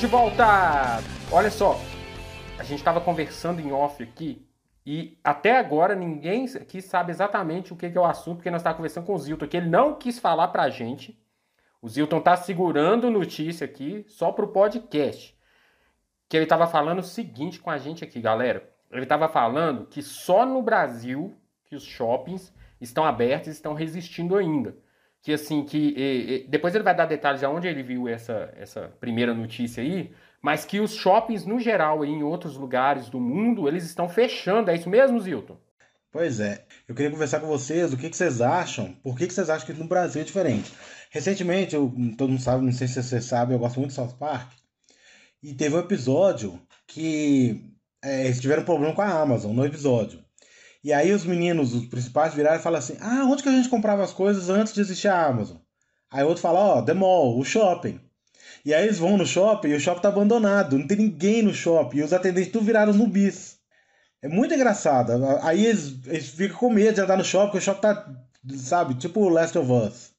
[0.00, 1.02] De volta!
[1.30, 1.78] Olha só,
[2.58, 4.48] a gente estava conversando em off aqui
[4.86, 8.78] e até agora ninguém aqui sabe exatamente o que é o assunto, porque nós estávamos
[8.78, 11.22] conversando com o Zilton aqui, ele não quis falar pra gente.
[11.82, 15.38] O Zilton está segurando notícia aqui só pro podcast.
[16.30, 18.66] Que ele estava falando o seguinte com a gente aqui, galera.
[18.90, 21.36] Ele estava falando que só no Brasil
[21.66, 24.74] que os shoppings estão abertos e estão resistindo ainda
[25.22, 28.52] que assim, que e, e, depois ele vai dar detalhes de onde ele viu essa,
[28.56, 33.20] essa primeira notícia aí, mas que os shoppings no geral aí, em outros lugares do
[33.20, 35.58] mundo, eles estão fechando, é isso mesmo, Zilton?
[36.12, 39.34] Pois é, eu queria conversar com vocês o que, que vocês acham, por que, que
[39.34, 40.72] vocês acham que no Brasil é diferente.
[41.10, 44.16] Recentemente, eu, todo mundo sabe, não sei se você sabe, eu gosto muito de South
[44.18, 44.50] Park,
[45.42, 47.64] e teve um episódio que
[48.02, 50.24] é, eles tiveram um problema com a Amazon no episódio.
[50.82, 53.68] E aí os meninos, os principais, viraram e falaram assim: Ah, onde que a gente
[53.68, 55.58] comprava as coisas antes de existir a Amazon?
[56.10, 58.00] Aí o outro fala: Ó, oh, The Mall, o shopping.
[58.64, 61.54] E aí eles vão no shopping e o shopping tá abandonado, não tem ninguém no
[61.54, 61.98] shopping.
[61.98, 63.58] E os atendentes tudo viraram zumbis.
[64.22, 65.12] É muito engraçado.
[65.42, 68.06] Aí eles, eles ficam com medo de andar no shopping, porque o shopping tá,
[68.56, 70.10] sabe, tipo Last of Us.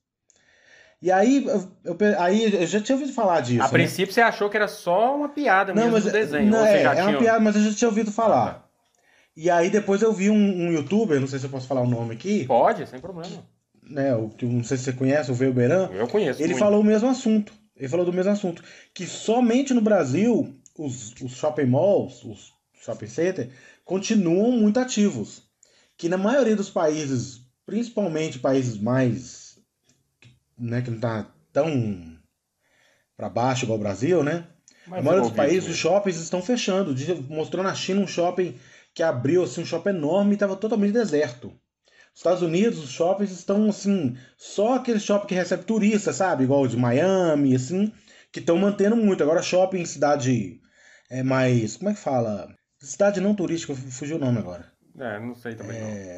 [1.01, 1.45] E aí
[1.83, 3.61] eu, aí eu já tinha ouvido falar disso.
[3.61, 3.71] A né?
[3.71, 6.49] princípio você achou que era só uma piada não, mas, do desenho.
[6.49, 8.60] Não, é, é uma piada, mas eu já tinha ouvido falar.
[9.41, 11.89] E aí depois eu vi um, um, youtuber, não sei se eu posso falar o
[11.89, 12.45] nome aqui.
[12.45, 13.43] Pode, sem problema.
[13.81, 15.89] Né, o, não sei se você conhece, o Velberan.
[15.93, 16.39] Eu conheço.
[16.39, 16.59] Ele muito.
[16.59, 17.51] falou o mesmo assunto.
[17.75, 18.63] Ele falou do mesmo assunto.
[18.93, 22.53] Que somente no Brasil, os, os shopping malls, os
[22.83, 23.51] shopping centers,
[23.83, 25.41] continuam muito ativos.
[25.97, 29.57] Que na maioria dos países, principalmente países mais.
[30.55, 32.15] Né, que não tá tão
[33.17, 34.45] para baixo igual o Brasil, né?
[34.85, 36.95] Mas a maioria dos países, os shoppings estão fechando.
[37.27, 38.55] Mostrou na China um shopping
[38.93, 41.47] que abriu assim, um shopping enorme e estava totalmente deserto.
[41.47, 46.43] Nos Estados Unidos, os shoppings estão assim, só aquele shopping que recebe turista, sabe?
[46.43, 47.91] Igual o de Miami, assim,
[48.31, 49.23] que estão mantendo muito.
[49.23, 50.59] Agora, shopping em cidade
[51.09, 51.77] é mais.
[51.77, 52.53] Como é que fala?
[52.79, 54.71] Cidade não turística, fugiu o nome agora.
[54.99, 55.77] É, não sei também.
[55.77, 56.15] É...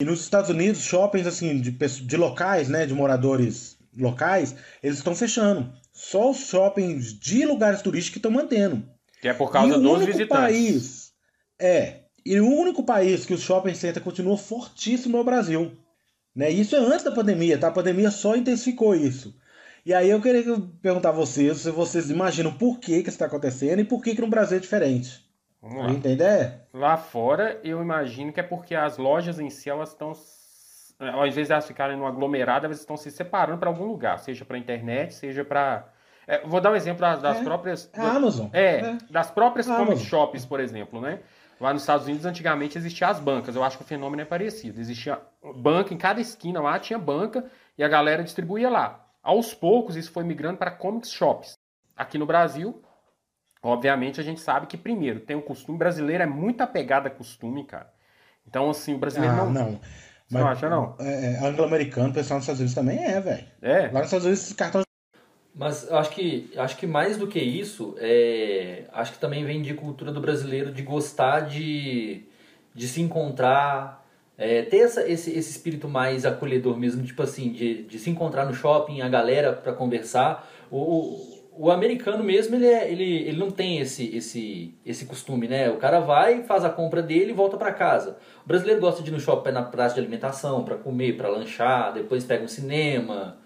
[0.00, 2.86] E nos Estados Unidos, shoppings assim, de, de locais, né?
[2.86, 5.70] De moradores locais, eles estão fechando.
[5.92, 8.88] Só os shoppings de lugares turísticos que estão mantendo.
[9.20, 10.28] Que é por causa dos visitantes.
[10.28, 10.99] País
[11.60, 12.00] é.
[12.24, 15.72] E o único país que o shopping center continua fortíssimo é o Brasil.
[16.34, 16.50] Né?
[16.50, 17.68] Isso é antes da pandemia, tá?
[17.68, 19.34] A pandemia só intensificou isso.
[19.84, 20.44] E aí eu queria
[20.82, 24.14] perguntar a vocês se vocês imaginam por que, que isso está acontecendo e por que,
[24.14, 25.24] que no Brasil é diferente.
[25.62, 25.90] Vamos lá.
[25.90, 26.60] Entender?
[26.72, 30.12] Lá fora, eu imagino que é porque as lojas em si, elas estão.
[30.98, 34.44] Ao invés de elas ficarem no aglomerado, elas estão se separando para algum lugar, seja
[34.44, 35.88] para internet, seja para.
[36.26, 37.90] É, vou dar um exemplo das, das é, próprias.
[37.92, 38.48] É a Amazon.
[38.52, 38.98] É, é.
[39.10, 41.20] das próprias comic shops, por exemplo, né?
[41.60, 43.54] Lá nos Estados Unidos, antigamente, existiam as bancas.
[43.54, 44.80] Eu acho que o fenômeno é parecido.
[44.80, 45.20] Existia
[45.56, 47.44] banca em cada esquina lá, tinha banca
[47.76, 49.06] e a galera distribuía lá.
[49.22, 51.58] Aos poucos, isso foi migrando para comics shops.
[51.94, 52.82] Aqui no Brasil,
[53.62, 55.76] obviamente, a gente sabe que, primeiro, tem o costume.
[55.76, 57.92] brasileiro é muito apegado a costume, cara.
[58.46, 59.52] Então, assim, o brasileiro ah, não.
[59.52, 59.72] não.
[59.72, 59.80] Você
[60.30, 60.96] Mas, não acha, não?
[60.98, 63.46] É, é anglo-americano, pessoal nos Estados Unidos também é, velho.
[63.60, 63.88] É.
[63.88, 64.86] Lá nos Estados Unidos, esses cartões
[65.54, 69.74] mas acho que, acho que mais do que isso, é, acho que também vem de
[69.74, 72.22] cultura do brasileiro de gostar de,
[72.74, 74.06] de se encontrar,
[74.38, 78.46] é, ter essa, esse, esse espírito mais acolhedor mesmo, tipo assim, de, de se encontrar
[78.46, 80.48] no shopping, a galera para conversar.
[80.70, 85.68] O, o americano mesmo, ele, é, ele, ele não tem esse, esse, esse costume, né?
[85.68, 88.16] O cara vai, faz a compra dele e volta para casa.
[88.44, 91.92] O brasileiro gosta de ir no shopping na praça de alimentação, para comer, para lanchar,
[91.92, 93.39] depois pega um cinema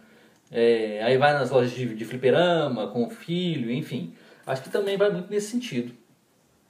[0.57, 4.15] é, aí vai nas lojas de, de fliperama, com o filho, enfim.
[4.47, 5.93] Acho que também vai muito nesse sentido.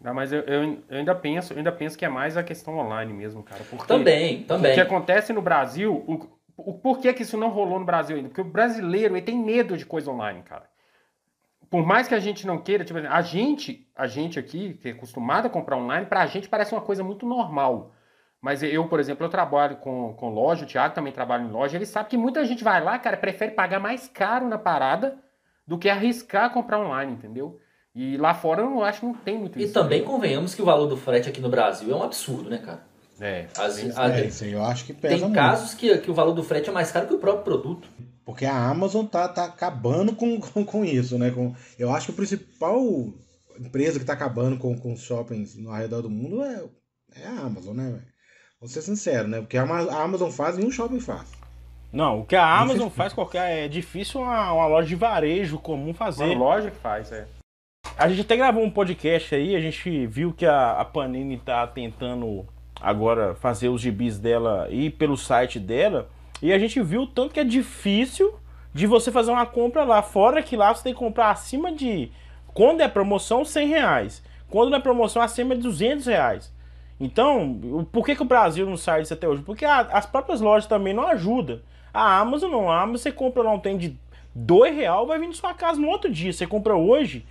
[0.01, 2.79] Não, mas eu, eu, eu, ainda penso, eu ainda penso que é mais a questão
[2.79, 3.63] online mesmo, cara.
[3.69, 4.73] Porque, também, também.
[4.73, 8.29] O que acontece no Brasil, o, o porquê que isso não rolou no Brasil ainda?
[8.29, 10.65] Porque o brasileiro ele tem medo de coisa online, cara.
[11.69, 14.93] Por mais que a gente não queira, tipo, a gente, a gente aqui, que é
[14.93, 17.94] acostumado a comprar online, pra gente parece uma coisa muito normal.
[18.45, 21.79] Mas eu, por exemplo, eu trabalho com, com loja, o Thiago também trabalha em loja,
[21.79, 25.17] ele sabe que muita gente vai lá, cara, prefere pagar mais caro na parada
[25.67, 27.59] do que arriscar comprar online, entendeu?
[27.95, 29.71] E lá fora eu não acho que não tem muito e isso.
[29.71, 30.07] E também né?
[30.07, 32.83] convenhamos que o valor do frete aqui no Brasil é um absurdo, né, cara?
[33.19, 35.35] É, As, a, é sim, eu acho que pesa Tem muito.
[35.35, 37.89] casos que, que o valor do frete é mais caro que o próprio produto.
[38.27, 41.31] Porque a Amazon tá, tá acabando com, com, com isso, né?
[41.31, 42.79] Com, eu acho que o principal
[43.59, 46.63] empresa que tá acabando com, com os shoppings no redor do mundo é,
[47.23, 48.14] é a Amazon, né, velho?
[48.65, 49.41] Vou ser sincero, né?
[49.41, 51.31] Porque a Amazon faz e um shopping faz.
[51.93, 53.67] Não, o que a Amazon faz qualquer.
[53.67, 56.25] É difícil uma, uma loja de varejo comum fazer.
[56.25, 57.27] Uma loja que faz, é.
[57.95, 61.67] A gente até gravou um podcast aí, a gente viu que a, a Panini tá
[61.67, 62.47] tentando
[62.81, 66.09] agora fazer os gibis dela e pelo site dela.
[66.41, 68.35] E a gente viu o tanto que é difícil
[68.73, 70.01] de você fazer uma compra lá.
[70.01, 72.11] Fora que lá você tem que comprar acima de
[72.55, 74.23] Quando é promoção, 100 reais.
[74.49, 76.54] Quando não é promoção, acima de 200 reais.
[76.99, 79.43] Então, por que, que o Brasil não sai disso até hoje?
[79.43, 81.61] Porque a, as próprias lojas também não ajudam.
[81.93, 83.97] A Amazon não, a Amazon você compra lá um tem de
[84.35, 86.33] 2 real, vai vir na sua casa no outro dia.
[86.33, 87.25] Você compra hoje,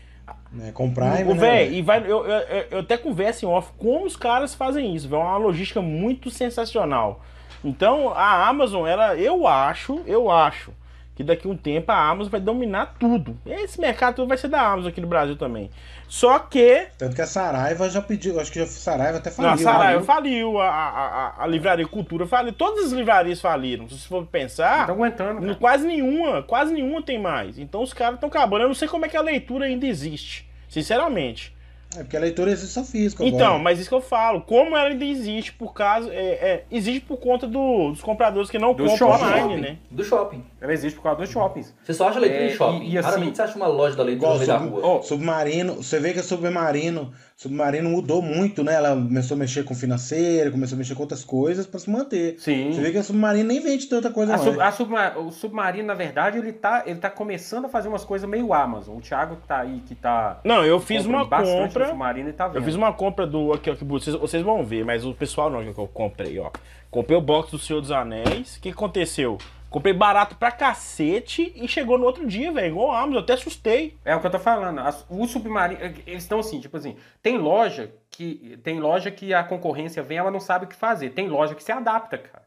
[0.61, 1.33] É, comprar, né?
[1.33, 5.13] véi, e vai, eu, eu, eu até converso em off como os caras fazem isso.
[5.13, 7.21] É uma logística muito sensacional.
[7.63, 10.71] Então a Amazon, ela, eu acho, eu acho
[11.15, 13.37] que daqui a um tempo a Amazon vai dominar tudo.
[13.45, 15.69] Esse mercado todo vai ser da Amazon aqui no Brasil também.
[16.07, 19.49] Só que Tanto que a Saraiva já pediu, acho que já Saraiva até faliu.
[19.51, 20.05] não, a Saraiva né?
[20.05, 20.99] faliu, a, a,
[21.39, 23.87] a, a Livraria Cultura faliu, todas as livrarias faliram.
[23.87, 25.55] Se você for pensar, Não tá aguentando, cara.
[25.55, 27.57] Quase nenhuma, quase nenhuma tem mais.
[27.59, 28.63] Então os caras estão acabando.
[28.63, 31.53] Eu não sei como é que a leitura ainda existe, sinceramente.
[31.95, 33.59] É porque a leitura existe só física Então, agora.
[33.63, 36.11] mas isso que eu falo, como ela ainda existe por causa.
[36.11, 39.23] É, é, existe por conta do- dos compradores que não Do compram shopping.
[39.25, 39.77] online, né?
[39.91, 40.43] Do shopping.
[40.63, 41.75] Ela existe por causa dos shoppings.
[41.83, 42.83] Você só acha leitura É, em shopping.
[42.85, 44.79] e- e assim- Raramente você acha uma loja da leitura no meio da rua.
[44.81, 48.75] Ó, Submarino, você vê que a Submarino, Submarino mudou muito, né?
[48.75, 52.35] Ela começou a mexer com financeiro, começou a mexer com outras coisas pra se manter.
[52.39, 52.71] Sim.
[52.71, 54.49] Você vê que a Submarino nem vende tanta coisa A mais.
[54.49, 58.05] sub- a subma- o Submarino, na verdade, ele tá, ele tá começando a fazer umas
[58.05, 58.95] coisas meio Amazon.
[58.97, 60.39] O Thiago que tá aí, que tá.
[60.45, 61.87] Não, eu fiz uma compra.
[61.87, 62.55] Submarino e tá vendo.
[62.57, 63.51] Eu fiz uma compra do.
[63.51, 66.49] Aqui, ó, que vocês, vocês vão ver, mas o pessoal não que eu comprei, ó.
[66.89, 68.55] Comprei o box do Senhor dos Anéis.
[68.55, 69.37] O que aconteceu?
[69.73, 72.67] Comprei barato pra cacete e chegou no outro dia, velho.
[72.67, 73.97] Igual a Amazon, eu até assustei.
[74.05, 74.79] É o que eu tô falando.
[74.79, 75.81] As- o Submarino.
[76.05, 76.95] Eles estão assim, tipo assim.
[77.23, 78.59] Tem loja que.
[78.63, 81.09] Tem loja que a concorrência vem, ela não sabe o que fazer.
[81.09, 82.43] Tem loja que se adapta, cara.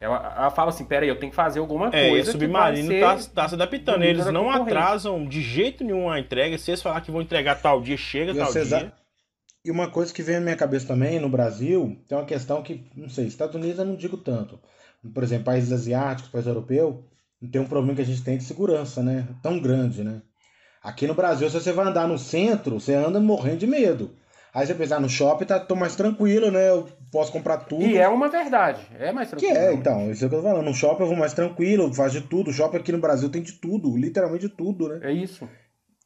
[0.00, 2.30] Ela, ela fala assim, pera aí, eu tenho que fazer alguma É, e coisa.
[2.30, 4.02] o Submarino que vai tá, ser tá se adaptando.
[4.02, 6.56] Eles não atrasam de jeito nenhum a entrega.
[6.56, 8.78] Se eles falar que vão entregar tal dia, chega E tal dia.
[8.78, 8.92] a-
[9.62, 12.82] E uma coisa que vem na minha cabeça também, no Brasil, tem uma questão que,
[12.96, 14.58] não sei, Estados Unidos eu não digo tanto.
[15.14, 16.96] Por exemplo, países asiáticos, países europeus,
[17.50, 19.26] tem um problema que a gente tem de segurança, né?
[19.42, 20.20] Tão grande, né?
[20.82, 24.12] Aqui no Brasil, se você vai andar no centro, você anda morrendo de medo.
[24.52, 26.70] Aí você pensar no shopping, tá, tô mais tranquilo, né?
[26.70, 27.84] Eu posso comprar tudo.
[27.84, 28.80] E é uma verdade.
[28.98, 29.58] É mais Que tranquilo.
[29.58, 30.64] é, então, isso é o que eu tô falando.
[30.64, 32.50] No shopping eu vou mais tranquilo, faz de tudo.
[32.50, 35.00] O shopping aqui no Brasil tem de tudo, literalmente de tudo, né?
[35.02, 35.48] É isso.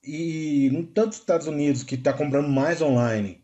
[0.03, 3.43] E no tanto os Estados Unidos que tá comprando mais online,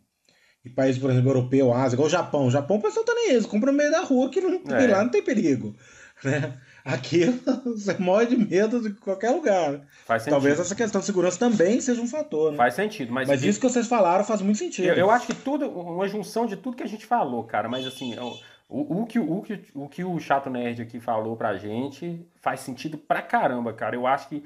[0.65, 2.47] e países, por exemplo, europeu, Ásia, igual o Japão.
[2.47, 4.87] O Japão o pessoal tá nem isso, compra no meio da rua que não, É.
[4.87, 5.75] lá não tem perigo.
[6.23, 6.53] Né?
[6.85, 7.25] Aqui
[7.65, 9.81] você morre de medo de qualquer lugar.
[10.07, 10.35] Faz sentido.
[10.35, 12.57] Talvez essa questão de segurança também seja um fator, né?
[12.59, 13.12] Faz sentido.
[13.12, 14.89] Mas, Mas isso que vocês falaram faz muito sentido.
[14.89, 17.69] eu, eu acho que tudo, uma junção de tudo que a gente falou, cara.
[17.69, 18.35] Mas assim, o,
[18.69, 22.61] o, o que, o, que, o que o Chato Nerd aqui falou pra gente faz
[22.61, 23.95] sentido pra caramba, cara.
[23.97, 24.45] Eu acho que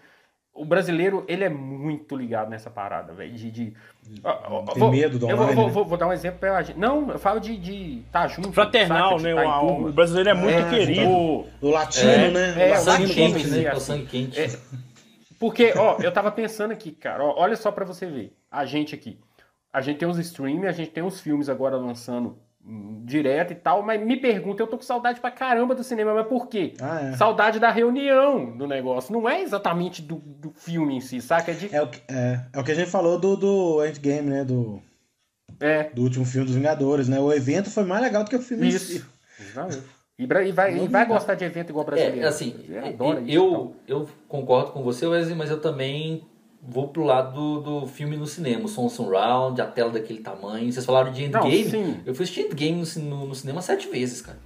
[0.54, 3.34] o brasileiro, ele é muito ligado nessa parada, velho.
[3.34, 3.74] De, de-
[4.04, 4.22] Tem
[4.76, 5.72] vou- medo do eu vou, online, vou, né?
[5.72, 6.78] vou- vou dar um exemplo pra gente.
[6.78, 7.52] Não, eu falo de
[8.06, 8.52] estar tá junto.
[8.52, 9.28] Fraternal, saca?
[9.30, 9.42] De né?
[9.42, 11.08] tá O, o brasileiro é muito É, querido.
[11.10, 12.70] O- O latino, É, né?
[12.70, 13.62] é, o sangue quente, né?
[13.64, 13.80] É o assim.
[13.80, 14.40] sangue quente.
[14.40, 14.49] É,
[15.38, 18.32] Porque, ó, eu tava pensando aqui, cara, ó, olha só pra você ver.
[18.50, 19.18] A gente aqui.
[19.73, 22.38] A gente tem uns streams, a gente tem uns filmes agora lançando
[23.04, 26.26] direto e tal, mas me pergunta, eu tô com saudade pra caramba do cinema, mas
[26.26, 26.73] por quê?
[26.80, 27.16] Ah, é.
[27.16, 29.12] Saudade da reunião do negócio.
[29.12, 31.50] Não é exatamente do, do filme em si, saca?
[31.52, 31.75] É de.
[31.75, 34.44] É o, que- é, é o que a gente falou do, do Endgame, né?
[34.44, 34.80] Do,
[35.61, 37.21] É, do último filme dos Vingadores, né?
[37.21, 38.97] O evento foi mais legal do que o filme em si.
[38.97, 39.11] isso.
[39.38, 39.85] Exatamente.
[40.18, 42.21] E, e vai, e vai gostar de evento igual brasileiro.
[42.21, 43.30] É, assim, Eu adoro isso.
[43.37, 46.25] eu, eu concordo com você, Wesley, mas eu também
[46.66, 48.64] vou pro lado do, do filme no cinema.
[48.64, 50.73] O som surround, a tela daquele tamanho.
[50.73, 51.64] Vocês falaram de Não, Endgame?
[51.71, 52.00] sim.
[52.06, 54.38] Eu fui assistir Endgame no, no, no cinema sete vezes, cara.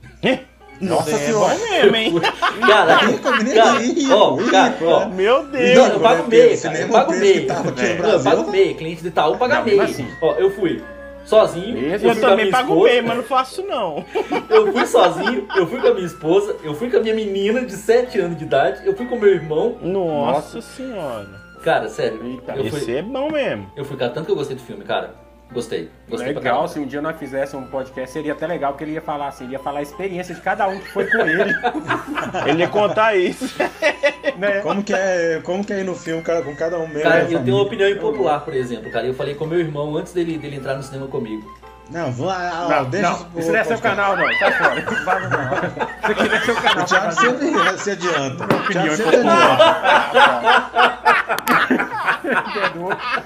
[0.80, 1.54] Nossa é senhora!
[1.56, 2.14] bom mesmo, hein?
[2.60, 3.78] Cara, cara,
[4.14, 5.08] ó, cara, ó.
[5.08, 5.88] Meu Não, Deus.
[5.90, 6.52] eu pago meia, cara.
[6.52, 7.40] Eu Cinema pago meia.
[7.40, 8.74] que tava aqui no É, eu pago meia.
[8.74, 9.76] Cliente do Itaú paga Não, meia.
[9.82, 10.14] mesmo assim.
[10.22, 10.80] Ó, eu fui
[11.26, 11.76] sozinho.
[11.78, 14.04] Eu Eu fui com a também pago bem, mas não faço não.
[14.48, 17.64] Eu fui sozinho, eu fui com a minha esposa, eu fui com a minha menina
[17.64, 19.76] de 7 anos de idade, eu fui com meu irmão.
[19.82, 21.47] Nossa senhora.
[21.62, 22.52] Cara, sério, Eita.
[22.52, 23.70] eu fui, Esse é bom mesmo.
[23.76, 25.14] eu fui, cara, tanto que eu gostei do filme, cara.
[25.50, 25.90] Gostei.
[26.08, 29.00] Gostei Legal, se um dia nós fizéssemos um podcast, seria até legal, porque ele ia
[29.00, 31.54] falar assim, ele ia falar a experiência de cada um que foi com ele.
[32.46, 33.56] Ele ia contar isso.
[34.36, 34.60] né?
[34.60, 37.02] Como que é, como que é ir no filme cara, com cada um mesmo?
[37.02, 37.62] Cara, eu tenho uma família?
[37.62, 39.06] opinião impopular, por exemplo, cara.
[39.06, 41.57] Eu falei com meu irmão antes dele, dele entrar no cinema comigo.
[41.90, 44.26] Não, vamos lá, ó, Não, deixa não, pro isso não é seu canal, não.
[44.38, 44.80] Sai fora.
[45.04, 45.54] Vaza não.
[45.54, 46.82] Isso aqui não é seu canal.
[46.82, 48.44] O Thiago sempre se adianta.
[48.44, 50.68] O opinião Thiago sempre adianta.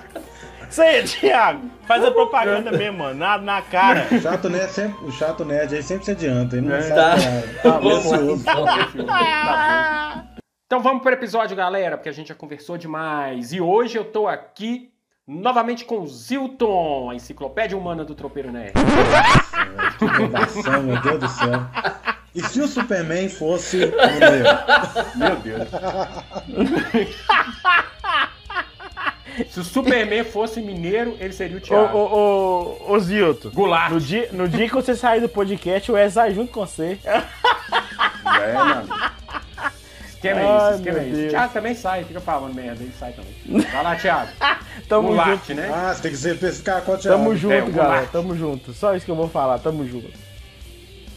[0.71, 1.71] Isso aí, Thiago.
[1.87, 3.19] Faz a propaganda mesmo, mano.
[3.19, 4.07] Na, na cara.
[4.11, 6.57] O chato nerd sempre, o chato nerd aí sempre se adianta.
[6.57, 6.83] Ele não É.
[6.83, 7.14] sabe Tá.
[7.14, 7.95] Tá é
[8.33, 8.42] então.
[8.42, 10.23] Tá bom.
[10.66, 13.52] Então vamos pro episódio, galera, porque a gente já conversou demais.
[13.52, 14.90] E hoje eu tô aqui
[15.32, 18.72] novamente com o Zilton, a enciclopédia humana do Tropeiro Nerd.
[19.98, 21.64] Que redação, meu Deus do céu.
[22.34, 24.44] E se o Superman fosse o Neo?
[25.16, 25.68] Meu Deus.
[29.50, 31.96] Se o Superman fosse mineiro, ele seria o Ô, Thiago.
[31.96, 33.50] ô, ô, ô Zilton.
[33.50, 33.90] Goulart.
[33.90, 36.98] No dia, no dia que você sair do podcast, o Wes vai junto com você.
[37.04, 38.88] É, mano.
[40.22, 41.28] Esquema é isso, esquema é isso.
[41.30, 43.60] Thiago também sai, fica falando merda, ele sai também.
[43.72, 44.30] Vai lá, Thiago.
[44.88, 45.54] Tamo Goulart, junto.
[45.54, 45.70] né?
[45.74, 47.18] Ah, você tem que ser especificar qual Thiago.
[47.18, 47.88] Tamo junto, É, o galera.
[47.88, 48.10] Goulart.
[48.12, 48.72] Tamo junto.
[48.72, 49.58] Só isso que eu vou falar.
[49.58, 50.10] Tamo junto.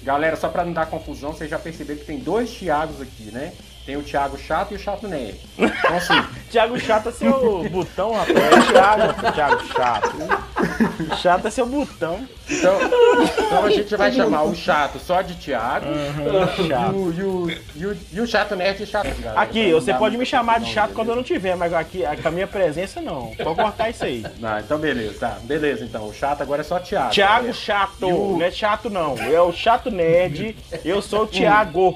[0.04, 3.54] Galera, só pra não dar confusão, vocês já perceberam que tem dois Thiagos aqui, né?
[3.86, 5.40] Tem o Thiago chato e o chato nerd.
[5.58, 8.36] Então, assim, Thiago Chato é seu botão, rapaz.
[8.38, 11.18] É Thiago, Thiago Chato.
[11.22, 12.28] Chato é seu botão.
[12.50, 16.96] então, então a gente vai chamar o chato só de Thiago e, Chato.
[16.96, 19.08] o, e, o, e, o, e o chato nerd de chato.
[19.22, 19.40] galera.
[19.40, 22.28] Aqui, não você pode me chamar de chato quando eu não tiver, mas aqui, com
[22.28, 23.36] a minha presença, não.
[23.36, 24.26] Pode cortar isso aí.
[24.40, 25.38] Não, então beleza, tá.
[25.44, 26.08] Beleza, então.
[26.08, 27.12] O chato agora é só Thiago.
[27.12, 27.54] Thiago galera.
[27.54, 28.08] Chato.
[28.08, 29.16] O- Não é chato, não.
[29.20, 30.56] É o chato nerd.
[30.84, 31.96] Eu sou o Thiago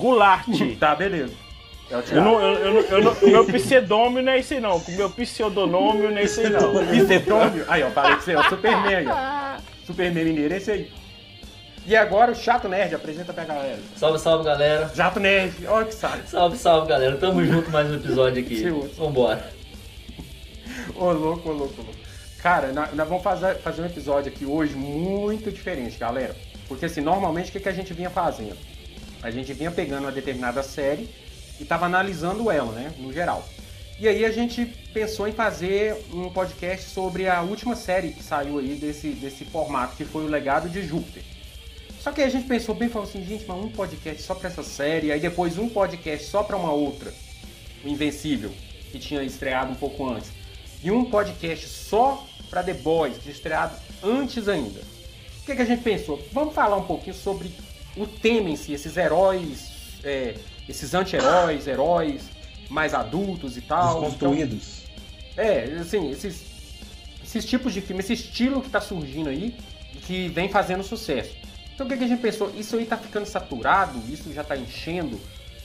[0.00, 0.46] Goulart.
[0.78, 1.34] Tá, beleza.
[1.90, 4.76] É o Eu não, eu, eu, eu não, meu pseudônimo não é esse aí, não.
[4.76, 6.72] O meu pseudonômio não é esse aí, não.
[6.86, 7.64] Pseudônimo.
[7.68, 9.60] Aí, ó, falei que você é o Superman aí, ó.
[9.86, 10.92] Superman mineiro, esse aí.
[11.86, 13.80] E agora o Chato Nerd, apresenta pra galera.
[13.96, 14.88] Salve, salve, galera.
[14.94, 16.28] Chato Nerd, olha que saco.
[16.28, 17.16] Salve, salve, galera.
[17.16, 18.60] Tamo junto mais um episódio aqui.
[18.60, 18.82] Seu.
[18.96, 19.50] Vambora.
[20.94, 22.00] Ô, louco, ô, louco, ô, louco.
[22.40, 26.36] Cara, nós, nós vamos fazer, fazer um episódio aqui hoje muito diferente, galera.
[26.68, 28.56] Porque assim, normalmente o que, que a gente vinha fazendo?
[29.22, 31.08] A gente vinha pegando uma determinada série
[31.60, 32.92] e tava analisando ela, né?
[32.98, 33.46] No geral.
[33.98, 38.58] E aí a gente pensou em fazer um podcast sobre a última série que saiu
[38.58, 41.22] aí desse, desse formato, que foi o Legado de Júpiter.
[42.00, 44.48] Só que aí a gente pensou bem falou assim, gente, mas um podcast só pra
[44.48, 47.12] essa série, aí depois um podcast só pra uma outra,
[47.84, 48.50] o Invencível,
[48.90, 50.30] que tinha estreado um pouco antes,
[50.82, 54.80] e um podcast só pra The Boys, que tinha estreado antes ainda.
[54.80, 56.26] O que, que a gente pensou?
[56.32, 57.52] Vamos falar um pouquinho sobre
[57.96, 59.70] o tema em si, esses heróis,
[60.04, 60.34] é,
[60.68, 62.22] esses anti-heróis, heróis
[62.68, 63.90] mais adultos e tal.
[63.90, 64.82] Então, Desconstruídos.
[65.36, 66.44] é, assim, esses,
[67.22, 69.56] esses tipos de filme, esse estilo que tá surgindo aí,
[70.06, 71.34] que vem fazendo sucesso.
[71.74, 72.52] Então o que, que a gente pensou?
[72.56, 75.20] Isso aí tá ficando saturado, isso já tá enchendo.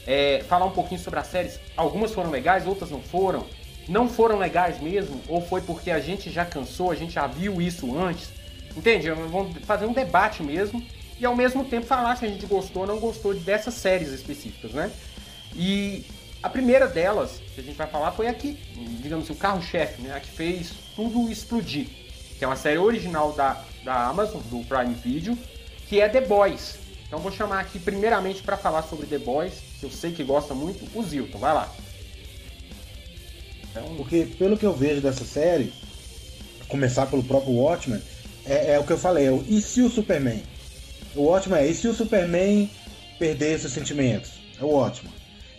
[0.08, 1.60] É, falar um pouquinho sobre as séries.
[1.76, 3.46] Algumas foram legais, outras não foram.
[3.88, 7.62] Não foram legais mesmo, ou foi porque a gente já cansou, a gente já viu
[7.62, 8.30] isso antes.
[8.76, 9.10] Entende?
[9.12, 10.84] Vamos fazer um debate mesmo
[11.20, 14.72] e ao mesmo tempo falar se a gente gostou ou não gostou dessas séries específicas,
[14.72, 14.92] né?
[15.56, 16.06] E
[16.44, 18.60] a primeira delas que a gente vai falar foi aqui,
[19.02, 20.14] digamos assim, o carro-chefe, né?
[20.14, 21.88] A que fez tudo explodir.
[22.38, 25.38] Que é uma série original da, da Amazon, do Prime Video,
[25.88, 26.78] que é The Boys.
[27.08, 30.54] Então vou chamar aqui primeiramente para falar sobre The Boys, que eu sei que gosta
[30.54, 31.38] muito, o Zilton.
[31.38, 31.74] Vai lá.
[33.72, 35.72] Então, Porque, pelo que eu vejo dessa série,
[36.68, 38.02] começar pelo próprio Watchmen,
[38.46, 40.44] é, é o que eu falei, é o e se o Superman?
[41.16, 42.70] O Watchmen é, e se o Superman
[43.18, 44.32] perdesse os sentimentos?
[44.60, 45.14] É o Watchmen.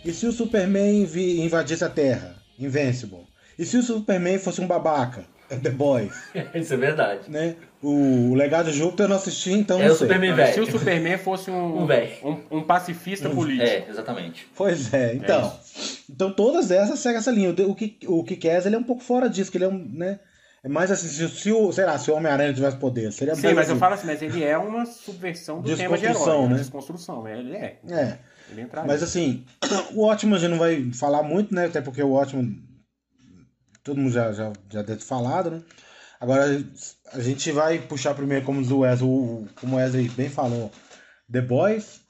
[0.05, 2.35] E se o Superman vi- invadisse a Terra?
[2.59, 3.25] Invincible.
[3.57, 5.25] E se o Superman fosse um babaca?
[5.49, 6.11] É The Boys,
[6.53, 7.21] Isso é verdade.
[7.29, 7.55] né?
[7.81, 10.07] O, o Legado de Júpiter eu não assisti, então É não o sei.
[10.07, 10.71] Superman se o velho.
[10.79, 12.11] Superman fosse um, Um velho.
[12.51, 13.63] um, um pacifista político.
[13.67, 14.47] É, exatamente.
[14.55, 15.53] Pois é, então.
[16.09, 17.51] então todas essas seguem essa linha.
[17.65, 18.35] O que o que
[18.67, 20.19] ele é um pouco fora disso, que ele é um, né?
[20.67, 23.67] Mais assim, se, se o, sei lá, se o Homem-Aranha tivesse poder, seria Sim, mas
[23.67, 23.79] eu assim.
[23.79, 26.47] falo assim, mas ele é uma subversão do tema de herói, né?
[26.49, 26.57] né?
[26.57, 27.79] Desconstrução, ele é.
[27.89, 28.17] É.
[28.49, 29.45] Ele entra Mas assim,
[29.93, 31.65] o Ótimo a gente não vai falar muito, né?
[31.65, 32.55] Até porque o Ótimo
[33.83, 35.61] todo mundo já, já, já deve ter falado, né?
[36.19, 36.43] Agora
[37.13, 40.71] a gente vai puxar primeiro, como o Wesley, como o Wesley bem falou,
[41.31, 42.01] The Boys,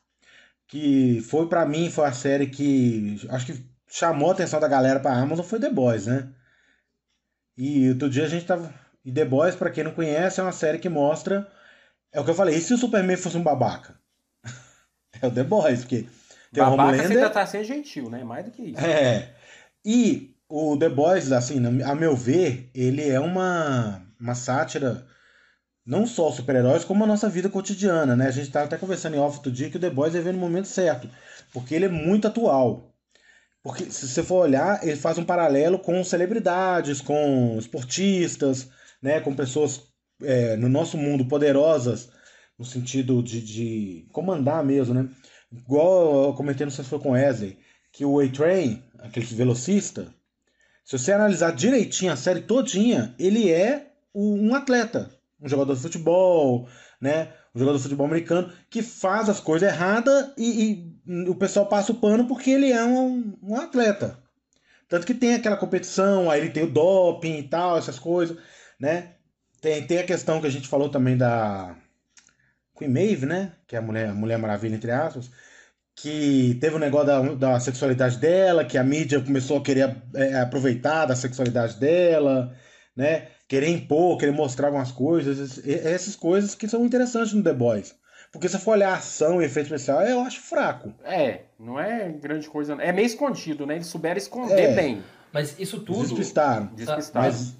[0.67, 4.99] que foi pra mim, foi a série que acho que chamou a atenção da galera
[4.99, 6.29] pra Amazon, foi The Boys, né?
[7.57, 8.73] E outro dia a gente tava.
[9.03, 11.47] E The Boys, pra quem não conhece, é uma série que mostra.
[12.11, 13.99] É o que eu falei, e se o Superman fosse um babaca?
[15.21, 16.07] é o The Boys, porque
[16.51, 17.17] tem o Babaca você Homelander.
[17.17, 18.23] ainda tá sendo gentil, né?
[18.23, 18.79] Mais do que isso.
[18.79, 19.33] É.
[19.85, 25.05] E o The Boys, assim, a meu ver, ele é uma, uma sátira
[25.85, 28.27] não só super-heróis, como a nossa vida cotidiana, né?
[28.27, 30.39] A gente tava até conversando em off outro dia que o The Boys veio no
[30.39, 31.09] momento certo,
[31.53, 32.86] porque ele é muito atual.
[33.67, 38.69] Porque se você for olhar, ele faz um paralelo com celebridades, com esportistas,
[39.01, 39.19] né?
[39.19, 39.81] Com pessoas
[40.23, 42.09] é, no nosso mundo poderosas,
[42.57, 45.09] no sentido de, de comandar mesmo, né?
[45.51, 47.57] Igual eu comentei, não sei se foi com Wesley,
[47.91, 50.13] que o A-Train, aquele velocista,
[50.85, 56.67] se você analisar direitinho a série todinha, ele é um atleta, um jogador de futebol,
[56.99, 57.33] né?
[57.53, 61.91] Um jogador de futebol americano que faz as coisas erradas e, e o pessoal passa
[61.91, 64.17] o pano porque ele é um, um atleta.
[64.87, 68.37] Tanto que tem aquela competição, aí ele tem o doping e tal, essas coisas,
[68.79, 69.15] né?
[69.61, 71.75] Tem, tem a questão que a gente falou também da
[72.77, 73.53] Queen Maeve, né?
[73.67, 75.29] Que é a Mulher, a Mulher Maravilha, entre aspas.
[75.95, 79.95] que teve o um negócio da, da sexualidade dela, que a mídia começou a querer
[80.15, 82.55] é, aproveitar da sexualidade dela,
[82.95, 83.29] né?
[83.47, 87.95] Querer impor, querer mostrar algumas coisas, essas coisas que são interessantes no The Boys.
[88.31, 90.93] Porque se for olhar ação e efeito especial, eu acho fraco.
[91.03, 92.73] É, não é grande coisa.
[92.73, 93.75] É meio escondido, né?
[93.75, 95.03] Eles souberam esconder é, bem.
[95.31, 96.01] Mas isso tudo.
[96.01, 96.67] Despistaram.
[96.67, 97.27] Despistaram.
[97.27, 97.55] Mas...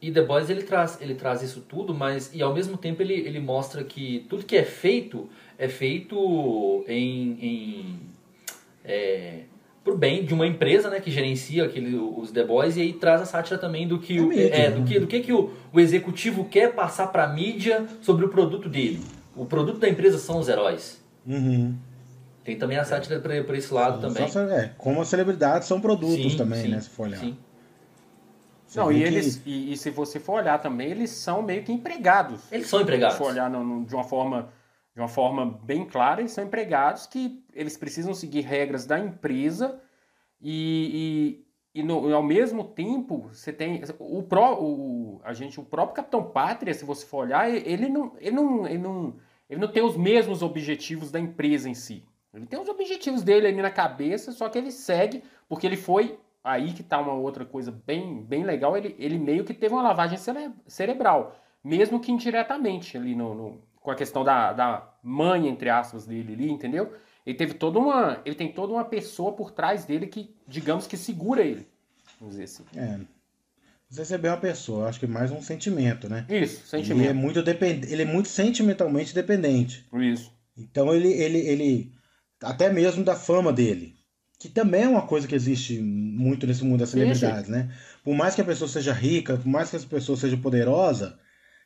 [0.00, 3.14] E The Boys ele traz, ele traz isso tudo, mas e ao mesmo tempo ele,
[3.14, 8.00] ele mostra que tudo que é feito é feito em, em
[8.84, 9.44] é,
[9.84, 13.20] pro bem de uma empresa né, que gerencia aquele, os The Boys e aí traz
[13.20, 15.78] a sátira também do que, é o, é, do que, do que, que o, o
[15.78, 19.00] executivo quer passar para a mídia sobre o produto dele.
[19.36, 21.02] O produto da empresa são os heróis.
[21.26, 21.76] Uhum.
[22.42, 24.28] Tem também a sátira para esse lado também.
[24.28, 26.80] Só, é, como as celebridades são produtos sim, também, sim, né?
[26.80, 27.18] Se for olhar.
[27.18, 27.36] Sim.
[28.74, 32.40] Não, e, eles, e, e, se você for olhar também, eles são meio que empregados.
[32.50, 33.16] Eles são empregados.
[33.16, 34.48] Se for olhar no, no, de uma forma
[34.94, 39.80] de uma forma bem clara, eles são empregados que eles precisam seguir regras da empresa
[40.40, 41.42] e,
[41.74, 45.96] e, e no, ao mesmo tempo você tem o, pró, o, a gente, o próprio
[45.96, 49.16] Capitão Pátria, se você for olhar, ele não, ele não, ele não,
[49.50, 52.04] ele não tem os mesmos objetivos da empresa em si.
[52.32, 56.18] Ele tem os objetivos dele ali na cabeça, só que ele segue porque ele foi
[56.42, 58.76] aí que está uma outra coisa bem, bem legal.
[58.76, 63.62] Ele, ele meio que teve uma lavagem cere, cerebral, mesmo que indiretamente ali no, no
[63.84, 66.94] com a questão da, da mãe, entre aspas, dele ali, entendeu?
[67.24, 68.22] Ele teve toda uma.
[68.24, 71.68] Ele tem toda uma pessoa por trás dele que, digamos que, segura ele.
[72.18, 72.64] Vamos dizer assim.
[72.74, 72.96] É.
[72.96, 73.06] Não
[73.90, 76.24] sei se é bem uma pessoa, acho que mais um sentimento, né?
[76.30, 77.02] Isso, sentimento.
[77.02, 77.84] Ele é muito, depend...
[77.92, 79.86] ele é muito sentimentalmente dependente.
[79.92, 80.32] Isso.
[80.56, 81.92] Então ele, ele, ele.
[82.42, 83.94] Até mesmo da fama dele.
[84.38, 87.70] Que também é uma coisa que existe muito nesse mundo das celebridades, né?
[88.02, 91.18] Por mais que a pessoa seja rica, por mais que a pessoa seja poderosa,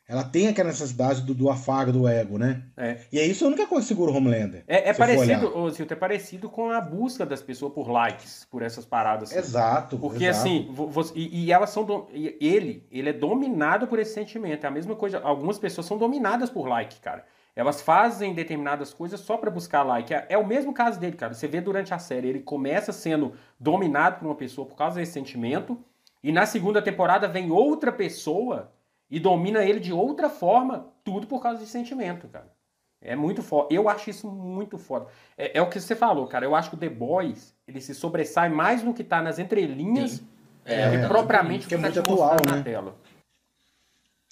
[0.09, 2.63] ela tem aquela necessidade do, do afago do ego, né?
[2.79, 2.97] É.
[3.13, 4.65] E é isso a única coisa que segura o Homelander.
[4.67, 8.63] É, é parecido, ô, Zilton, é parecido com a busca das pessoas por likes, por
[8.63, 9.31] essas paradas.
[9.31, 9.39] Assim.
[9.39, 9.99] Exato.
[9.99, 10.49] Porque exato.
[10.49, 11.85] assim, você, e, e, elas são.
[11.85, 14.65] Do, ele, ele é dominado por esse sentimento.
[14.65, 15.21] É a mesma coisa.
[15.21, 17.27] Algumas pessoas são dominadas por like, cara.
[17.55, 20.15] Elas fazem determinadas coisas só para buscar like.
[20.15, 21.35] É, é, o mesmo caso dele, cara.
[21.35, 25.13] Você vê durante a série, ele começa sendo dominado por uma pessoa por causa desse
[25.13, 25.79] sentimento.
[26.23, 28.73] E na segunda temporada vem outra pessoa
[29.11, 32.53] e domina ele de outra forma, tudo por causa de sentimento, cara.
[33.01, 33.73] É muito foda.
[33.73, 35.07] Eu acho isso muito foda.
[35.37, 36.45] É, é, o que você falou, cara.
[36.45, 40.21] Eu acho que o The Boys, ele se sobressai mais no que tá nas entrelinhas
[40.65, 42.57] é, do que propriamente que, o que é muito atual, né?
[42.57, 42.97] na tela.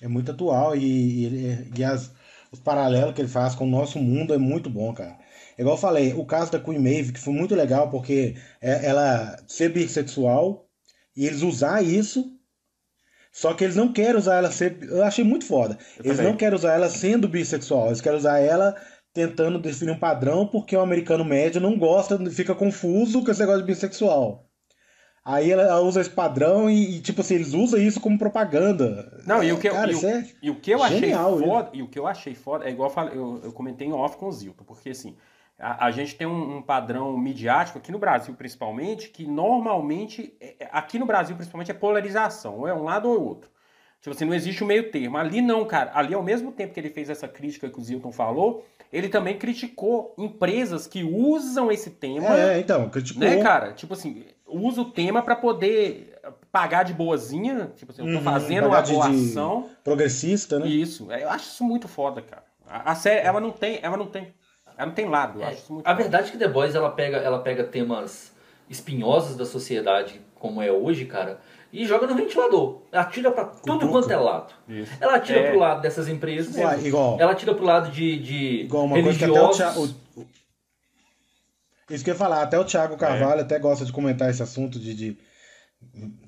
[0.02, 2.12] É muito atual e, e, e as,
[2.50, 5.16] os paralelos que ele faz com o nosso mundo é muito bom, cara.
[5.58, 9.38] Igual eu falei, o caso da Queen Maeve, que foi muito legal, porque é, ela
[9.46, 10.66] ser bissexual
[11.16, 12.35] e eles usar isso
[13.36, 14.78] só que eles não querem usar ela ser.
[14.82, 15.76] Eu achei muito foda.
[15.98, 16.32] Eu eles também.
[16.32, 17.88] não querem usar ela sendo bissexual.
[17.88, 18.74] Eles querem usar ela
[19.12, 23.60] tentando definir um padrão porque o americano médio não gosta, fica confuso com esse negócio
[23.60, 24.48] de bissexual.
[25.22, 29.22] Aí ela usa esse padrão e, e, tipo assim, eles usam isso como propaganda.
[29.26, 31.70] Não, e o que, Cara, eu, e, é e o que eu genial, achei foda,
[31.74, 34.16] e o que eu achei foda, é igual eu, falei, eu, eu comentei em off
[34.16, 35.14] com o Zilton, porque assim,
[35.58, 40.56] a, a gente tem um, um, padrão midiático, aqui no Brasil principalmente, que normalmente, é,
[40.60, 43.50] é, aqui no Brasil principalmente, é polarização, ou é um lado ou outro.
[44.00, 45.16] Tipo assim, não existe o um meio termo.
[45.16, 45.90] Ali não, cara.
[45.94, 49.36] Ali, ao mesmo tempo que ele fez essa crítica que o Zilton falou, ele também
[49.36, 52.38] criticou empresas que usam esse tema.
[52.38, 53.26] É, então, criticou.
[53.26, 53.72] Né, cara?
[53.72, 56.20] Tipo assim, usa o tema para poder
[56.52, 57.72] pagar de boazinha.
[57.74, 59.70] Tipo assim, eu tô uhum, fazendo uma boa ação.
[59.82, 60.68] Progressista, né?
[60.68, 61.10] Isso.
[61.10, 62.44] Eu acho isso muito foda, cara.
[62.64, 63.80] A, a série, ela não tem.
[63.82, 64.32] Ela não tem
[64.76, 67.16] ela não tem lado, é, acho muito A verdade é que The Boys ela pega,
[67.16, 68.32] ela pega temas
[68.68, 71.40] espinhosos da sociedade, como é hoje, cara,
[71.72, 72.82] e joga no ventilador.
[72.92, 74.52] Atira para tudo quanto é lado.
[74.68, 74.92] Isso.
[75.00, 75.50] Ela atira é.
[75.50, 76.54] pro lado dessas empresas.
[76.56, 77.16] Ué, igual.
[77.18, 79.58] Ela atira pro lado de, de igual uma religiosos.
[79.58, 80.30] Coisa que até o Thiago,
[81.90, 83.42] Isso que eu ia falar, até o Thiago Carvalho é.
[83.42, 85.18] até gosta de comentar esse assunto de, de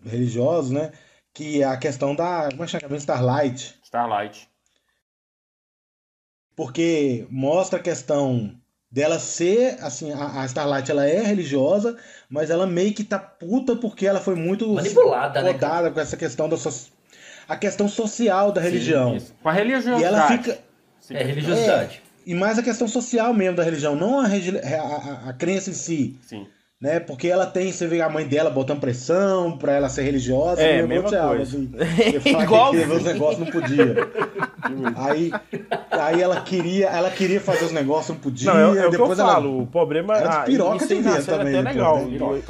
[0.04, 0.92] religiosos, né?
[1.34, 2.48] Que é a questão da.
[2.50, 2.96] Como é que chama?
[2.96, 3.78] Starlight.
[3.82, 4.47] Starlight
[6.58, 8.50] porque mostra a questão
[8.90, 11.96] dela ser, assim, a, a, Starlight ela é religiosa,
[12.28, 16.00] mas ela meio que tá puta porque ela foi muito manipulada, né, rodada né, com
[16.00, 16.90] essa questão da so...
[17.48, 19.16] a questão social da Sim, religião.
[19.16, 19.32] Isso.
[19.40, 20.02] Com a religiosidade.
[20.02, 20.58] E ela fica
[20.98, 21.14] Sim.
[21.14, 22.02] é religiosidade.
[22.04, 25.70] É, e mais a questão social mesmo da religião, não a, a, a, a crença
[25.70, 26.18] em si.
[26.22, 26.44] Sim
[26.80, 27.00] né?
[27.00, 30.62] Porque ela tem, você vê a mãe dela botando pressão pra ela ser religiosa.
[30.62, 31.42] É, mesma coisa.
[31.42, 31.72] Assim,
[32.40, 32.70] Igual.
[32.70, 33.96] Que os negócios não podia.
[34.96, 35.32] aí,
[35.90, 38.54] aí ela queria, ela queria fazer os negócios, não podia.
[38.54, 41.58] Não, é, é depois eu ela, falo, o problema é ah, piroca ver também.
[41.58, 41.98] Até legal.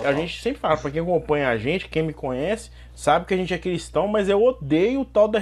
[0.05, 3.37] a gente sempre fala, pra quem acompanha a gente, quem me conhece, sabe que a
[3.37, 5.39] gente é cristão, mas eu odeio o tal da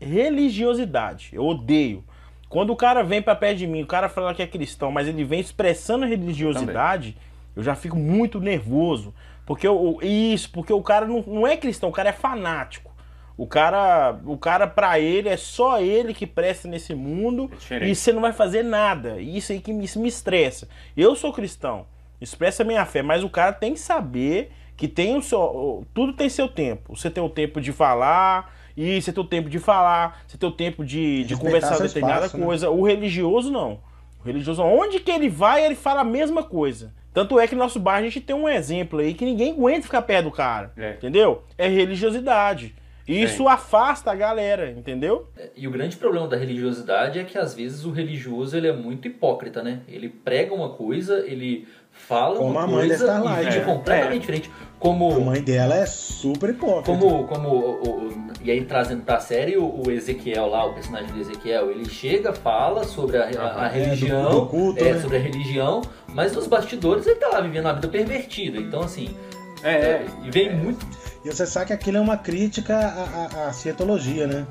[0.00, 1.30] religiosidade.
[1.32, 2.02] Eu odeio.
[2.48, 5.06] Quando o cara vem pra perto de mim, o cara fala que é cristão, mas
[5.06, 7.16] ele vem expressando religiosidade,
[7.54, 9.14] eu já fico muito nervoso.
[9.44, 12.92] Porque eu, isso, porque o cara não, não é cristão, o cara é fanático.
[13.36, 17.94] O cara, o cara para ele é só ele que presta nesse mundo É e
[17.94, 19.20] você não vai fazer nada.
[19.20, 20.68] E Isso aí que me, isso me estressa.
[20.96, 21.86] Eu sou cristão,
[22.20, 26.12] expressa a minha fé, mas o cara tem que saber que tem o seu, tudo
[26.12, 26.94] tem seu tempo.
[26.96, 30.48] Você tem o tempo de falar, e você tem o tempo de falar, você tem
[30.48, 32.44] o tempo de, de Respeitar conversar determinada espaço, né?
[32.44, 32.70] coisa.
[32.70, 33.80] O religioso não.
[34.22, 36.92] O religioso, onde que ele vai, ele fala a mesma coisa.
[37.12, 39.82] Tanto é que no nosso bairro a gente tem um exemplo aí que ninguém aguenta
[39.82, 40.72] ficar perto do cara.
[40.76, 40.92] É.
[40.92, 41.42] Entendeu?
[41.58, 42.74] É religiosidade.
[43.06, 45.28] E isso afasta a galera, entendeu?
[45.56, 49.08] E o grande problema da religiosidade é que às vezes o religioso ele é muito
[49.08, 49.80] hipócrita, né?
[49.88, 53.44] Ele prega uma coisa, ele fala Como uma a mãe coisa Starlight.
[53.44, 53.60] vive É.
[53.64, 54.18] completamente É.
[54.20, 54.50] diferente.
[54.50, 56.84] A Como mãe dela é super hipócrita.
[56.98, 61.12] como, como o, o- e aí trazendo pra série o, o Ezequiel lá, o personagem
[61.12, 64.92] do Ezequiel, ele chega, fala sobre a, a- a É, do- religião, do culto, é,
[64.94, 65.00] né?
[65.00, 68.58] sobre a religião, mas nos bastidores ele tá lá vivendo uma vida pervertida.
[68.58, 69.14] Então assim,
[69.62, 70.06] É, é.
[70.24, 70.84] e vem muito
[71.24, 74.44] E você sabe que aquilo é uma crítica à, à, à cientologia, né?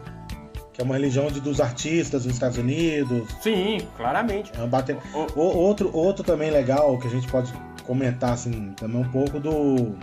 [0.74, 3.28] Que é uma religião de, dos artistas dos Estados Unidos.
[3.42, 4.52] Sim, claramente.
[4.58, 7.54] É bate- O- O- outro, outro também legal que a gente pode
[7.86, 9.96] comentar assim, também um pouco do.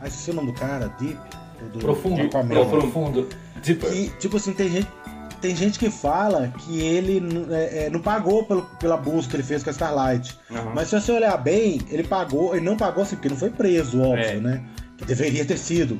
[0.00, 1.16] Ah, esqueci o nome do cara, Deep.
[1.72, 2.68] Do, profundo, do Aquaman.
[2.68, 3.28] profundo.
[3.62, 4.86] Tipo, E, tipo assim, tem gente,
[5.40, 9.42] tem gente que fala que ele é, é, não pagou pelo, pela busca que ele
[9.42, 10.36] fez com a Starlight.
[10.50, 10.72] Aham.
[10.74, 14.02] Mas se você olhar bem, ele pagou, ele não pagou assim, porque não foi preso,
[14.02, 14.34] óbvio, É.
[14.36, 14.62] né?
[14.98, 15.98] Que deveria ter sido.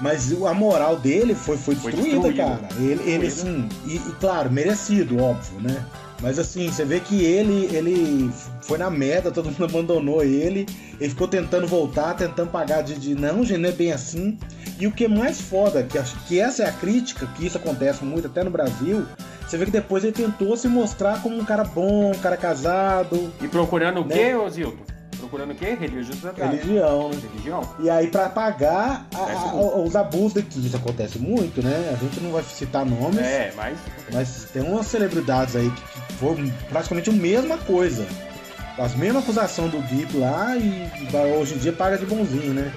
[0.00, 2.44] Mas o- a moral dele foi, foi Foi destruída, destruída.
[2.44, 2.68] cara.
[2.78, 5.84] Ele, ele assim, e, e claro, merecido, óbvio, né?
[6.22, 8.30] Mas assim, você vê que ele, ele
[8.62, 10.66] foi na merda, todo mundo abandonou ele,
[11.00, 14.38] ele ficou tentando voltar, tentando pagar de, de não, gente, não é bem assim.
[14.78, 17.56] E o que é mais foda, que, acho que essa é a crítica, que isso
[17.58, 19.06] acontece muito até no Brasil,
[19.46, 23.32] você vê que depois ele tentou se mostrar como um cara bom, um cara casado,
[23.42, 24.14] E procurando o Né?
[24.14, 24.84] quê, ô Zilton?
[25.20, 25.76] Procurando o quê?
[25.78, 26.40] Religiosidade.
[26.40, 27.18] religião, né?
[27.32, 27.62] Religião.
[27.78, 29.82] E aí, pra pagar a- a- muito.
[29.84, 31.90] os abusos daqui, isso acontece muito, né?
[31.92, 33.78] A gente não vai citar nomes, É, mas.
[34.12, 38.06] mas tem umas celebridades aí que, que foram praticamente a mesma coisa.
[38.78, 42.72] As mesmas acusações do Deep lá e e hoje em dia paga de bonzinho, né?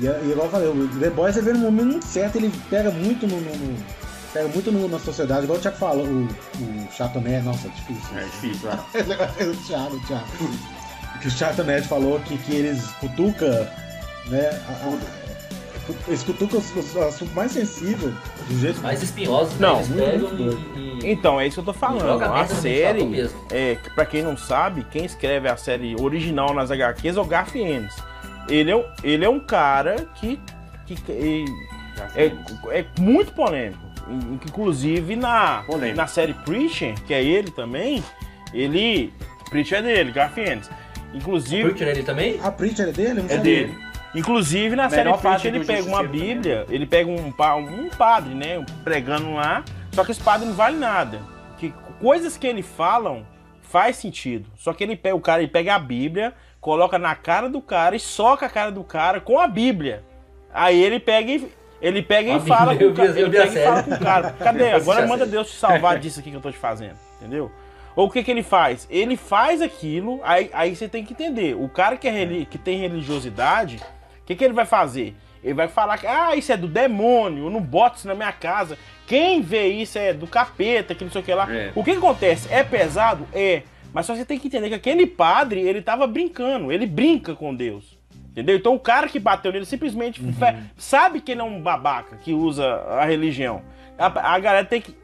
[0.00, 2.90] E, e igual eu falei, o The Boys você vê no momento certo, ele pega
[2.90, 3.40] muito no.
[3.40, 7.44] no- no- pega muito no- na sociedade, igual o Thiago falou, o, o Chato Nerd,
[7.46, 8.18] nossa, é difícil.
[8.18, 8.76] É difícil, é.
[9.42, 10.26] É o Thiago, o Thiago.
[11.20, 13.72] Que o Chato Nerd falou que, que eles cutuca,
[14.26, 14.48] né?
[14.68, 15.26] a- a-
[16.08, 18.12] eles cutucam os, os assuntos mais sensíveis
[18.48, 20.14] do jeito mais espinhosos, Não, né?
[20.14, 22.22] Eles pegam e, e- Então, é isso que eu tô falando.
[22.24, 27.16] A série, é, que pra quem não sabe, quem escreve a série original nas HQs
[27.16, 27.94] é o Garth Ennis.
[28.48, 30.40] Ele é, um- ele é um cara que,
[30.86, 31.44] que, que
[32.16, 32.32] é,
[32.70, 33.80] é muito polêmico.
[34.08, 35.96] In- Inclusive na, Polêmico.
[35.96, 38.02] na série Preacher, que é ele também,
[38.52, 39.12] ele.
[39.50, 40.68] Preacher é dele, Garth Ennis.
[41.16, 41.70] Inclusive.
[41.70, 42.38] Preacher ele também?
[42.42, 43.24] A Preacher é dele?
[43.28, 43.78] É dele.
[44.14, 47.56] Inclusive, na Melhor série parte Preacher, ele pega uma Justiceiro Bíblia, ele pega um, pa-
[47.56, 51.20] um padre, né, pregando lá, só que esse padre não vale nada.
[51.58, 53.26] Que coisas que ele falam
[53.62, 54.48] faz sentido.
[54.56, 57.94] Só que ele pega o cara, ele pega a Bíblia, coloca na cara do cara
[57.96, 60.02] e soca a cara do cara com a Bíblia.
[60.54, 61.52] Aí ele pega e
[61.82, 63.64] ele pega A e fala Bíblia, com o cara, eu ele vi a pega e
[63.64, 63.88] fala série.
[63.90, 64.30] com o cara.
[64.38, 64.72] Cadê?
[64.72, 65.26] Agora a manda.
[65.26, 67.50] Deus te salvar disso aqui que eu tô te fazendo, entendeu?
[67.96, 68.86] Ou o que, que ele faz?
[68.90, 71.56] Ele faz aquilo, aí, aí você tem que entender.
[71.56, 73.76] O cara que, é que tem religiosidade,
[74.22, 75.16] o que, que ele vai fazer?
[75.42, 78.32] Ele vai falar que, ah, isso é do demônio, eu não boto isso na minha
[78.32, 78.76] casa.
[79.06, 81.50] Quem vê isso é do capeta, que não sei o que lá.
[81.52, 81.72] É.
[81.74, 82.52] O que, que acontece?
[82.52, 83.26] É pesado?
[83.32, 83.62] É.
[83.94, 87.54] Mas só você tem que entender que aquele padre, ele tava brincando, ele brinca com
[87.54, 87.96] Deus.
[88.32, 88.56] Entendeu?
[88.56, 92.34] Então o cara que bateu nele simplesmente fa- sabe que ele é um babaca que
[92.34, 93.62] usa a religião.
[93.96, 94.94] A, a galera tem que,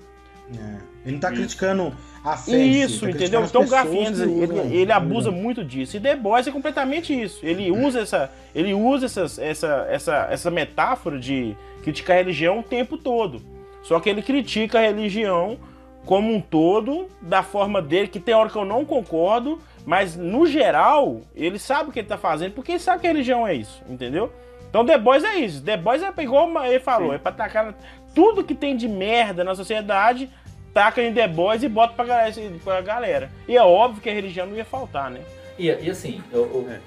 [0.55, 0.77] É.
[1.07, 2.53] Ele não tá criticando a fé.
[2.53, 3.45] em si, isso, entendeu?
[3.45, 4.95] Então o que ele, ele né?
[4.95, 5.97] abusa muito disso.
[5.97, 7.45] E The Boys é completamente isso.
[7.45, 12.63] Ele usa essa, ele usa essas, essa, essa, essa metáfora de criticar a religião o
[12.63, 13.43] tempo todo.
[13.83, 15.59] Só que ele critica a religião
[16.07, 20.47] como um todo, da forma dele, que tem hora que eu não concordo, mas no
[20.47, 23.55] geral, ele sabe o que ele tá fazendo, porque ele sabe que a religião é
[23.55, 24.33] isso, entendeu?
[24.69, 25.63] Então The Boys é isso.
[25.63, 27.15] The Boys é igual ele falou, Sim.
[27.17, 27.75] é pra tacar na-
[28.15, 30.29] tudo que tem de merda na sociedade,
[30.73, 32.33] taca em The Boys e bota pra galera,
[32.65, 33.31] pra galera.
[33.47, 35.21] E é óbvio que a religião não ia faltar, né?
[35.59, 36.81] E, e assim, eu- eu- É.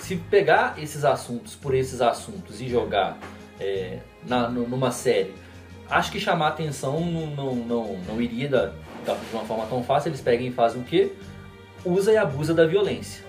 [0.00, 3.16] se pegar esses assuntos por esses assuntos e jogar
[3.60, 5.32] é, na, nu- numa série,
[5.88, 8.66] acho que chamar atenção não, não, não, não iria da,
[9.06, 10.08] da- de uma forma tão fácil.
[10.08, 11.12] Eles pegam e fazem o quê?
[11.84, 13.23] Usa e abusa da violência.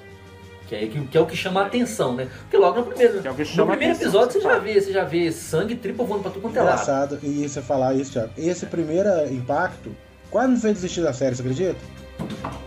[0.68, 2.28] Que é, que, que é o que chama a atenção, né?
[2.42, 4.58] Porque logo no primeiro, Que é o que no chama primeiro atenção, episódio você já
[4.60, 6.74] vê, você já vê sangue tripa voando pra tudo quanto é lado.
[6.74, 8.32] Engraçado, e você falar isso, Thiago.
[8.38, 9.96] Esse primeiro impacto
[10.32, 11.76] quase me fez desistir da série, você acredita?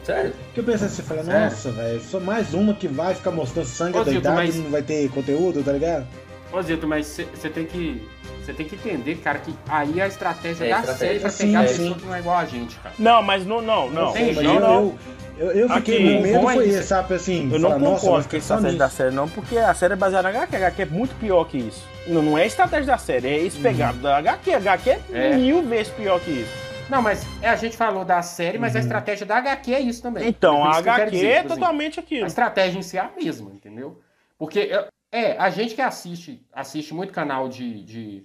[0.05, 0.33] Sério?
[0.47, 1.41] Porque eu pensei assim, falei, Sério?
[1.41, 4.59] nossa, velho, só mais uma que vai ficar mostrando sangue Ô, Zilton, doidado mas- e
[4.59, 6.07] não vai ter conteúdo, tá ligado?
[6.53, 8.01] Ô, Zito, mas você tem que.
[8.49, 10.97] Você tem que entender, cara, que aí a estratégia É, da estratégia.
[10.97, 11.77] série pra pegar a sim.
[11.83, 12.95] pessoa que não é igual a gente, cara.
[12.99, 14.11] Não, mas não, não, não.
[14.15, 14.99] tem jeito, eu, não.
[15.37, 16.79] eu, eu, fiquei, Aqui, meu medo é foi isso.
[16.79, 19.75] esse, sabe, assim, Eu não falar, concordo com a estratégia da série, não, porque a
[19.75, 20.57] série é baseada na HQ.
[20.57, 21.87] A HQ é muito pior que isso.
[22.07, 24.51] Não, não é estratégia da série, é esse pegado da HQ.
[24.51, 25.37] A HQ é, É.
[25.37, 26.53] mil vezes pior que isso.
[26.89, 30.01] Não, mas é, a gente falou da série, mas a estratégia da HQ é isso
[30.01, 30.27] também.
[30.27, 32.27] Então, É a isso que eu quero HQ dizer, é tipo assim, totalmente A aquilo.
[32.27, 34.01] estratégia em si é a mesma, entendeu?
[34.39, 38.25] Porque, é, é, a gente que assiste, assiste muito canal de, de,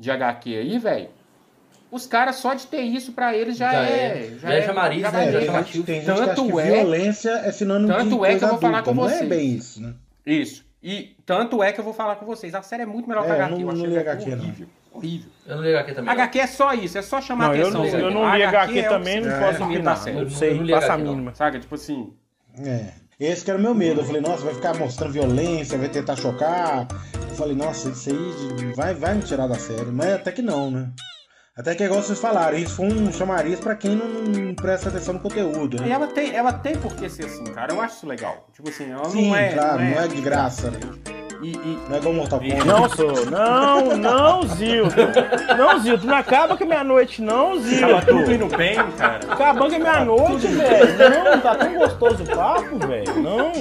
[0.00, 1.08] de HQ aí, velho,
[1.90, 3.90] os caras só de ter isso pra eles já, Já é.
[4.34, 5.76] é- já é chamariz, já É, Já tem, chamativo.
[5.76, 8.44] gente, tem gente que acha Tanto que é- violência é sinônimo tanto de é que
[8.44, 9.28] eu vou falar com Não é vocês.
[9.28, 9.94] bem isso, né?
[10.24, 10.64] Isso.
[10.82, 12.54] E tanto é que eu vou falar com vocês.
[12.54, 13.52] A série é muito melhor que É, a eu HQ.
[13.54, 14.38] não- eu achei não li a HQ, não.
[14.44, 14.68] horrível.
[14.92, 15.30] Horrível.
[15.46, 16.10] Eu não li HQ também.
[16.14, 17.82] HQ é só isso, é só chamar Não, eu, atenção.
[17.84, 18.02] não- sabe?
[18.02, 20.04] eu não li HQ é o também, que não posso é, opinar.
[20.04, 20.10] tá.
[20.12, 21.12] Não Eu sei, não li faço a HQ, não.
[21.12, 21.34] mínima.
[21.34, 22.12] Sabe, tipo assim.
[22.58, 22.92] É.
[23.20, 24.00] Esse que era o meu medo.
[24.00, 26.88] Eu falei, nossa, vai ficar mostrando violência, vai tentar chocar.
[27.28, 29.90] Eu falei, nossa, isso aí vai, vai me tirar da série.
[29.90, 30.90] Mas até que não, né?
[31.54, 34.88] Até que é igual vocês falaram, isso foi um chamariz pra quem não, não presta
[34.88, 35.90] atenção no conteúdo, E né?
[35.90, 37.74] ela tem, ela tem por que ser assim, cara.
[37.74, 38.48] Eu acho isso legal.
[38.54, 39.52] Tipo assim, ela Sim, não é.
[39.52, 40.72] claro, não é de graça.
[41.42, 42.64] E, e- Não é igual Mortal Kombat.
[42.66, 43.26] Não, sou.
[43.30, 44.90] Não, não, Zilton.
[45.56, 48.32] Não, Zilton, não acaba com a minha noite, não, tava tudo Zilton.
[48.46, 49.20] indo bem, cara.
[49.32, 51.24] Acabando com a minha noite, velho.
[51.24, 53.22] Não, tá tão gostoso o papo, velho.
[53.22, 53.52] Não.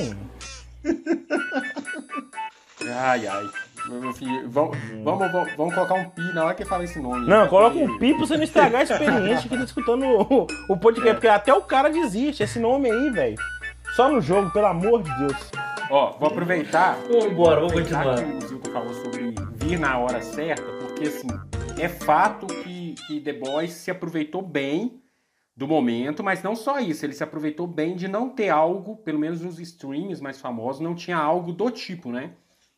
[2.96, 3.50] Ai, ai.
[3.88, 7.28] Meu filho, vamos, vamos, vamos, vamos colocar um pi na hora que fala esse nome.
[7.28, 10.78] Não, coloca um pi pra você não estragar a experiência que tá escutando o, o
[10.78, 12.44] podcast, porque até o cara desiste.
[12.44, 13.36] Esse nome aí, velho.
[13.96, 15.52] Só no jogo, pelo amor de Deus.
[15.90, 16.98] Ó, vou aproveitar.
[17.10, 18.40] Vamos embora, vamos aproveitar continuar.
[18.40, 21.28] que o Zilton falou sobre vir na hora certa, porque assim,
[21.80, 25.02] é fato que, que The Boys se aproveitou bem
[25.56, 29.20] do momento, mas não só isso, ele se aproveitou bem de não ter algo, pelo
[29.20, 32.32] menos nos streams mais famosos, não tinha algo do tipo, né?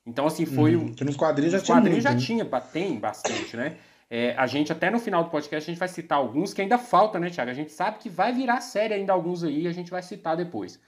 [0.04, 2.20] Então, assim, foi o, Que nos quadrinhos já tinha quadrinhos muito, já né?
[2.20, 3.78] tinha, tem bastante, né?
[4.10, 6.78] É, a gente, até no final do podcast, a gente vai citar alguns que ainda
[6.78, 7.52] falta, né, Thiago?
[7.52, 10.80] A gente sabe que vai virar série ainda alguns aí, a gente vai citar depois.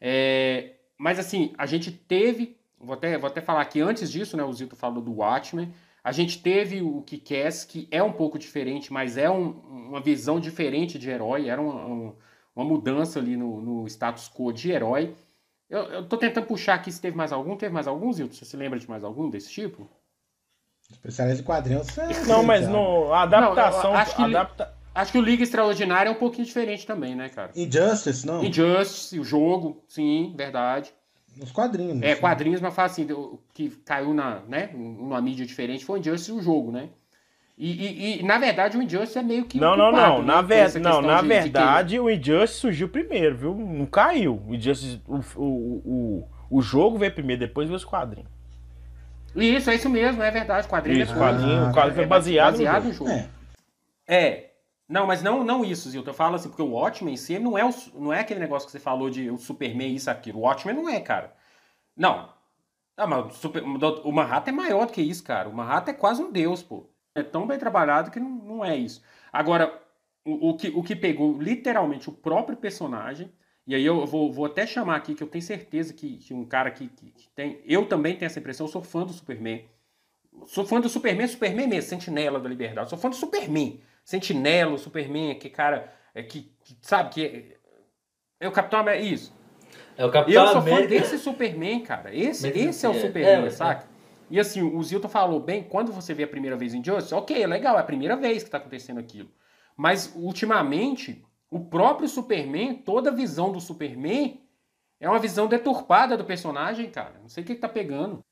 [0.00, 4.42] É, mas, assim, a gente teve, vou até, vou até falar aqui antes disso, né?
[4.44, 5.72] O Zito falou do Watchmen.
[6.02, 9.50] A gente teve o Kick-Ass, que é um pouco diferente, mas é um-
[9.88, 12.14] uma visão diferente de herói, era uma, um-
[12.56, 15.14] uma mudança ali no, no status quo de herói.
[15.68, 17.56] Eu, eu tô tentando puxar aqui se teve mais algum.
[17.56, 18.32] Teve mais algum, Zilton?
[18.34, 19.86] Você se lembra de mais algum desse tipo?
[20.90, 21.86] Especialista em quadrinhos.
[21.88, 23.92] você Não, mas no, a adaptação.
[23.92, 24.77] Não, que- adapta...
[25.00, 27.52] Acho que o Liga Extraordinária é um pouquinho diferente também, né, cara?
[27.54, 28.42] Injustice, não?
[28.44, 30.92] Injustice, o jogo, sim, verdade.
[31.36, 32.02] Nos quadrinhos.
[32.02, 32.20] É, assim.
[32.20, 36.30] quadrinhos, mas fala assim, o que caiu na, né, numa mídia diferente foi o Injustice
[36.32, 36.88] e o jogo, né?
[37.56, 39.58] E, e- e, na verdade, o Injustice é meio que.
[39.58, 40.18] Não, não, culpado, não.
[40.22, 40.80] né, Na, ver...
[40.80, 43.54] não, na de- de verdade, o Injustice surgiu primeiro, viu?
[43.54, 44.42] Não caiu.
[44.48, 45.42] O Injustice, o, o,
[45.84, 48.30] o, o jogo veio primeiro, depois veio os quadrinhos.
[49.36, 50.66] Isso, é isso mesmo, é verdade.
[50.66, 53.10] Quadrinho Isso, é o quadrinho, Ah, o quadrinho foi é baseado, baseado no no jogo.
[53.10, 53.20] jogo.
[53.20, 53.28] É.
[54.08, 54.47] É.
[54.88, 56.10] Não, mas não, não isso, Zilton.
[56.10, 58.66] Eu falo assim, porque o Watchmen em si não é, o, não é aquele negócio
[58.66, 60.38] que você falou de o Superman, isso, aquilo.
[60.38, 61.34] O Watchmen não é, cara.
[61.96, 62.32] Não.
[62.96, 65.48] Ah, mas o, Super- o Manhattan é maior do que isso, cara.
[65.48, 66.86] O Manhattan é quase um deus, pô.
[67.14, 69.02] É tão bem trabalhado que não, não é isso.
[69.32, 69.82] Agora,
[70.24, 73.32] o, o que, o que pegou literalmente o próprio personagem,
[73.66, 76.44] e aí eu vou, vou até chamar aqui, que eu tenho certeza que, que um
[76.46, 77.60] cara que, que- que tem.
[77.66, 79.66] Eu também tenho essa impressão, eu sou fã do Superman.
[80.46, 82.90] Sou fã do Superman, Superman mesmo, Sentinela da Liberdade.
[82.90, 83.80] Sou fã do Superman.
[84.08, 85.92] Sentinela, o Superman, que cara.
[86.14, 87.20] É, que, que sabe que.
[88.40, 89.04] É, é o Capitão América.
[89.04, 89.36] Isso.
[89.98, 90.88] É o Capitão Eu sou fã América.
[90.88, 92.14] desse Superman, cara.
[92.14, 93.86] Esse, esse é o é, Superman, é, saca?
[94.30, 97.42] E assim, o Zilton falou bem, quando você vê a primeira vez em Justice, ok,
[97.42, 99.30] é legal, é a primeira vez que tá acontecendo aquilo.
[99.76, 104.40] Mas, ultimamente, o próprio Superman, toda a visão do Superman
[104.98, 107.18] é uma visão deturpada do personagem, cara.
[107.20, 108.24] Não sei o que, que tá pegando.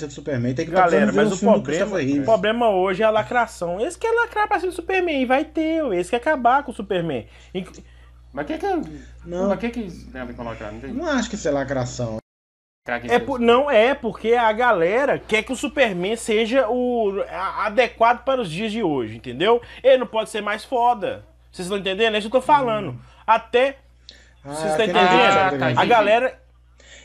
[0.00, 0.54] Do Superman.
[0.54, 3.80] Tem que Galera, mas o problema, o problema hoje é a lacração.
[3.80, 6.74] Esse quer lacrar pra cima do Superman, e vai ter, esse quer acabar com o
[6.74, 7.26] Superman.
[7.54, 7.82] Inc-
[8.32, 8.66] Mas o que que.
[9.26, 9.48] Não.
[9.48, 10.72] Mas o que que tem a ver com lacrar?
[10.72, 10.88] Não.
[10.94, 12.16] Não acho que isso é lacração.
[13.08, 18.24] É por- não é porque a galera quer que o Superman seja o a- adequado
[18.24, 19.62] para os dias de hoje, entendeu?
[19.84, 21.24] Ele não pode ser mais foda.
[21.52, 22.14] Vocês estão entendendo?
[22.16, 22.98] É isso que eu tô falando.
[23.24, 23.76] Até
[24.44, 25.06] Ah, vocês estão entendendo?
[25.06, 26.41] Ah, tá a galera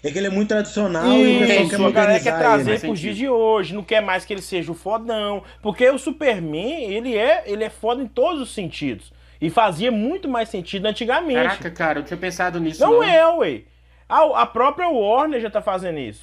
[0.07, 2.71] É que ele é muito tradicional e o pessoal Isso, quer galera quer modernizar trazer
[2.71, 2.79] ele.
[2.79, 2.87] né?
[2.87, 5.43] pros dias de hoje, não quer mais que ele seja o fodão.
[5.61, 9.11] Porque o Superman, ele é, ele é foda em todos os sentidos.
[9.41, 11.35] E fazia muito mais sentido antigamente.
[11.35, 12.81] Caraca, cara, eu tinha pensado nisso.
[12.81, 13.63] não, é, ué.
[14.07, 16.21] A, a própria Warner já tá fazendo isso.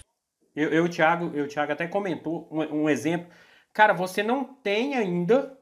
[0.56, 3.26] Eu, eu, o Thiago, eu, o Thiago até comentou um, um exemplo.
[3.72, 5.52] Cara, você não tem ainda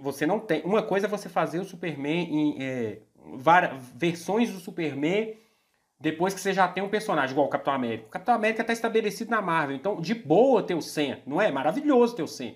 [0.00, 0.62] você não tem.
[0.62, 2.98] Uma coisa é você fazer o Superman em é,
[3.34, 5.34] várias versões do Superman
[6.00, 8.06] depois que você já tem um personagem, igual o Capitão América.
[8.06, 11.50] O Capitão América está estabelecido na Marvel, então de boa ter o Sam, não é?
[11.50, 12.52] Maravilhoso ter o Sam.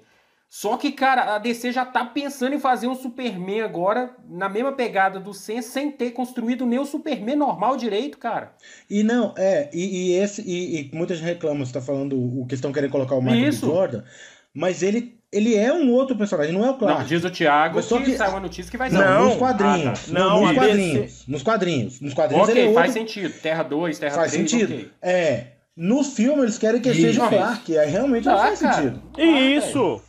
[0.55, 4.71] Só que, cara, a DC já tá pensando em fazer um Superman agora na mesma
[4.71, 8.55] pegada do Sen, sem ter construído nem o Superman normal direito, cara.
[8.89, 12.45] E não, é, e, e esse, e, e muita gente reclama, você tá falando o
[12.47, 13.49] que estão querendo colocar o Michael.
[13.49, 13.65] Isso.
[13.65, 14.05] Jordan,
[14.53, 17.01] mas ele, ele é um outro personagem, não é o Clark.
[17.01, 18.99] Não, diz o Thiago Mas só que, que- saiu uma notícia que vai ser.
[18.99, 19.29] Não.
[19.29, 20.01] nos quadrinhos.
[20.11, 20.19] Ah, tá.
[20.21, 21.25] Não, nos a quadrinhos.
[21.27, 22.01] Nos quadrinhos.
[22.01, 23.41] Nos quadrinhos ele é Ok, outro, faz sentido.
[23.41, 24.73] Terra 2, Terra faz 3, sentido.
[24.75, 24.91] ok.
[25.01, 25.45] É,
[25.77, 27.07] no filme eles querem que ele Isso.
[27.09, 28.75] seja o Clark, aí realmente não Tá, faz cara.
[28.75, 29.03] sentido.
[29.19, 30.03] Isso!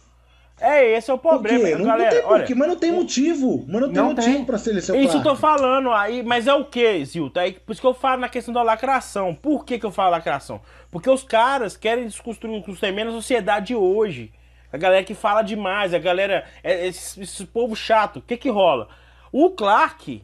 [0.61, 1.71] É, esse é o Por problema, quê?
[1.71, 2.09] Não, não galera.
[2.11, 3.65] tem olha, porquê, mas não tem motivo.
[3.67, 4.45] Mas não tem Não motivo tem.
[4.45, 5.29] pra ser ele ser o Isso eu Clark.
[5.29, 7.39] tô falando aí, mas é o que, Zilton?
[7.41, 9.33] É por isso que eu falo na questão da lacração.
[9.35, 10.61] Por que, que eu falo lacração?
[10.91, 14.31] Porque os caras querem desconstruir um Superman na sociedade de hoje.
[14.73, 16.45] A galera que fala demais, a galera.
[16.63, 18.17] é- Esse, esse povo chato.
[18.17, 18.89] O que que rola?
[19.31, 20.23] O Clark.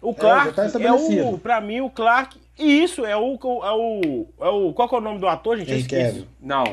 [0.00, 1.38] O Clark já tá é, o.
[1.38, 2.38] Pra mim, o Clark.
[2.58, 3.34] Isso, é o.
[3.42, 5.70] É o, é o qual que é o nome do ator, gente?
[5.70, 6.04] Eu Henry esqueci.
[6.04, 6.26] Cavill.
[6.40, 6.64] Não.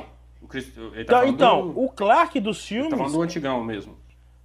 [0.42, 2.90] O Chris, ele tá Então, então do, o Clark dos tá filmes.
[2.98, 3.98] falando do antigão mesmo.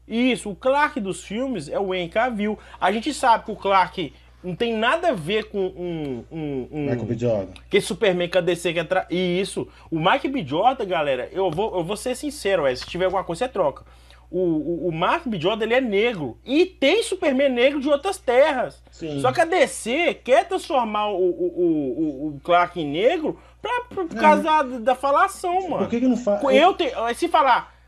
[0.08, 2.58] Isso, o Clark dos filmes é o Henry Cavill.
[2.80, 6.24] A gente sabe que o Clark não tem nada a ver com um.
[6.30, 7.18] um, um Michael B.
[7.18, 7.52] Jordan.
[7.68, 9.06] que esse Superman que a DC quer tra...
[9.10, 9.68] E isso.
[9.90, 10.44] O Mike B.
[10.44, 13.84] Jordan, galera, eu vou, eu vou ser sincero, é, se tiver alguma coisa, você troca.
[14.30, 15.40] O, o, o Mark B.
[15.40, 16.38] Jordan, ele é negro.
[16.44, 18.80] E tem Superman negro de outras terras.
[18.92, 19.20] Sim.
[19.20, 24.08] Só que a DC quer transformar o, o, o, o Clark em negro pra, por
[24.08, 25.78] causa da, da falação, mano.
[25.78, 26.42] Por que, que não faz?
[26.54, 26.92] Eu tenho.
[27.14, 27.79] Se falar.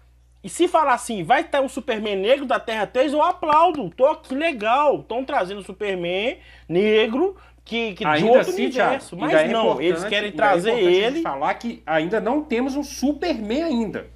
[0.44, 3.90] E se falar assim, vai ter um Superman negro da Terra 3, eu aplaudo.
[3.90, 5.00] Tô que legal.
[5.00, 9.16] Estão trazendo um Superman negro que, que de Ainda outro assim, universo.
[9.16, 11.22] Thiago, Mas é não, importante- eles querem é trazer gente ele.
[11.22, 14.11] falar que ainda não temos um Superman ainda.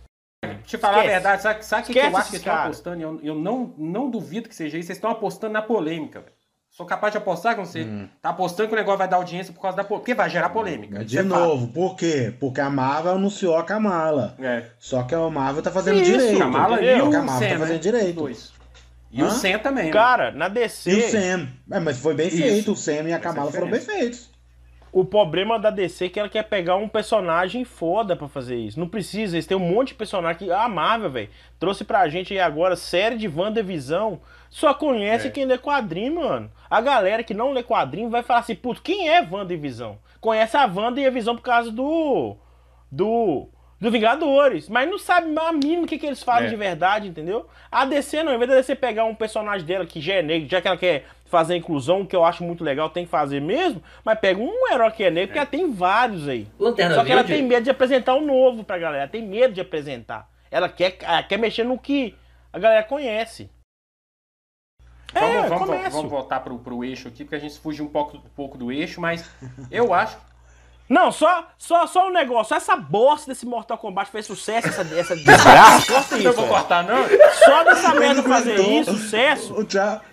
[0.65, 1.09] Te falar Esquece.
[1.11, 3.01] a verdade, sabe, sabe o que, eu acho que estão apostando?
[3.03, 4.87] Eu, eu não, não duvido que seja isso.
[4.89, 6.33] Vocês estão apostando na polêmica, velho.
[6.77, 7.85] Sou capaz de apostar com você.
[7.85, 8.07] Hum.
[8.21, 10.01] Tá apostando que o negócio vai dar audiência por causa da polêmica.
[10.05, 11.03] Porque vai gerar polêmica.
[11.03, 12.35] De é novo, por quê?
[12.39, 14.35] Porque a Marvel anunciou a Kamala.
[14.39, 14.65] É.
[14.79, 16.39] Só que a Marvel tá fazendo Isso, direito.
[16.39, 17.79] Kamala e o a Marvel Sam, tá fazendo né?
[17.79, 18.17] direito.
[18.17, 18.53] Dois.
[19.11, 19.27] E Hã?
[19.27, 19.87] o Sam também.
[19.87, 19.91] né?
[19.91, 20.91] Cara, na DC.
[20.91, 21.49] E o Sam.
[21.71, 22.37] É, mas foi bem Isso.
[22.37, 22.73] feito.
[22.73, 24.31] O Sam e a Essa Kamala é a foram bem feitos.
[24.99, 28.81] O problema da DC é que ela quer pegar um personagem foda pra fazer isso.
[28.81, 30.51] Não precisa, eles têm um monte de personagem que.
[30.51, 31.29] A Marvel, velho,
[31.59, 34.15] trouxe pra gente aí agora série de WandaVision.
[34.49, 35.31] Só conhece É.
[35.31, 36.51] quem lê quadrinho, mano.
[36.71, 39.97] A galera que não lê quadrinho vai falar assim, putz, quem é WandaVision?
[40.19, 42.35] Conhece a Wanda e a Visão por causa do.
[42.91, 43.49] Do.
[43.79, 46.51] Do Vingadores, mas não sabe a mínimo o que, que eles fazem É.
[46.51, 47.47] de verdade, entendeu?
[47.71, 50.49] A DC não, em vez da DC pegar um personagem dela que já é negro,
[50.49, 53.41] já que ela quer fazer a inclusão, que eu acho muito legal, tem que fazer
[53.41, 56.47] mesmo, mas pega um herói que é negro, porque ela tem vários aí.
[56.59, 59.53] Lanterna Só que ela tem medo de apresentar o novo pra galera, ela tem medo
[59.53, 60.31] de apresentar.
[60.51, 62.15] Ela quer, ela quer mexer no que
[62.53, 63.51] a galera conhece.
[65.13, 65.91] Vamos, é, vamos, começo.
[65.91, 68.71] vamos voltar pro, pro eixo aqui, porque a gente fugiu um pouco, um pouco do
[68.71, 69.31] eixo, mas
[69.71, 70.19] eu acho.
[70.89, 74.83] Não, só, só, só um negócio, só essa bosta desse Mortal Kombat fez sucesso, essa,
[74.95, 76.49] essa desgraça, corta Não isso, vou ó.
[76.49, 76.97] cortar, não.
[77.45, 79.55] Só dessa merda fazer isso, sucesso,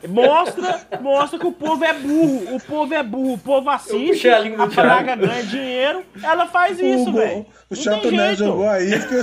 [0.07, 4.39] Mostra, mostra que o povo é burro, o povo é burro, o povo assiste, a
[4.63, 7.45] a praga ganha dinheiro, ela faz isso, velho.
[7.69, 8.35] o Não Chato jeito.
[8.35, 9.15] jogou aí que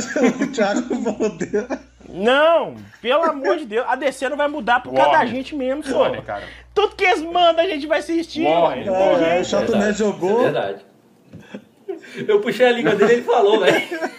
[0.45, 1.67] o Thiago falou dele.
[2.13, 5.35] Não, pelo amor de Deus, a DC não vai mudar por causa da Warner.
[5.35, 5.99] gente mesmo, só.
[6.03, 6.43] Olha, cara.
[6.75, 8.87] Tudo que eles mandam a gente vai assistir, Warner.
[8.87, 9.45] Não tem É, o.
[9.45, 10.41] Chato Verdade, Nerd jogou.
[10.41, 10.90] É verdade.
[12.27, 14.11] Eu puxei a língua dele e ele falou, velho.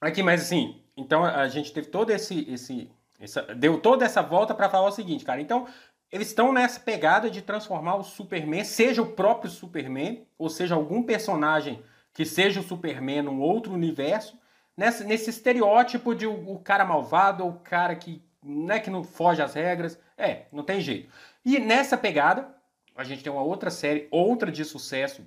[0.00, 2.46] Aqui, mas assim, então a gente teve todo esse.
[2.52, 5.40] esse essa- deu toda essa volta pra falar o seguinte, cara.
[5.40, 5.66] Então,
[6.12, 11.02] eles estão nessa pegada de transformar o Superman, seja o próprio Superman, ou seja, algum
[11.02, 11.82] personagem
[12.14, 14.38] que seja o Superman num outro universo,
[14.76, 19.42] nessa, nesse estereótipo de o, o cara malvado, o cara que, né, que não foge
[19.42, 19.98] às regras.
[20.16, 21.08] É, não tem jeito.
[21.44, 22.48] E nessa pegada,
[22.96, 25.26] a gente tem uma outra série, outra de sucesso,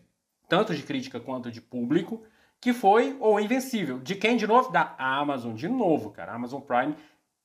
[0.51, 2.25] tanto de crítica quanto de público,
[2.59, 3.99] que foi O Invencível.
[3.99, 4.69] De quem de novo?
[4.69, 6.33] Da Amazon, de novo, cara.
[6.33, 6.93] A Amazon Prime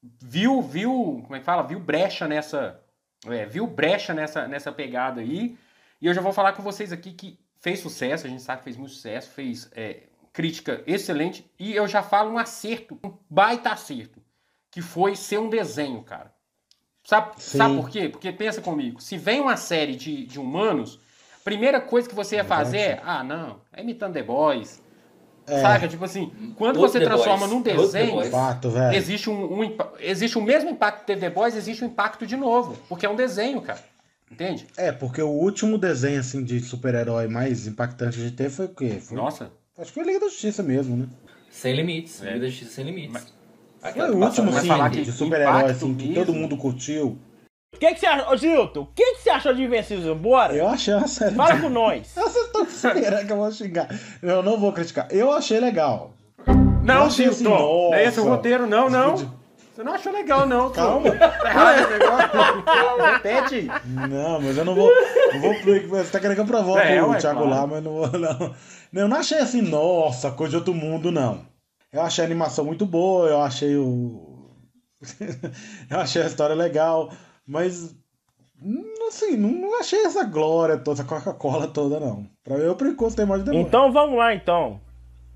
[0.03, 1.63] viu, viu, como é que fala?
[1.63, 2.83] Viu brecha nessa,
[3.29, 5.57] é, viu brecha nessa, nessa pegada aí.
[6.01, 8.65] E eu já vou falar com vocês aqui que fez sucesso, a gente sabe que
[8.65, 10.03] fez muito sucesso, fez é,
[10.33, 11.49] crítica excelente.
[11.61, 14.21] E eu já falo um acerto, um baita acerto,
[14.69, 16.35] que foi ser um desenho, cara.
[17.05, 17.59] Sabe, Sim.
[17.59, 18.09] sabe por quê?
[18.09, 20.99] Porque pensa comigo, se vem uma série de, de humanos,
[21.47, 24.83] primeira coisa que você ia fazer é, ah, não, é imitando The Boys.
[25.47, 25.63] É.
[25.63, 25.87] Saca?
[25.87, 27.53] Tipo assim, quando Outro você The transforma Boys.
[27.53, 28.21] num desenho,
[28.69, 28.97] velho.
[28.97, 32.37] existe um, um existe o mesmo impacto que teve The Boys, existe um impacto de
[32.37, 33.79] novo, porque é um desenho, cara.
[34.29, 34.67] Entende?
[34.77, 38.99] É, porque o último desenho assim de super-herói mais impactante gente teve foi o quê?
[39.01, 39.53] Foi- Nossa.
[39.79, 41.07] Acho que foi Liga da Justiça mesmo, né?
[41.49, 42.21] Sem limites.
[42.23, 42.27] É.
[42.33, 43.13] Vida da Justiça sem limites.
[43.13, 46.25] Mas- Foi o último, Vai sim, falar que de super-herói, impacto assim, que mesmo.
[46.27, 47.17] todo mundo curtiu.
[47.77, 48.81] O que, que você achou, Gilton?
[48.81, 50.15] O que, que você achou de Invencível?
[50.15, 50.55] Bora!
[50.55, 51.35] Eu achei uma série.
[51.35, 52.09] Fala com nós.
[52.17, 53.89] Vocês estão esperando que eu vou xingar.
[54.23, 55.07] Eu não vou criticar.
[55.11, 56.15] Eu achei legal.
[56.83, 57.91] Não, Eu achei assim, Zilton.
[57.91, 59.15] Não é esse o roteiro, não, não.
[59.17, 60.71] Você não achou legal, não.
[60.71, 61.11] Calma.
[61.11, 63.05] Tá errado esse negócio.
[63.13, 63.69] Repete.
[64.09, 64.91] Não, mas eu não vou.
[65.35, 65.55] Não vou
[65.91, 67.55] você tá querendo que eu provoque É, o ué, Thiago claro.
[67.55, 68.55] lá, mas não vou, não.
[68.95, 71.45] Eu não achei assim, nossa, coisa de outro mundo, não.
[71.93, 74.49] Eu achei a animação muito boa, eu achei o.
[75.91, 77.11] eu achei a história legal,
[77.47, 77.95] mas.
[78.63, 82.27] hum, Assim, não, achei essa glória toda, essa Coca-Cola toda, não.
[82.43, 83.67] Pra mim, eu gostei mais de The Boys.
[83.67, 84.81] Então vamos lá, então.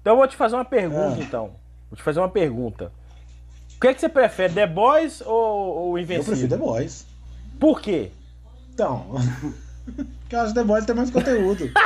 [0.00, 1.22] Então eu vou te fazer uma pergunta, Ah.
[1.22, 1.52] então.
[1.88, 2.90] Vou te fazer uma pergunta.
[3.76, 6.32] O que, é que você prefere, The Boys ou, ou eu Invencível?
[6.32, 7.06] prefiro The Boys.
[7.61, 8.11] Por quê?
[8.74, 9.06] Então.
[10.20, 11.70] Porque eu acho The Boys tem mais conteúdo.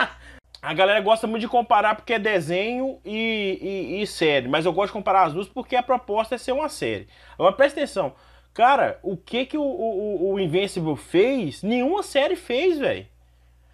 [0.63, 3.59] A galera gosta muito de comparar porque é desenho e,
[3.99, 6.53] e- e série, mas eu gosto de comparar as duas porque a proposta é ser
[6.53, 7.07] uma série.
[7.39, 8.15] Agora presta atenção,
[8.55, 13.07] cara, o que que o, o, o Invincible fez, nenhuma série fez, velho.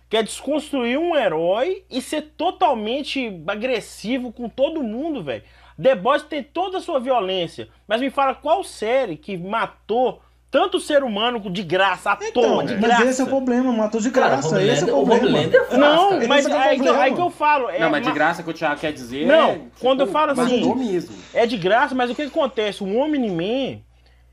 [0.09, 5.45] Que é desconstruir um herói e ser totalmente agressivo com todo mundo, velho.
[5.81, 10.21] The Boys tem toda a sua violência, mas me fala qual série que matou
[10.51, 13.05] tanto ser humano de graça, à Então, toa, de mas graça.
[13.05, 14.61] esse é o problema, matou de Cara, graça.
[14.61, 15.39] esse é o problema.
[15.39, 16.27] É fácil, Não, cara.
[16.29, 17.71] mas é aí, que, aí que eu falo.
[17.71, 19.27] É, Não, mas de graça que o Thiago quer dizer.
[19.27, 21.15] Não, é, quando eu falo assim- mesmo.
[21.33, 22.83] É de graça, mas o que acontece?
[22.83, 23.79] O Omni-Man,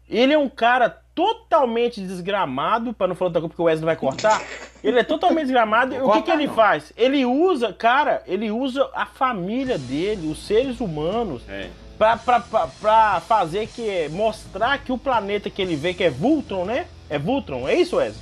[0.09, 3.95] ele é um cara totalmente desgramado, pra não falar outra coisa porque o Wesley vai
[3.95, 4.41] cortar.
[4.83, 5.95] Ele é totalmente desgramado.
[5.95, 6.53] E o que, que ele não.
[6.53, 6.93] faz?
[6.95, 11.69] Ele usa, cara, ele usa a família dele, os seres humanos, É.
[11.97, 14.07] pra, pra, pra, pra fazer que.
[14.09, 16.85] mostrar que o planeta que ele vê, que é Vultron, né?
[17.09, 18.21] É Vultron, é isso, Wesley?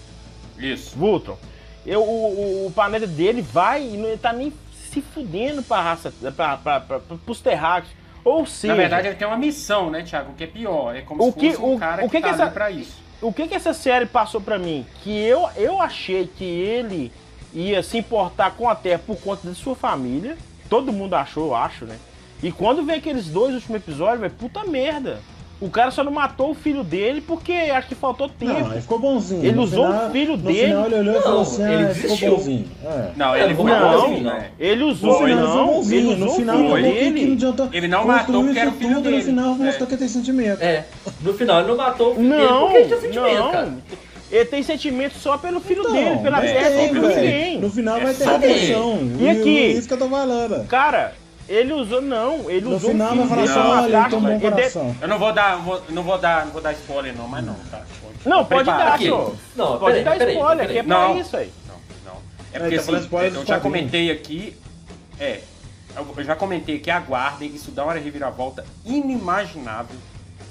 [0.57, 0.95] Isso.
[0.97, 1.37] Vultron.
[1.85, 4.51] Eu, o, o, o planeta dele vai e não ele tá nem
[4.89, 7.91] se fudendo pra raça, pra, pra, pra, pra, pros terráqueos.
[8.25, 10.31] Ou seja, Na verdade, ele tem uma missão, né, Thiago?
[10.31, 10.95] O que é pior.
[10.95, 12.51] É como O se que- fosse um o- cara o que que, que tá essa-
[12.51, 13.01] pra isso.
[13.21, 14.83] o que que essa série passou pra mim?
[15.03, 17.11] Que eu, eu achei que ele
[17.53, 20.35] ia se importar com a Terra por conta de sua família.
[20.67, 21.97] Todo mundo achou, eu acho, né?
[22.41, 25.19] E quando vem aqueles dois últimos episódios, vai puta merda.
[25.61, 28.59] O cara só não matou o filho dele porque acho que faltou tempo.
[28.59, 29.41] Não, ele ficou bonzinho.
[29.41, 30.59] Ele No usou final- o filho no dele.
[30.67, 32.65] final ele olhou e Não, falou assim: ele ah, ficou bonzinho.
[32.83, 33.09] É.
[33.15, 34.33] Não, Ele ele foi não, bonzinho, não.
[34.33, 34.49] né?
[34.59, 35.63] Ele No usou, final ele foi não.
[35.63, 36.07] Ele bonzinho.
[36.07, 37.31] usou No o final que não dele.
[37.33, 37.69] adiantou.
[37.71, 39.15] Ele não matou porque era o isso filho tudo, dele.
[39.17, 39.57] No final É.
[39.57, 40.61] mostrou que tem sentimento.
[40.61, 40.85] É,
[41.21, 43.51] no final ele não matou o filho dele Não, porque ele tinha sentimento, não.
[43.51, 43.73] cara.
[44.31, 47.59] Ele tem sentimento só pelo filho Então, dele, pela terra, tem, não ninguém.
[47.61, 48.99] No final É vai ter redenção.
[49.19, 49.57] E aqui?
[49.57, 50.67] É isso que eu tô falando.
[50.67, 51.13] Cara,
[51.47, 54.95] ele usou, não, ele No usou final um de- coração.
[55.01, 57.53] Eu não vou dar, vou- não vou dar, não vou dar spoiler não, mas não,
[57.71, 57.81] tá?
[58.25, 59.03] Não, pode dar, Aqui.
[59.03, 59.35] senhor.
[59.55, 61.17] Não, Pode dar spoiler, que é pra Não.
[61.19, 61.51] isso aí.
[61.67, 61.75] Não,
[62.13, 62.19] não.
[62.51, 64.57] É porque tá assim, eu dos já comentei aqui,
[65.19, 65.41] é,
[66.17, 69.95] eu já comentei que aguardem, isso dá uma reviravolta inimaginável,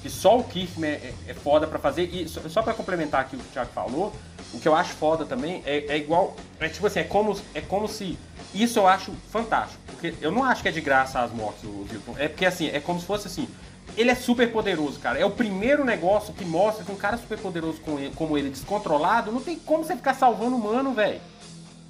[0.02, 3.36] que só o Kirkman é, é foda pra fazer, e só, só pra complementar aqui
[3.36, 4.12] o que o Thiago falou,
[4.52, 7.60] o que eu acho foda também é, é igual, é tipo assim, é como, é
[7.60, 8.16] como se,
[8.54, 11.86] isso eu acho fantástico, porque eu não acho que é de graça as mortes, o
[11.90, 13.48] Wilton, é porque assim, é como se fosse assim,
[13.96, 15.18] ele é super poderoso, cara.
[15.18, 18.50] É o primeiro negócio que mostra que um cara super poderoso com ele- como ele,
[18.50, 21.20] descontrolado, não tem como você ficar salvando humano, velho.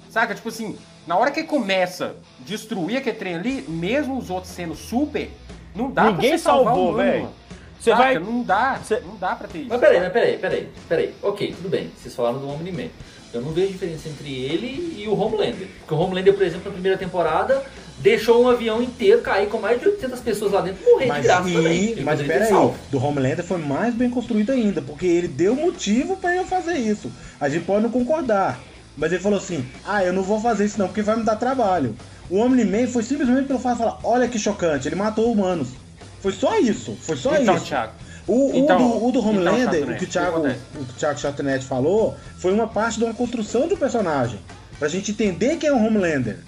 [0.09, 0.33] Saca?
[0.35, 4.53] Tipo assim, na hora que ele começa a destruir aquele trem ali, mesmo os outros
[4.53, 5.29] sendo super,
[5.75, 7.23] não dá Ninguém pra você salvar salvou, humano, velho.
[7.23, 7.33] mano.
[7.79, 8.03] Você Saca?
[8.03, 8.19] vai.
[8.19, 8.79] Não dá.
[8.83, 9.69] Cê- Não dá pra ter isso.
[9.69, 11.15] Mas peraí, mas peraí, peraí, peraí.
[11.21, 11.91] Ok, tudo bem.
[11.97, 12.89] Vocês falaram do Omni-Man.
[13.35, 15.67] Eu não vejo diferença entre ele e o Homelander.
[15.79, 17.63] Porque o Homelander, por exemplo, na primeira temporada,
[17.99, 21.09] deixou um avião inteiro cair com mais de 800 pessoas lá dentro e morrer de
[21.09, 21.83] Mas, graça também.
[21.83, 22.75] e, Ele mas poderia ter pera aí, salvo.
[22.91, 27.11] do Homelander foi mais bem construído ainda, porque ele deu motivo pra eu fazer isso.
[27.39, 28.59] A gente pode não concordar,
[28.97, 31.35] mas ele falou assim: ah, eu não vou fazer isso não, porque vai me dar
[31.35, 31.95] trabalho.
[32.29, 35.69] O Omni-Man foi simplesmente pelo fato de falar: olha que chocante, ele matou humanos.
[36.21, 37.65] Foi só isso, foi só Então, isso.
[37.65, 37.91] Thiago.
[38.27, 40.59] O, o Então- do, o do então, Homelander, Chatonet, o que o o Thiago, acontece?
[40.75, 44.39] o que o Thiago Chatonet falou, foi uma parte de uma construção de um personagem.
[44.79, 46.39] Pra gente entender quem é o Homelander.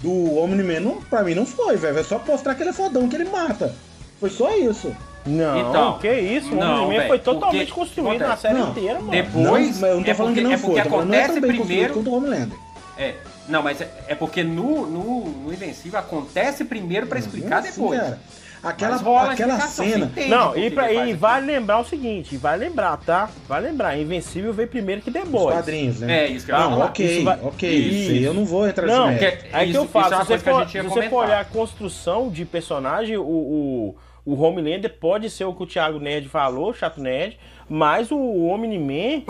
[0.00, 1.98] Do Omni-Man, pra mim não foi, velho.
[1.98, 3.74] É só mostrar que ele é fodão, que ele mata.
[4.18, 4.94] Foi só isso.
[5.24, 8.42] Não, Então, que isso, o velho, foi totalmente porque- construído na acontece?
[8.42, 9.10] série Não, inteira, mano.
[9.12, 9.34] depois-
[9.74, 10.90] Não, mas eu não tô é falando porque- que não é porque foi.
[10.90, 12.58] falando, não é tão acontece bem construído primeiro- quanto o Homelander.
[12.98, 13.14] É.
[13.48, 18.00] Não, mas é, é porque no, no, no Invencível acontece primeiro pra explicar depois.
[18.00, 18.18] cara,
[18.62, 18.96] aquela
[19.30, 20.06] aquela cena.
[20.06, 23.28] entende Não, e, pra, e vai lembrar o seguinte, vai lembrar, tá?
[23.48, 25.54] Vai lembrar, Invencível veio primeiro que The Os Boys.
[25.56, 26.24] quadrinhos, né?
[26.24, 27.70] É, isso que eu Não, ok, Isso vai- ok.
[27.70, 27.94] Isso.
[27.94, 29.44] Isso aí eu não vou entrar Não, nesse que- mérito.
[29.52, 31.40] Aí que eu falo, é se você, coisa que a for, se você for olhar
[31.40, 36.28] a construção de personagem, o, o, o Homelander pode ser o que o Thiago Nerd
[36.28, 37.38] falou, o Chato Nerd,
[37.74, 39.22] mas o Omni-Man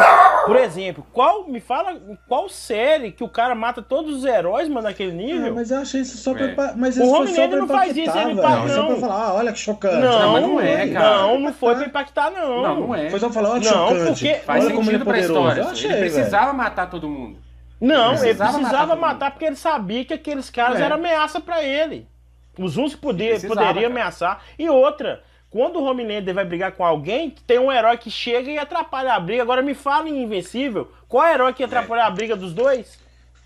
[0.46, 1.46] Por exemplo, qual.
[1.46, 5.52] Me fala qual série que o cara mata todos os heróis, mano, naquele nível?
[5.52, 6.48] Ah, mas eu achei isso só É.
[6.48, 6.74] pra.
[6.76, 7.00] Mas O
[7.34, 8.38] pra não faz isso, ele velho.
[8.38, 9.00] impacta, Só pra não.
[9.00, 9.96] falar, ah, olha que chocante.
[9.96, 11.16] Não, mas não é, cara.
[11.18, 12.62] Não, não foi pra impactar, não.
[12.62, 13.08] Não, não é.
[13.10, 14.06] Foi só pra falar, olha que Não, chocante.
[14.06, 15.38] porque Faz olha como ele é sentido pra poderoso.
[15.40, 15.60] história.
[15.62, 16.12] Eu achei, ele velho.
[16.12, 17.38] precisava matar todo mundo.
[17.80, 20.84] Não, Ele ele precisava precisava matar matar, porque ele sabia que aqueles caras É.
[20.84, 22.06] eram ameaça pra ele.
[22.58, 24.00] Os uns podia, Precisava, poderiam cara.
[24.02, 24.42] ameaçar.
[24.58, 25.22] E outra,
[25.52, 29.20] quando o Homelander vai brigar com alguém, tem um herói que chega e atrapalha a
[29.20, 29.42] briga.
[29.42, 32.98] Agora me fala em Invencível, qual herói que ia atrapalhar a briga dos dois?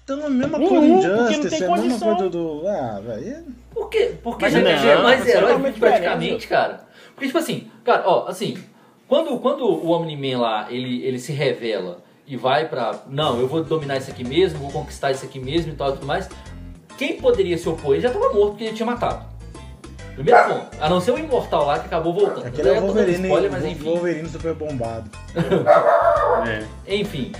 [0.04, 2.14] Então a mesma Nenhum, coisa porque não tem é a mesma condição.
[2.14, 2.60] coisa do.
[2.60, 3.44] do- Ah, velho.
[3.74, 4.14] Por quê?
[4.22, 6.86] Porque Mas já não, tinha mais é herói praticamente, cara.
[7.12, 8.56] Porque, tipo assim, cara, ó, assim,
[9.08, 13.02] quando, quando o Omni-Man lá, ele, ele se revela e vai pra.
[13.08, 15.92] Não, eu vou dominar isso aqui mesmo, vou conquistar isso aqui mesmo e tal e
[15.94, 16.28] tudo mais.
[16.96, 17.94] Quem poderia se opor?
[17.94, 19.26] Ele já tava morto porque ele tinha matado.
[20.16, 20.66] Primeiro ponto.
[20.80, 22.46] A não ser o imortal lá que acabou voltando.
[22.46, 23.84] Aquele é Eu o tô Wolverine, spoiler, mas o enfim.
[23.84, 25.10] Wolverine super bombado.
[26.46, 26.64] É.
[26.96, 27.32] Enfim.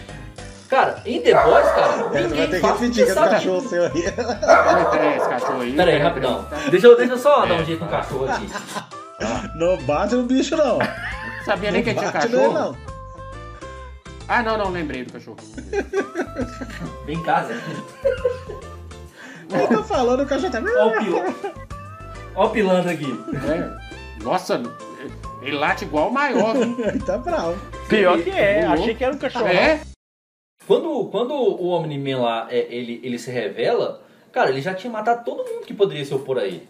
[0.69, 3.31] Cara, em The Boys, cara, É, ninguém vai ter que fala repetir que esse sabe-
[3.31, 3.93] cachorro seu aí.
[4.05, 5.73] É, esse cachorro aí.
[5.75, 6.47] Pera aí, rapidão.
[6.71, 8.49] Deixa eu, deixa eu só dar um jeito no cachorro aqui.
[9.57, 10.79] Não bate no bicho, não.
[11.47, 12.59] Sabia nem que Não tinha bate nele, cachorro?
[12.59, 12.77] não.
[14.29, 15.37] Ah, não, não, lembrei do cachorro.
[17.07, 17.55] Vem em casa.
[19.49, 20.61] Ele tá falando, o cachorro tá.
[20.79, 21.53] Ó o pilantra.
[22.37, 23.07] Ó o pilantra aqui.
[23.51, 24.23] É.
[24.23, 24.61] Nossa,
[25.43, 26.55] ele late igual o maior.
[27.07, 27.59] tá bravo.
[27.89, 29.47] Pior que é, achei que era um cachorro.
[29.47, 29.81] É?
[30.67, 35.25] Quando, quando o Omni-Man lá, é, ele, ele se revela, cara, ele já tinha matado
[35.25, 36.69] todo mundo que poderia se opor a ele.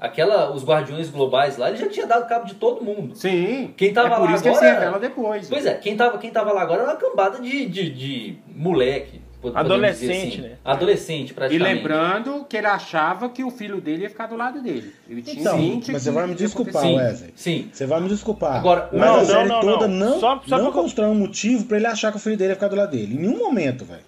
[0.00, 3.14] Aquela, os guardiões globais lá, ele já tinha dado cabo de todo mundo.
[3.16, 3.74] Sim.
[3.76, 5.48] Quem tava é por lá isso que ele se agora- revela depois.
[5.48, 9.20] Pois é, quem tava, quem tava lá agora era uma cambada de, de, de moleque.
[9.54, 10.40] Adolescente, dizer assim.
[10.42, 10.52] né?
[10.64, 11.74] Adolescente, E praticamente.
[11.76, 14.92] lembrando que ele achava que o filho dele ia ficar do lado dele.
[15.08, 16.96] Ele tinha Então, ciente mas você que vai me desculpar, acontecer.
[17.04, 17.32] Wesley.
[17.36, 17.68] Sim.
[17.72, 18.56] Você vai me desculpar.
[18.56, 20.10] Agora, mas não, a não, série não, toda não.
[20.10, 22.50] não, Só- só não pra- constrói um motivo pra ele achar que o filho dele
[22.50, 23.14] ia ficar do lado dele.
[23.14, 24.02] Em nenhum momento, velho.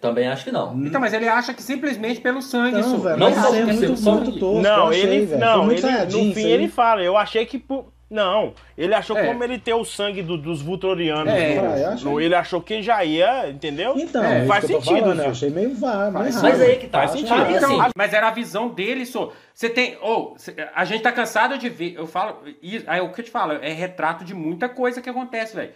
[0.00, 0.78] Também acho que não.
[0.84, 2.98] Então, mas ele acha que simplesmente pelo sangue Não, isso.
[2.98, 4.62] velho, Não é por ser muito, muito que- tosco.
[4.62, 5.26] Não, achei, ele.
[5.26, 7.58] Foi não, ele, no fim ele fala, eu achei que.
[7.58, 9.26] por- Não, ele achou É.
[9.26, 11.30] como ele ter o sangue do- dos Vultorianos.
[11.30, 12.10] É, no- eu achei.
[12.10, 13.94] no- ele achou que já ia, entendeu?
[13.98, 15.30] Então, É, isso faz eu sentido, falando, eu viu?
[15.32, 16.48] achei meio vá, Faz raro.
[16.48, 16.98] Mas aí que tá.
[17.00, 17.34] Faz sentido.
[17.50, 19.30] Então, assim, mas era a visão dele só.
[19.52, 19.98] Você tem.
[20.00, 21.94] Ou, cê- a gente tá cansado de ver.
[21.96, 22.38] Eu falo.
[22.62, 25.72] e- Aí o que eu te falo, é retrato de muita coisa que acontece, velho.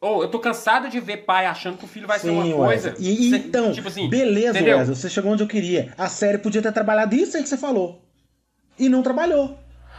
[0.00, 2.66] Ou eu tô cansado de ver pai achando que o filho vai ser Sim, uma
[2.66, 2.94] coisa.
[2.98, 4.58] E, cê- então, tipo assim, beleza?
[4.58, 5.92] Wesley, você chegou onde eu queria.
[5.96, 8.02] A série podia ter trabalhado isso aí que você falou.
[8.76, 9.56] E não trabalhou.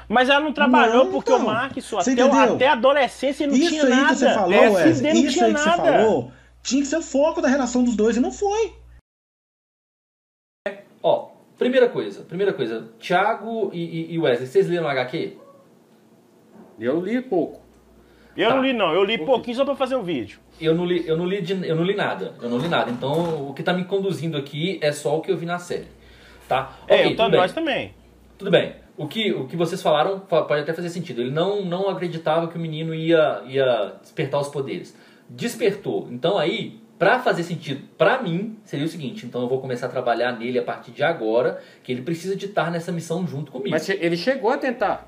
[0.09, 1.45] Mas ela não trabalhou Não, porque então.
[1.45, 4.07] o Você até, o- até a adolescência não isso tinha aí nada.
[4.09, 5.83] que você falou, é, não isso tinha aí que você nada.
[5.83, 6.31] falou,
[6.63, 8.73] tinha que ser o foco da relação dos dois e não foi.
[11.01, 12.89] Ó, primeira coisa, primeira coisa.
[12.99, 15.37] Thiago e, e- e Wesley, vocês leram o HQ?
[16.79, 17.61] Eu li pouco.
[18.35, 18.55] Eu Tá.
[18.55, 20.39] não li não, eu li pouquinho só pra fazer o vídeo.
[20.59, 22.33] Eu não li, eu não li, de- eu não li nada.
[22.41, 22.89] Eu não li nada.
[22.89, 25.87] Então, o que tá me conduzindo aqui é só o que eu vi na série.
[26.47, 26.73] Tá?
[26.87, 27.39] É, tudo bem.
[27.39, 27.93] nós também.
[28.37, 28.73] Tudo bem.
[28.99, 31.21] O que, o que vocês falaram fa- pode até fazer sentido.
[31.21, 34.93] Ele não, não acreditava que o menino ia, ia despertar os poderes.
[35.29, 36.07] Despertou.
[36.11, 39.25] Então aí, pra fazer sentido pra mim, seria o seguinte.
[39.25, 42.47] Então eu vou começar a trabalhar nele a partir de agora, que ele precisa de
[42.47, 43.69] estar nessa missão junto comigo.
[43.71, 45.07] Mas ele chegou a tentar.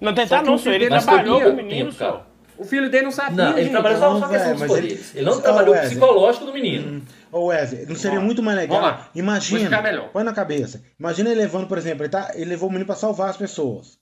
[0.00, 2.20] Não tentar não, o filho ele trabalhou com o menino tempo.
[2.58, 3.36] O filho dele não sabia.
[3.36, 3.70] Não, ele gente.
[3.70, 5.14] trabalhou só Não, com questão dos ele- poderes.
[5.16, 5.90] Ele, não Ô, trabalhou o Wesley.
[5.90, 7.02] psicológico do menino.
[7.30, 8.80] Ô Wesley, não seria muito mais legal?
[8.80, 9.02] Vamos lá.
[9.12, 10.82] Vou Imagina, põe na cabeça.
[10.98, 13.98] Imagina ele levando, por exemplo, ele, tá, ele levou o menino pra salvar as pessoas.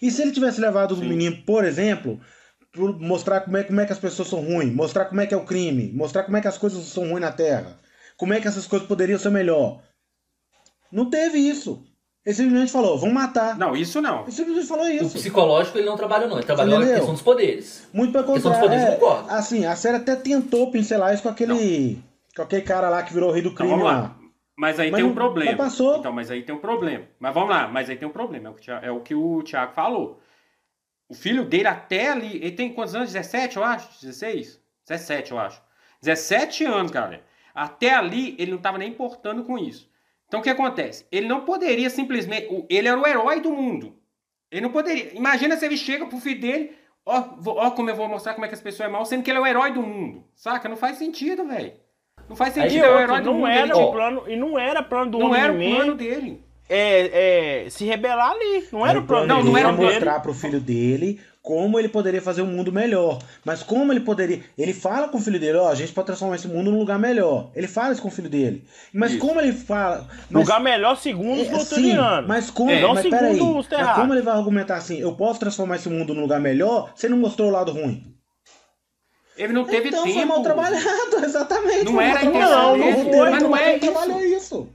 [0.00, 2.18] E se ele tivesse levado o menino, por exemplo,
[2.72, 5.34] pra mostrar como é, como é que as pessoas são ruins, mostrar como é que
[5.34, 7.78] é o crime, mostrar como é que as coisas são ruins na Terra,
[8.16, 9.82] como é que essas coisas poderiam ser melhor.
[10.90, 11.82] Não teve isso.
[12.24, 13.58] Ele simplesmente falou, vamos matar.
[13.58, 14.22] Não, isso não.
[14.22, 15.10] Ele simplesmente falou O isso.
[15.10, 16.38] psicológico ele não trabalhou não.
[16.38, 16.94] Ele trabalhou a Entendeu?
[16.96, 17.86] questão dos poderes.
[17.92, 18.70] Muito pelo Questão dos contrário.
[18.80, 19.30] poderes, É, concordo.
[19.30, 21.96] assim, a série até tentou pincelar isso com aquele.
[21.96, 24.00] Com aquele cara lá que virou o rei do Então crime vamos lá.
[24.00, 24.18] lá.
[24.56, 25.50] Mas aí Mas tem um problema.
[25.52, 25.98] mas passou.
[25.98, 27.06] Então, mas aí tem um problema.
[27.18, 28.48] Mas vamos lá, mas aí tem um problema.
[28.48, 30.20] É o que, o é o, que o Thiago falou.
[31.08, 32.36] O filho dele até ali.
[32.36, 33.12] Ele tem quantos anos?
[33.12, 34.00] 17, eu acho?
[34.00, 34.60] 16?
[34.86, 35.60] 17, eu acho.
[36.02, 37.24] 17 anos, galera.
[37.54, 39.90] Até ali ele não estava nem importando com isso.
[40.26, 41.06] Então o que acontece?
[41.10, 42.48] Ele não poderia simplesmente.
[42.68, 43.96] Ele era o herói do mundo.
[44.50, 45.14] Ele não poderia.
[45.16, 46.76] Imagina se ele chega pro filho dele.
[47.04, 49.30] Ó, ó como eu vou mostrar como é que as pessoas é mal, sendo que
[49.30, 50.24] ele é o herói do mundo.
[50.34, 50.68] Saca?
[50.68, 51.74] Não faz sentido, velho.
[52.28, 52.74] Não faz sentido.
[52.74, 53.46] E é o herói do não mundo.
[53.48, 56.40] era ele o tinha- plano, e não era plano do não era o plano dele.
[56.68, 58.64] é, é, se rebelar ali.
[58.72, 59.50] Não era o plano Não, dele.
[59.50, 60.04] não era o o plano plano dele.
[60.06, 63.18] mostrar pro filho dele como ele poderia fazer um mundo melhor.
[63.44, 64.40] Mas como ele poderia.
[64.56, 66.98] Ele fala com o filho dele, ó, a gente pode transformar esse mundo num lugar
[66.98, 67.50] melhor.
[67.54, 68.64] Ele fala isso com o filho dele.
[68.94, 69.20] Mas Isso.
[69.20, 70.08] como ele fala.
[70.30, 72.26] Mas, Lugar melhor segundo os é, sim, Vulturianos.
[72.26, 72.70] mas como.
[72.70, 73.40] É, não mas segundo peraí.
[73.42, 74.98] os Mas como ele vai argumentar assim?
[74.98, 76.90] Eu posso transformar esse mundo num lugar melhor?
[76.94, 78.02] Você não mostrou o lado ruim.
[79.36, 80.14] Ele não teve então tempo.
[80.14, 81.84] foi mal trabalhado, exatamente.
[81.84, 83.80] Não foi era a intenção dele, O roteiro mas não é isso.
[83.92, 84.68] trabalhou isso.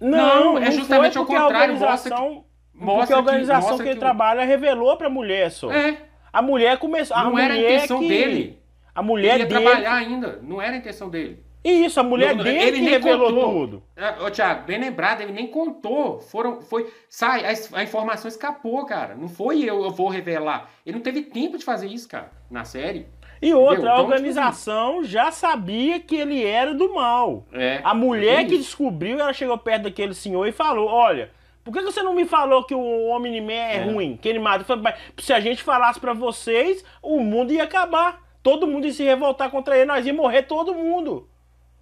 [0.00, 2.44] Não, é justamente foi ao a contrário, mostra que- organização-
[2.74, 5.70] mostra porque a que- organização mostra que ele que trabalha revelou pra mulher só.
[5.72, 5.96] É,
[6.32, 7.16] A mulher começou.
[7.16, 8.58] A não mulher era a intenção que, dele.
[8.94, 9.60] A Ele mulher ia dele.
[9.64, 10.38] trabalhar ainda.
[10.42, 11.42] Não era a intenção dele.
[11.64, 13.52] Isso, a mulher Não, dele ele que nem revelou contou.
[13.52, 13.82] tudo.
[13.94, 16.18] É, Ô, Thiago, bem lembrado, ele nem contou.
[16.20, 19.14] Foram, foi, sai, a, a informação escapou, cara.
[19.14, 20.68] Não foi eu, eu vou revelar.
[20.84, 23.06] Ele não teve tempo de fazer isso, cara, na série.
[23.42, 23.90] E outra, Entendeu?
[23.90, 27.44] a Então, organização já sabia que ele era do mal.
[27.52, 31.28] É, A mulher que descobriu, ela chegou perto daquele senhor e falou: Olha,
[31.64, 33.82] por que você não me falou que o Homem-Man é, É.
[33.82, 34.16] ruim?
[34.16, 34.64] Que ele mata?
[34.64, 38.22] Falei, "Mas Se a gente falasse pra vocês, o mundo ia acabar.
[38.44, 41.28] Todo mundo ia se revoltar contra ele, nós ia morrer todo mundo.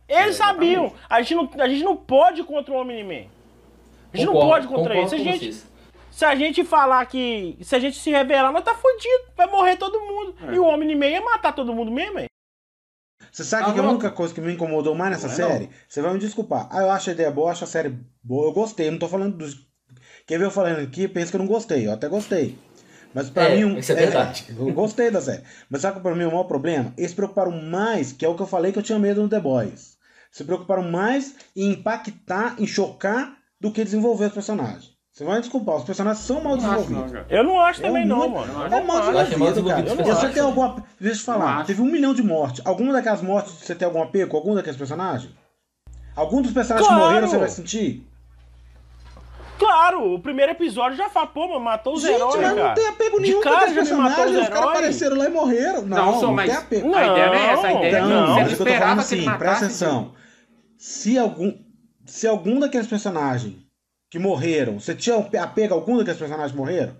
[0.08, 0.92] Eles É, sabiam.
[1.08, 3.28] A gente, não, a gente não pode contra o Homem-Man.
[4.12, 5.08] A gente não Concordo, pode contra ele.
[5.08, 5.69] Se a, gente, vocês.
[6.20, 7.56] Se a gente falar que.
[7.62, 9.32] Se a gente se revelar, nós tá fudido.
[9.36, 10.34] Vai morrer todo mundo.
[10.48, 10.54] É.
[10.54, 12.26] E o Homem-Man ia matar todo mundo mesmo, hein?
[13.32, 13.90] Você sabe Ah, que a não.
[13.92, 15.70] única coisa que me incomodou mais nessa Não é série?
[15.88, 16.68] Você vai me desculpar.
[16.70, 18.48] Ah, eu acho a ideia boa, eu acho a série boa.
[18.48, 19.66] Eu gostei, não tô falando dos.
[20.26, 21.86] Quem vê eu falando aqui pensa que eu não gostei.
[21.86, 22.58] Eu até gostei.
[23.14, 23.64] Mas pra É, mim.
[23.64, 24.46] um- isso é verdade.
[24.56, 25.42] eu gostei da série.
[25.70, 26.92] Mas sabe que pra mim o maior problema?
[26.96, 29.28] Eles se preocuparam mais, que é o que eu falei que eu tinha medo no
[29.28, 29.96] The Boys.
[30.30, 34.89] Se preocuparam mais em impactar, em chocar, do que desenvolver os personagens.
[35.12, 37.24] Você vai me desculpar, os personagens são mal Não não, desenvolvidos.
[37.28, 38.64] Eu não acho É também, não, mano.
[38.64, 39.82] É não mal mal desenvolvido, cara.
[40.04, 40.84] Você tem alguma.
[41.00, 42.64] Deixa eu te Não falar, teve um milhão de mortes.
[42.64, 45.30] Alguma daquelas mortes você tem algum apego com algum daqueles personagens?
[46.14, 47.02] Algum dos personagens Claro.
[47.02, 48.06] que morreram você vai sentir?
[49.58, 52.68] Claro, o primeiro episódio já fala, pô, mano, matou os Gente, heróis, mas cara.
[52.68, 54.36] não tem apego De nenhum com cara matou personagens.
[54.36, 55.82] os Os caras apareceram lá e morreram.
[55.82, 56.88] Não, Não, não, só, mas tem apego.
[56.88, 57.66] Não, a ideia não é essa.
[57.66, 59.14] A ideia é que Não, você mas não o que eu tô esperava falando que
[59.14, 59.38] ele assim, matasse.
[59.38, 60.12] presta atenção.
[60.78, 61.58] Se algum,
[62.06, 63.54] se algum daqueles personagens
[64.10, 66.96] que morreram, você tinha apego a algum daqueles personagens que morreram?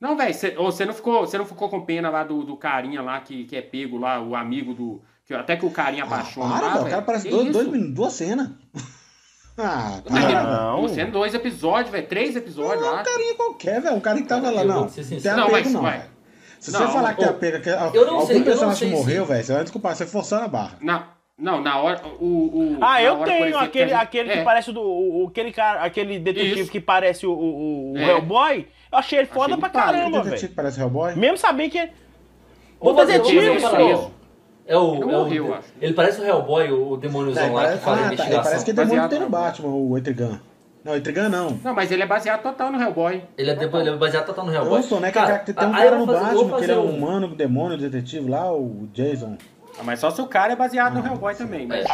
[0.00, 3.20] Não, velho, você, não ficou, você não ficou com pena lá do, do carinha lá
[3.20, 5.00] que, que é pego lá, o amigo do.
[5.24, 7.68] Que, até que o carinha Ah, apaixona para, lá, velho, o cara parece dois, dois
[7.68, 8.50] minutos, duas cenas.
[9.56, 10.82] ah, Não, para, Não.
[10.82, 12.06] Você é dois episódios, velho.
[12.06, 13.96] Três episódios, eu Um carinha qualquer, velho.
[13.96, 14.80] Um cara que tava lá, não.
[14.82, 15.20] Não tem.
[15.22, 16.10] Não, apego, mas não, vai.
[16.60, 18.78] Se Não, você falar que tem apego, que eu não algum sei- eu não personagem
[18.78, 20.78] sei que morreu, velho, você vai desculpar, você forçando a barra.
[20.80, 22.00] Na, não, na hora.
[22.20, 24.72] O, o, Ah, na eu tenho exemplo, aquele, que a gente- aquele é, que parece
[24.72, 24.80] do.
[24.80, 26.70] o- o- aquele, cara, aquele detetive Isso.
[26.70, 28.08] que parece o, o, o É.
[28.10, 28.68] Hellboy.
[28.92, 30.48] Eu achei ele foda ele pra pá, caramba, O detetive velho.
[30.48, 31.14] que parece Hellboy?
[31.16, 31.88] Mesmo sabendo que.
[32.80, 34.14] O fazer- vamos detetive, parada.
[34.66, 35.68] É o, Ele é o, eu acho.
[35.80, 38.14] Ele parece o Hellboy, o, o demôniozão lá parece, que faz a ah, tá, ele
[38.14, 38.44] investigação.
[38.44, 40.40] parece que é demônio Baseado tem no Batman, o Etrigan.
[40.84, 41.50] Não, Etrigan não.
[41.62, 43.22] Não, mas ele é baseado total no Hellboy.
[43.36, 44.76] Ele é, de- ele é baseado total no Eu Hellboy.
[44.80, 45.08] não sou, né?
[45.08, 47.34] Que Cara, tem um cara eu no eu Batman, que ele é um humano, um
[47.34, 49.36] demônio, detetive lá, o Jason.
[49.78, 51.66] Ah, mas só se o cara é baseado no Hellboy também.
[51.66, 51.84] Mas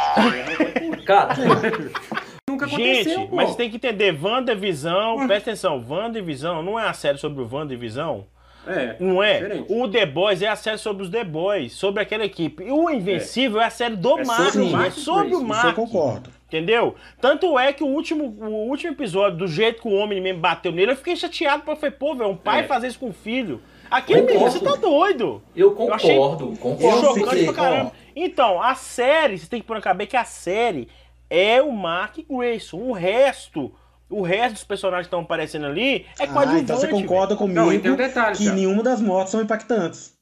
[1.05, 1.35] Cara,
[2.49, 3.35] nunca aconteceu, Gente, pô.
[3.35, 8.25] mas tem que entender, WandaVisão, presta atenção, WandaVisão não é a série sobre o WandaVisão.
[8.67, 9.39] É, Não é?
[9.41, 9.73] diferente.
[9.73, 12.63] O The Boys é a série sobre os The Boys, sobre aquela equipe.
[12.63, 15.23] E o Invencível é, a série do É Mark, sobre o é Mark sobre o
[15.23, 15.75] Grayson, Isso eu Mark.
[15.75, 16.29] concordo.
[16.47, 16.95] Entendeu?
[17.19, 20.71] Tanto é que o último, o último episódio, do jeito que o homem mesmo bateu
[20.71, 22.63] nele, eu fiquei chateado porque eu falei, pô, velho, um pai É.
[22.63, 23.59] fazer isso com o filho.
[23.91, 24.59] Aquele menino, Concordo.
[24.59, 25.43] você tá doido.
[25.55, 26.97] eu Eu achei- concordo, concordo.
[26.97, 27.91] Eu Chocante fiquei, pra caramba.
[28.15, 30.87] Então, a série, você tem que pôr na cabeça que a série
[31.29, 32.77] é o Mark Grayson.
[32.77, 33.71] O resto,
[34.09, 36.63] o resto dos personagens que estão aparecendo ali é Ah, coadjuvante.
[36.63, 38.55] então você concorda comigo Não, e tem um detalhe, que cara.
[38.55, 40.13] nenhuma das mortes são impactantes.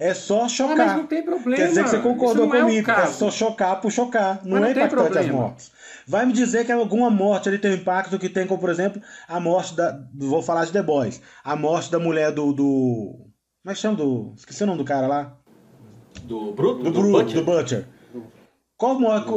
[0.00, 0.76] É só Ah, chocar.
[0.76, 1.56] mas não tem problema.
[1.62, 3.18] Quer dizer que você concordou é o comigo, é caso.
[3.18, 4.40] só chocar por chocar.
[4.44, 5.70] Não, não é impactante as mortes.
[6.06, 9.00] Vai me dizer que alguma morte ali tem um impacto que tem, como por exemplo,
[9.28, 9.98] a morte da.
[10.14, 11.20] Vou falar de The Boys.
[11.44, 12.52] A morte da mulher do.
[12.52, 12.64] do
[13.62, 13.96] como é que chama?
[13.96, 15.36] Do, esqueci o nome do cara lá.
[16.24, 16.82] Do Bruto?
[16.84, 17.34] Do, Do, Bru, Butcher?
[17.40, 17.86] do Butcher.
[18.76, 19.28] Qual morte?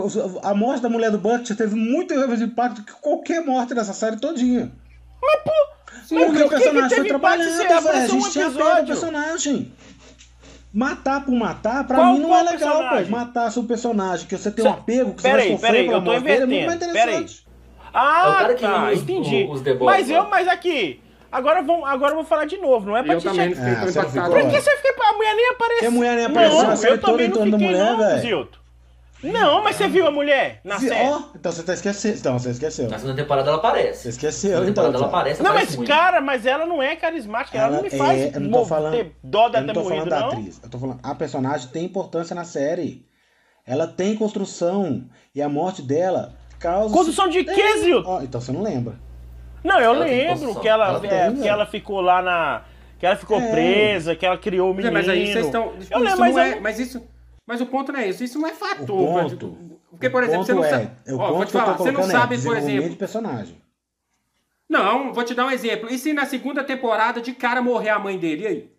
[0.42, 4.18] A morte da mulher do Butcher teve muito mais impacto que qualquer morte dessa série
[4.18, 4.72] todinha.
[6.08, 7.20] Sim, Porque mas o o que que personagem teve foi
[7.52, 7.76] se velho.
[7.76, 8.88] A apareceu um gente tinha pego o episódio?
[8.88, 9.74] personagem.
[10.76, 13.06] Matar por matar, pra Qual- mim não é legal, personagem?
[13.06, 13.12] pô.
[13.12, 15.98] Matar seu personagem, que você tem um apego, que você Peraí, vai sofrer peraí, pela
[15.98, 17.48] eu tô morte dele, é muito mais interessante.
[17.94, 19.48] Ah, É tá, os- entendi.
[19.50, 20.18] os Boys, mas né?
[20.18, 21.00] eu, mas aqui,
[21.32, 23.72] agora vamos, agora eu vou falar de novo, não é pra Eu te também fiquei
[23.72, 24.30] Ah?
[24.30, 24.96] Por que você fica.
[25.10, 25.88] A mulher nem apareceu?
[25.88, 27.98] A mulher nem apareceu não, na série eu também toda não entrando fiquei, mulher, não,
[27.98, 28.50] velho.
[29.32, 31.10] Não, mas você viu a mulher na série?
[31.10, 32.18] Ó, então você tá esquecendo.
[32.18, 32.90] Então, você esqueceu.
[32.90, 34.00] Na segunda temporada ela aparece.
[34.02, 34.84] Você Na esqueceu, segunda então.
[34.86, 35.90] temporada ela aparece, Não, aparece mas muito.
[35.90, 38.66] cara, mas ela não é carismática, ela, não me faz é, eu não tô mo-
[38.66, 40.28] falando, ter dó eu dela não ter tô falando morrido, da não.
[40.30, 40.60] atriz.
[40.64, 43.06] Eu tô falando, a personagem tem importância na série.
[43.66, 45.06] Ela tem construção.
[45.34, 46.94] E a morte dela causa.
[46.94, 47.78] Construção de quê, É.
[47.80, 48.10] Zilton?
[48.10, 48.94] Ó, então você não lembra.
[49.64, 51.42] Não, eu Ela tem lembro que ela, Ela tem, é, né?
[51.42, 52.62] que ela ficou lá na.
[53.00, 53.52] Que ela ficou É.
[53.52, 54.90] presa, que ela criou o menino.
[54.90, 55.74] é, mas aí vocês estão.
[55.74, 57.02] Eu Isso lembro, mas não é, eu- mas isso.
[57.46, 58.24] Mas o ponto não é isso.
[58.24, 58.86] Isso não é fator.
[58.88, 59.58] Ponto-
[59.92, 60.92] Porque, por o exemplo, você não ponto sabe.
[61.06, 62.90] é, Ó, vou te falar, você não é sabe, por desenvolvimento exemplo.
[62.90, 63.62] de personagem.
[64.68, 65.90] Não, vou te dar um exemplo.
[65.92, 68.44] E se na segunda temporada de cara morrer a mãe dele?
[68.44, 68.70] E aí?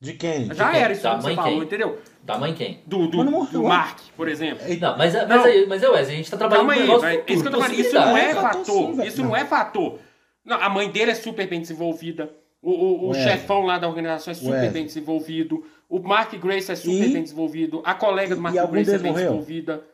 [0.00, 0.52] De quem?
[0.52, 0.80] Já quem?
[0.82, 1.62] era isso Da que você falou, quem?
[1.62, 1.98] entendeu?
[2.22, 2.80] Da mãe quem?
[2.84, 3.62] Do, do, não do.
[3.62, 4.62] Mark, por exemplo.
[4.80, 5.44] Não, mas, mas, Não.
[5.44, 7.52] aí, mas é, Wesley, a gente tá trabalhando Calma com aí, futuro, Isso que eu
[7.52, 9.02] tô falando, isso não é É fator sim.
[9.06, 9.98] Isso não é fator.
[10.44, 12.30] Não, a mãe dele é super bem desenvolvida.
[12.60, 14.68] O, o, o chefão lá da organização é super Ué.
[14.70, 15.64] bem desenvolvido.
[15.88, 17.12] O Mark Grace é super E?
[17.12, 17.80] bem desenvolvido.
[17.84, 19.26] A colega do Mark Grace é bem morreu?
[19.26, 19.84] desenvolvida.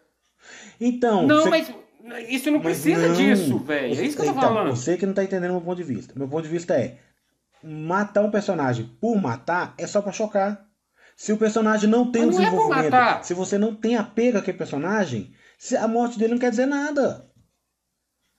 [0.81, 1.27] Então.
[1.27, 1.73] Não, você- mas
[2.29, 3.15] isso não mas precisa não.
[3.15, 3.95] disso, velho.
[4.01, 4.75] É isso que eu tô Então, falando.
[4.75, 6.15] Você que não tá entendendo o meu ponto de vista.
[6.17, 6.99] Meu ponto de vista é:
[7.63, 10.67] matar um personagem por matar é só pra chocar.
[11.15, 13.23] Se o personagem não tem Mas não é desenvolvimento, matar.
[13.25, 15.33] se você não tem apego àquele personagem,
[15.79, 17.31] a morte dele não quer dizer nada.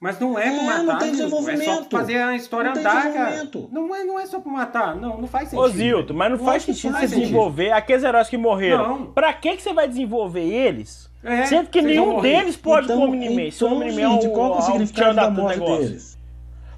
[0.03, 1.05] Mas não é É, não matar, tem amigo.
[1.05, 1.85] É só desenvolvimento.
[1.87, 3.29] pra fazer a história Não andar, cara.
[3.31, 3.69] desenvolvimento.
[3.71, 4.95] Não é, não é só pra matar.
[4.97, 5.63] Não, não faz sentido.
[5.65, 7.21] Ô Zilton, mas não Eu faz sentido faz você sentido.
[7.27, 8.87] desenvolver aqueles heróis que morreram.
[8.99, 9.05] Não.
[9.05, 11.09] Pra que, que você vai desenvolver eles?
[11.23, 13.49] É, Sendo que nenhum deles pode então, com o Omni-Man.
[13.51, 16.17] Se o então, Omni-Man é gente, qual que é o o significado da morte deles?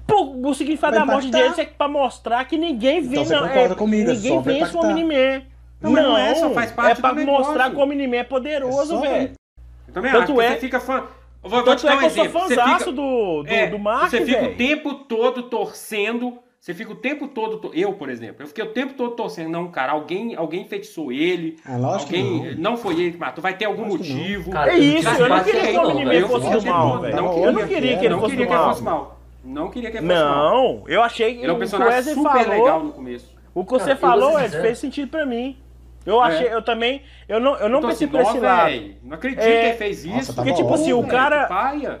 [0.06, 1.42] Pô, o significado Vai da morte impactar.
[1.42, 3.48] deles é pra mostrar que ninguém vê, Então você não.
[3.48, 4.80] concorda é, comigo, é ninguém pra vence o.
[4.80, 5.42] Omni-Man.
[5.80, 9.00] Não, não é, só faz parte é pra mostrar que o Omni-Man é É poderoso,
[9.00, 9.32] pra- velho.
[9.92, 11.02] Tanto é- você fica fã.
[11.44, 12.40] Eu Vou, vou te Tanto dar é um que eu sou exemplo.
[12.48, 14.56] Você fãzaço fica- do, do, É, do Mark, Você fica o velho.
[14.56, 16.38] tempo todo torcendo.
[16.60, 17.58] Você fica o tempo todo.
[17.58, 19.50] to- Eu, por exemplo, eu fiquei o tempo todo torcendo.
[19.50, 21.56] Não, cara, alguém, alguém enfeitiçou ele.
[21.64, 22.54] Ah, lógico que alguém.
[22.56, 22.76] não.
[22.76, 23.40] foi ele que matou.
[23.40, 24.16] Vai ter algum Lógico não.
[24.16, 24.50] motivo.
[24.50, 26.28] Cara, É isso, eu não queria que o não, velho.
[26.28, 27.14] fosse Eu do mal, não velho.
[27.14, 28.70] queria Eu não que queria que ele não fosse queria do que ele mal.
[28.70, 29.20] fosse mal.
[29.44, 30.50] Não queria que ele fosse mal.
[30.50, 32.48] Não, eu achei que Ele é um o que o personagem super falou.
[32.50, 33.36] legal no começo.
[33.54, 35.56] O que você vou falou, Ed, fez sentido pra mim.
[36.06, 38.70] Eu achei, eu também, eu não, eu não Então, pensei assim, por esse lado.
[38.70, 39.60] véi, Não acredito É.
[39.60, 40.14] que ele fez isso.
[40.14, 42.00] Nossa, tá Porque, tipo assim, o cara- paia.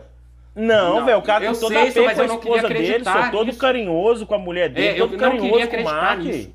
[0.54, 2.38] Não, Não, velho, o cara eu tem todo sei, apego mas com a eu não
[2.38, 3.58] queria esposa dele, acreditar sou todo nisso.
[3.58, 6.50] carinhoso com a mulher dele, É, eu todo não carinhoso queria com o acreditar Mark.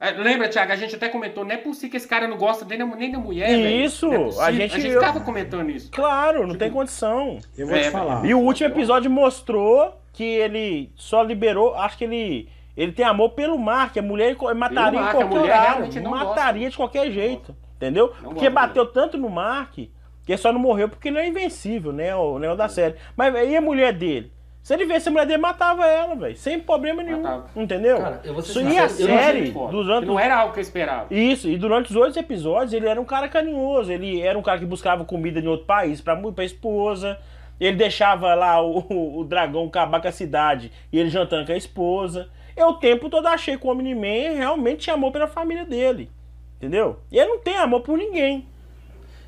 [0.00, 2.64] É, Lembra, Thiago, a gente até comentou, não é possível que esse cara não gosta
[2.64, 3.68] nem da, nem da mulher, velho.
[3.84, 5.90] Isso, Não é a gente- A gente eu- tava comentando isso.
[5.92, 7.38] Claro, não tem condição.
[7.56, 8.24] Eu vou É, te falar.
[8.26, 13.30] E o último episódio mostrou que ele só liberou, acho que ele ele tem amor
[13.30, 18.12] pelo Mark, a mulher mataria Mark, em qualquer horário, mataria de qualquer jeito, entendeu?
[18.22, 21.26] Não porque gosta bateu tanto no Mark que ele só não morreu porque ele é
[21.26, 22.94] invencível, né, o negócio da série.
[23.16, 24.32] Mas e a mulher dele?
[24.62, 27.50] Se ele visse a mulher dele, matava ela, velho, sem problema nenhum, Matava.
[27.56, 27.98] entendeu?
[27.98, 30.60] Cara, eu vou ser e a eu não achei série, durante Não era algo que
[30.60, 31.12] eu esperava.
[31.12, 34.60] isso, e durante os outros episódios ele era um cara carinhoso, ele era um cara
[34.60, 37.18] que buscava comida em outro país pra, pra esposa,
[37.58, 41.52] ele deixava lá o, o, o dragão acabar com a cidade e ele jantando com
[41.52, 42.28] a esposa.
[42.56, 46.10] Eu o tempo todo achei que o Omni-Man realmente tinha amor pela família dele,
[46.56, 46.98] entendeu?
[47.10, 48.46] E ele não tem amor por ninguém.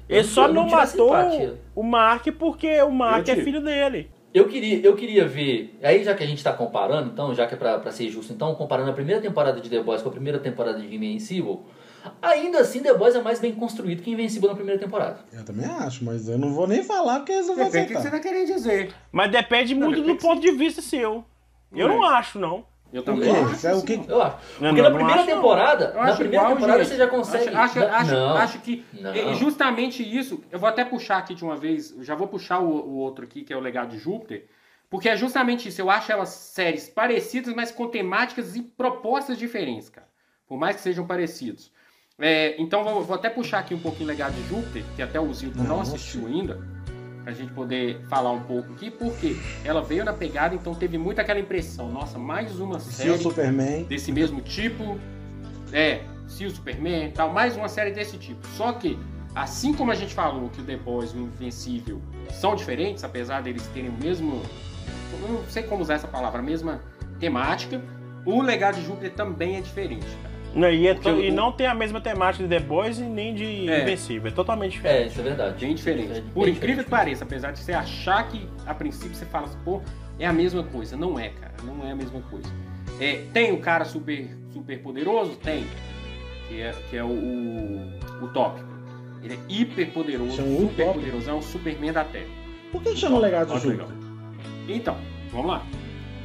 [0.09, 1.13] Ele Eu não- só eu não não matou
[1.75, 4.11] o Mark porque o Mark Eu é filho dele.
[4.35, 7.55] Eu queria, eu queria ver, aí já que a gente tá comparando, então, já que
[7.55, 10.13] é pra, pra ser justo, então, comparando a primeira temporada de The Boys com a
[10.13, 11.63] primeira temporada de Invencível,
[12.21, 15.21] ainda assim The Boys é mais bem construído que Invencível na primeira temporada.
[15.33, 17.87] Eu também acho, mas eu não vou nem falar porque eles não vão Depende do
[17.87, 18.17] que você aceitar.
[18.21, 18.93] tá querendo dizer.
[19.13, 21.25] Mas depende Não, muito depende do ponto de vista seu.
[21.73, 22.19] Eu Não não é.
[22.19, 22.65] acho, não.
[22.95, 23.41] Eu também quê?
[23.41, 23.53] acho.
[23.55, 24.05] Isso é o que- sim.
[24.09, 24.37] Eu acho.
[24.61, 26.89] Não, Porque não, na primeira acho, temporada, Eu na primeira igual, temporada gente.
[26.93, 27.49] você já consegue.
[27.49, 29.11] Acho, acho, acho, não, acho que Não.
[29.13, 30.43] é justamente isso.
[30.51, 31.91] Eu vou até puxar aqui de uma vez.
[31.97, 34.47] eu Já vou puxar o, o outro aqui, que é o Legado de Júpiter.
[34.89, 35.81] Porque é justamente isso.
[35.81, 40.07] Eu acho elas séries parecidas, mas com temáticas e propostas diferentes, cara.
[40.47, 41.73] Por mais que sejam parecidos.
[42.17, 45.35] É, então vou, vou até puxar aqui um pouquinho Legado de Júpiter, que até o
[45.35, 46.61] Zilton não, Não, assistiu ainda.
[47.25, 48.91] Pra gente poder falar um pouco aqui.
[48.91, 51.91] Porque ela veio na pegada, então teve muito aquela impressão.
[51.91, 53.85] Nossa, mais uma Se série o Superman.
[53.85, 54.99] desse mesmo tipo.
[55.73, 58.47] É, se o Superman e tal, mais uma série desse tipo.
[58.49, 58.99] Só que,
[59.35, 62.01] assim como a gente falou que o The Boys e o Invencível
[62.31, 64.43] são diferentes, apesar deles terem o mesmo.
[65.13, 66.81] Eu não sei como usar essa palavra, a mesma
[67.19, 67.81] temática,
[68.27, 70.34] o Legado de Júpiter também é diferente, cara.
[70.55, 73.35] Não, e, é o- e não tem a mesma temática de The Boys e nem
[73.35, 73.83] de É.
[73.83, 74.29] Invencível.
[74.29, 75.03] É totalmente diferente.
[75.03, 75.65] É, isso é verdade.
[75.65, 76.13] Bem diferente.
[76.13, 79.47] É Por bem incrível que pareça, apesar de você achar que a princípio você fala
[79.47, 79.83] assim, pô,
[80.19, 80.97] é a mesma coisa.
[80.97, 81.55] Não é, cara.
[81.65, 82.49] Não é a mesma coisa.
[83.01, 85.37] É, tem o cara super, super poderoso?
[85.37, 85.67] Tem.
[86.49, 88.69] Que é, que é o, o, o tópico.
[89.23, 92.27] Ele é hiper poderoso, Chama o super é um Superman da Terra.
[92.71, 93.87] Por que chama o legado que Júpiter?
[94.69, 94.97] Então,
[95.33, 95.67] vamos lá.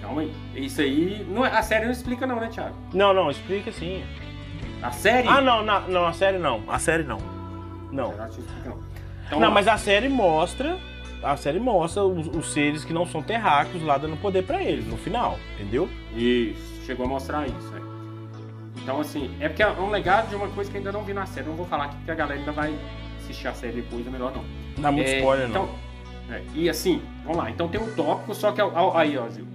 [0.10, 0.34] Calma aí.
[0.56, 1.24] Isso aí.
[1.30, 2.76] Não, é- a série não explica, não, né, Thiago?
[2.94, 4.04] Não, não, explica sim.
[4.82, 5.28] A série.
[5.28, 6.64] Ah, não, não, não, a série não.
[6.68, 7.18] A série não.
[7.92, 8.12] Não.
[9.28, 10.78] Então, Não, mas a série mostra.
[11.22, 14.88] A série mostra os, os seres que não são terráqueos lá dando poder pra eles
[14.88, 15.90] no final, entendeu?
[16.16, 17.82] Isso, chegou a mostrar isso, né?
[18.82, 21.26] Então, assim, é porque é um legado de uma coisa que ainda não vi na
[21.26, 21.48] série.
[21.48, 22.74] Não vou falar aqui porque a galera ainda vai
[23.20, 24.44] assistir a série depois, é melhor não.
[24.78, 25.70] Não dá muito É, spoiler, então,
[26.30, 26.36] não.
[26.36, 27.50] é, e assim, vamos lá.
[27.52, 28.64] Então tem um tópico, só que é
[28.96, 29.46] Aí, ó, Zil.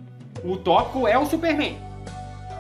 [0.43, 1.79] O tópico é o Superman.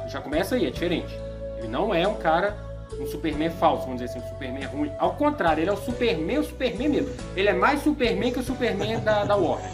[0.08, 1.12] Já começa aí, é diferente.
[1.58, 2.56] Ele não é um cara,
[3.00, 4.92] um Superman falso, vamos dizer assim, um Superman ruim.
[4.98, 7.10] Ao contrário, ele é o Superman, o Superman mesmo.
[7.36, 9.70] Ele é mais Superman que o Superman da, da Warner.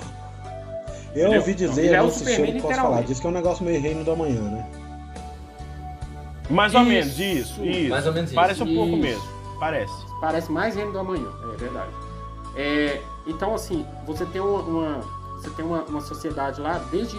[1.14, 1.40] Eu Entendeu?
[1.40, 3.02] ouvi Então, dizer, ele é eu não Superman posso falar.
[3.02, 4.66] Diz que é um negócio meio reino do amanhã, né?
[6.48, 7.90] Mais ou Isso, menos, isso, isso.
[7.90, 8.34] Mais ou menos isso.
[8.40, 9.02] Parece um pouco Isso.
[9.02, 9.22] mesmo.
[9.60, 9.92] Parece.
[10.20, 11.90] Parece mais Reino do Amanhã, é verdade.
[12.56, 15.00] É, então, assim, você tem uma, uma-
[15.36, 17.16] você tem uma, uma sociedade lá, desde.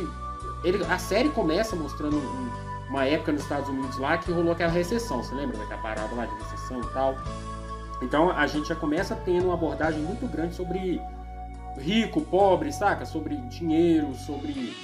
[0.64, 2.50] Ele, a série começa mostrando um-
[2.90, 6.26] uma época nos Estados Unidos lá que rolou aquela recessão, você lembra daquela parada lá
[6.26, 7.16] de recessão e tal?
[8.02, 11.02] Então a gente já começa tendo uma abordagem muito grande sobre
[11.80, 13.06] rico, pobre, saca?
[13.06, 14.76] Sobre dinheiro, sobre.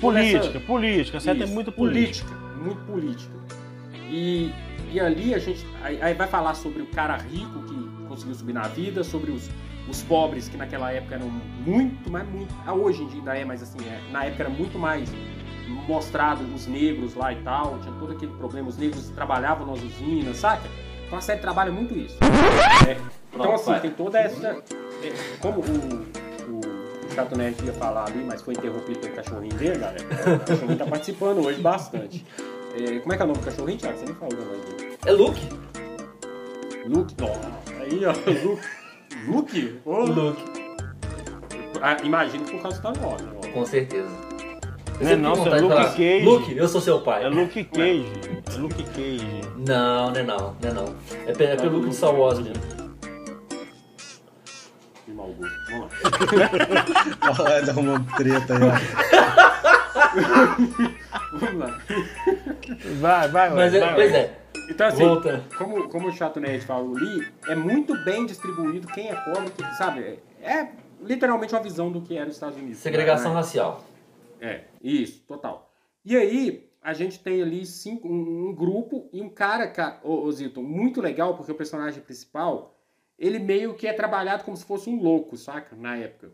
[0.00, 1.20] toda essa- Política, política.
[1.20, 2.32] Série é muito política.
[2.62, 3.32] Muito política.
[4.08, 4.52] E,
[4.92, 7.74] e ali a gente aí, aí vai falar sobre o cara rico que
[8.18, 9.48] conseguiu subir na vida, sobre os,
[9.88, 11.28] os pobres que naquela época eram
[11.64, 12.54] muito, mas muito.
[12.66, 15.08] ah, Hoje em dia ainda é, mas assim, é, na época era muito mais
[15.86, 20.36] mostrado os negros lá e tal, tinha todo aquele problema, os negros trabalhavam nas usinas,
[20.38, 20.68] saca?
[21.06, 22.16] Então a série trabalha muito isso.
[22.86, 22.96] É,
[23.32, 24.48] então assim, tem toda essa.
[24.48, 24.62] é,
[25.40, 29.78] como o, o, o Chato Nerd ia falar ali, mas foi interrompido pelo cachorrinho dele,
[29.78, 30.02] galera.
[30.36, 32.24] O cachorrinho tá participando hoje bastante.
[32.74, 33.98] É, como é que é o nome do cachorrinho, Thiago?
[33.98, 34.98] Você nem falou o nome dele.
[35.06, 35.40] É Luke?
[36.86, 37.14] Luke.
[37.20, 38.12] Nossa, aí, ó.
[38.44, 38.62] Luke.
[39.26, 39.80] Luke?
[39.84, 40.42] Ô, Luke.
[41.80, 43.22] Ah, imagino que por causa Wars.
[43.22, 43.48] né, ó.
[43.48, 44.08] Com certeza.
[45.00, 46.24] Eu Não é sempre tenho vontade de Luke falar, Cage.
[46.24, 47.24] Luke, eu sou seu pai.
[47.24, 48.12] É Luke Cage.
[48.52, 49.40] É Luke Cage.
[49.56, 50.94] Não, não é não, não é não.
[51.26, 52.62] É, pe- é pelo Luke de Star Wars mesmo.
[55.04, 55.54] Que mau gosto.
[55.70, 55.88] Vamos
[56.40, 57.32] lá.
[57.44, 58.72] Vai dar uma treta aí, ó.
[61.38, 61.78] Vamos lá.
[63.00, 63.94] Vai, vai, Mas é, vai.
[63.94, 65.44] pois é, Então, assim, volta.
[65.56, 69.66] como, como o Chato Nerd falou ali, é muito bem distribuído quem é pobre, quem,
[69.72, 70.20] sabe?
[70.40, 72.78] É, é literalmente uma visão do que era os Estados Unidos.
[72.78, 73.36] Segregação né?
[73.36, 73.84] racial.
[74.40, 75.72] É, isso, total.
[76.04, 80.22] E aí, a gente tem ali cinco, um, um grupo e um cara, ca- ô,
[80.22, 82.76] ô Zito, muito legal, porque o personagem principal,
[83.18, 85.74] ele meio que é trabalhado como se fosse um louco, saca?
[85.76, 86.32] Na época.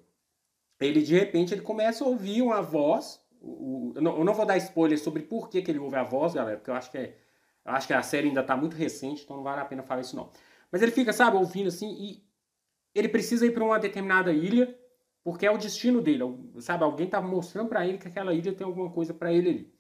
[0.81, 3.23] Ele, de repente, ele começa a ouvir uma voz.
[3.41, 5.97] o- o- eu, não, eu não vou dar spoiler sobre por que, que ele ouve
[5.97, 7.15] a voz, galera, porque eu acho que é.
[7.65, 10.03] Eu acho que a série ainda tá muito recente, então não vale a pena falar
[10.03, 10.31] isso não.
[10.71, 12.25] Mas ele fica, sabe, ouvindo assim, e
[12.95, 14.77] ele precisa ir para uma determinada ilha,
[15.23, 16.25] porque é o destino dele,
[16.59, 16.85] sabe?
[16.85, 19.75] Alguém tá mostrando para ele que aquela ilha tem alguma coisa para ele ali.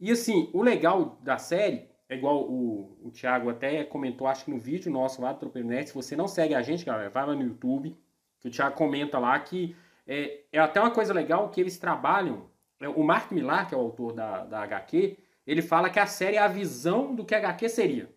[0.00, 4.50] E assim, o legal da série, é igual o, o Thiago até comentou, acho que
[4.50, 7.24] no vídeo nosso lá do Tropeiro Net, se você não segue a gente, galera, vai
[7.24, 7.96] lá no YouTube,
[8.40, 9.76] que o Thiago comenta lá que
[10.06, 12.50] é, é até uma coisa legal que eles trabalham.
[12.80, 15.16] é, O Mark Millar, que é o autor da, da HQ,
[15.50, 18.08] ele fala que a série é a visão do que a HQ seria.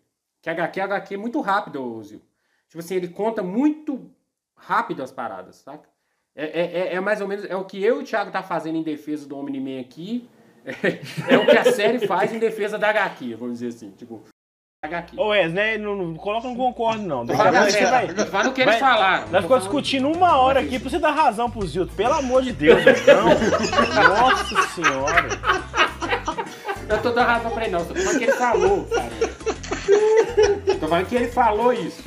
[0.41, 2.21] Que a HQ é a HQ muito rápido, Zil.
[2.67, 4.09] Tipo assim, ele conta muito
[4.55, 5.87] rápido as paradas, saca?
[6.35, 8.41] É, é, é- é mais ou menos é o que eu e o Thiago tá
[8.41, 10.27] fazendo em defesa do Omni-Man aqui.
[11.27, 13.91] É, o que a série faz em defesa da HQ, vamos dizer assim.
[13.91, 14.23] Tipo,
[14.81, 15.19] HQ.
[15.19, 15.77] Ô, Wes, né?
[15.77, 17.25] Não, não coloca no concordo, não.
[17.25, 18.07] Tô Daqui a falando pouco você a vai.
[18.07, 19.29] sério, vai no que eles vai- falaram.
[19.29, 21.93] Nós ficamos discutindo uma hora aqui pra você dar razão pro Zilton.
[21.95, 23.25] Pelo amor de Deus, não.
[24.19, 25.27] Nossa senhora.
[26.93, 27.85] Eu tô dando razão pra ele, não.
[27.85, 29.09] Tô falando que ele falou, cara.
[30.79, 32.03] Tô falando que ele falou isso.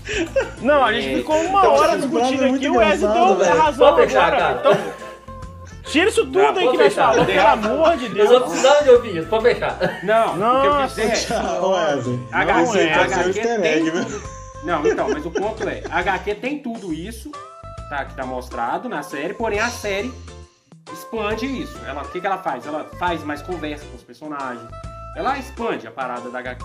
[0.62, 2.68] Não, a gente É, ficou uma então, hora discutindo é aqui.
[2.68, 3.60] O Wes engraçado, deu velho.
[3.62, 4.36] razão Pode agora.
[4.36, 4.56] cara.
[4.60, 4.76] Então,
[5.84, 8.28] tira isso tudo Não, aí que nós falamos, pelo amor de Eu Deus.
[8.30, 9.78] só precisava de ouvir isso, pode fechar.
[10.02, 11.60] Não, o que eu quis dizer é.
[11.66, 12.20] Wesley.
[12.32, 14.22] HQ, um HQ easter tem tudo.
[14.64, 17.30] Não, então, mas o ponto é, a HQ tem tudo isso,
[17.88, 20.12] tá, que tá mostrado na série, porém a série
[20.92, 21.76] expande isso.
[21.84, 22.66] Ela, o que, que ela faz?
[22.66, 24.68] Ela faz mais conversa com os personagens.
[25.16, 26.64] Ela expande a parada da HQ.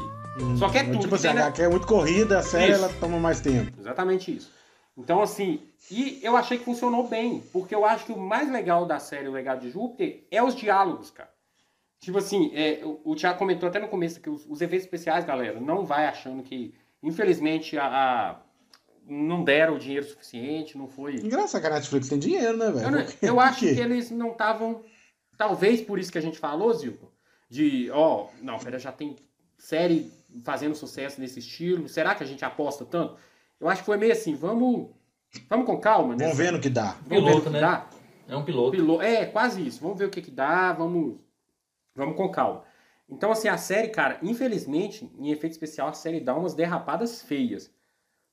[0.57, 2.71] Só que é Mas, tudo Tipo assim, a na- HQ é muito corrida, a série
[2.73, 2.83] Isso.
[2.83, 3.71] ela toma mais tempo.
[3.79, 4.51] Exatamente isso.
[4.97, 8.85] Então, assim, e eu achei que funcionou bem, porque eu acho que o mais legal
[8.85, 11.29] da série O Legado de Júpiter é os diálogos, cara.
[11.99, 15.23] Tipo assim, é, o, o Thiago comentou até no começo que os, os eventos especiais,
[15.23, 18.35] galera, não vai achando que, infelizmente, a, a-
[19.07, 21.15] não deram o dinheiro suficiente, não foi.
[21.15, 22.99] Engraçado que a Netflix tem dinheiro, né, velho?
[23.21, 24.83] Eu, eu acho que eles não estavam.
[25.37, 27.09] Talvez por isso que a gente falou, Zilton,
[27.49, 29.15] de, ó, não, pera, já tem
[29.57, 30.11] série
[30.43, 33.17] fazendo sucesso nesse estilo, será que a gente aposta tanto?
[33.59, 34.89] Eu acho que foi meio assim, vamos,
[35.49, 36.23] vamos com calma, né?
[36.25, 36.95] Vamos ver no que dá.
[37.05, 37.59] Vamos ver o Piloto, que né?
[37.59, 37.89] dá.
[38.27, 38.71] É um piloto.
[38.71, 39.81] Pilo- É, quase isso.
[39.81, 41.17] Vamos ver o que que dá, vamos,
[41.93, 42.63] vamos com calma.
[43.09, 47.69] Então, assim, a série, cara, infelizmente, em efeito especial, a série dá umas derrapadas feias.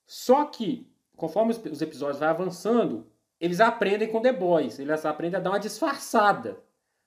[0.09, 3.07] Só que, conforme os, os episódios vão avançando,
[3.39, 4.79] eles aprendem com The Boys.
[4.81, 6.59] Eles aprendem a dar uma disfarçada.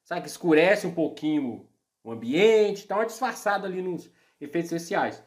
[0.04, 0.28] Sabe?
[0.28, 1.68] Escurece um pouquinho
[2.04, 5.22] o ambiente, dá uma disfarçada ali nos efeitos especiais.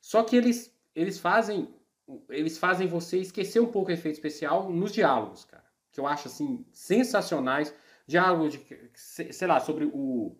[0.00, 1.68] Só que eles, eles fazem
[2.28, 5.64] eles fazem você esquecer um pouco o efeito especial nos diálogos, cara.
[5.92, 7.72] Que eu acho, assim, sensacionais.
[8.06, 8.60] Diálogos, de,
[8.94, 10.36] se- sei lá, sobre o...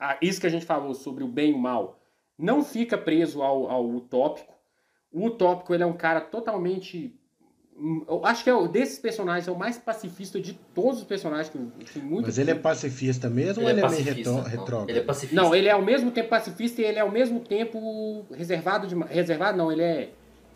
[0.00, 2.00] a- isso que a gente falou sobre o bem e o mal.
[2.36, 4.54] Não fica preso ao, ao utópico.
[5.12, 7.14] O utópico, ele é um cara totalmente
[7.76, 11.04] hum, Eu acho que é o, desses personagens é o mais pacifista de todos os
[11.04, 12.22] personagens que, que muito.
[12.26, 14.90] Mas ele é pacifista mesmo ou ele é meio retro, retrógrado?
[14.90, 15.40] Ele é pacifista.
[15.42, 19.10] Não, ele é ao mesmo tempo pacifista e ele é ao mesmo tempo reservado demais.
[19.10, 20.10] Reservado não, ele é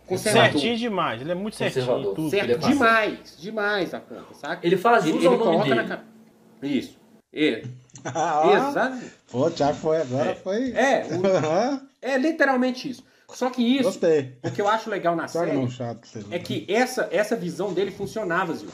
[0.07, 0.51] conservador.
[0.53, 2.31] Certinho demais, ele é muito certinho tudo.
[2.31, 4.67] Certo Ele é demais, demais a conta, saca?
[4.67, 5.89] Ele faz ele, uso ao ele nome coloca dele.
[5.89, 6.99] na Isso.
[7.33, 7.63] É,
[8.05, 8.99] Ah, exato.
[9.31, 10.73] Pô, o Thiago foi agora, foi.
[10.73, 11.23] É, o-
[12.03, 13.05] é literalmente isso.
[13.35, 14.39] Só que isso, Gostei.
[14.45, 16.07] o que eu acho legal na Só série não chato.
[16.07, 18.69] Você é que essa, essa visão dele funcionava, Zil.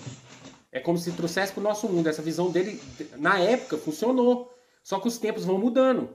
[0.72, 2.08] É como se trouxesse pro nosso mundo.
[2.08, 2.80] Essa visão dele,
[3.16, 4.52] na época, funcionou.
[4.82, 6.10] Só que os tempos vão mudando.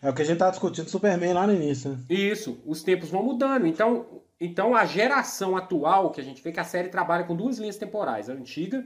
[0.00, 1.90] É o que a gente tava discutindo Superman lá no início.
[1.90, 1.98] né?
[2.08, 3.66] Isso, os tempos vão mudando.
[3.66, 7.58] Então, então a geração atual, que a gente vê que a série trabalha com duas
[7.58, 8.84] linhas temporais, a antiga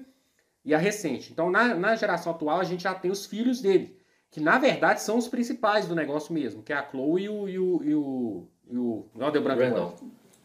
[0.64, 1.30] e a recente.
[1.32, 3.96] Então, na, na geração atual, a gente já tem os filhos dele,
[4.30, 7.48] que na verdade são os principais do negócio mesmo, que é a Chloe e o.
[7.48, 9.82] E o, e o, e o não, deu branco Brandon.
[9.82, 9.96] agora.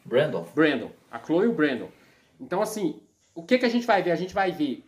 [0.06, 0.46] Brandon.
[0.56, 0.92] Brandon.
[1.12, 1.90] A Chloe e o Brandon.
[2.40, 3.00] Então, assim,
[3.34, 4.12] o que, que a gente vai ver?
[4.12, 4.84] A gente vai ver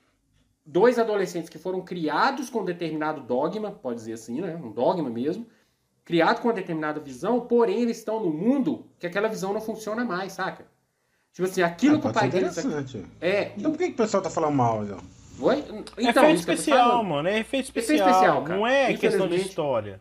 [0.66, 4.56] dois adolescentes que foram criados com determinado dogma, pode dizer assim, né?
[4.56, 5.46] Um dogma mesmo.
[6.04, 10.06] Criado com uma determinada visão, porém eles estão no mundo que aquela visão não funciona
[10.06, 10.66] mais, saca?
[11.34, 12.58] Tipo assim, aquilo Ah, que o pai deles.
[12.58, 13.06] interessante.
[13.20, 13.52] É.
[13.58, 15.00] Então por que, que o pessoal tá falando mal, João?
[15.40, 15.56] Oi?
[15.58, 15.84] É Então,
[16.24, 17.28] efeito eu tô especial, mano.
[17.28, 18.10] É efeito Efeito especial.
[18.10, 18.56] especial, cara.
[18.58, 20.00] Não é questão de história.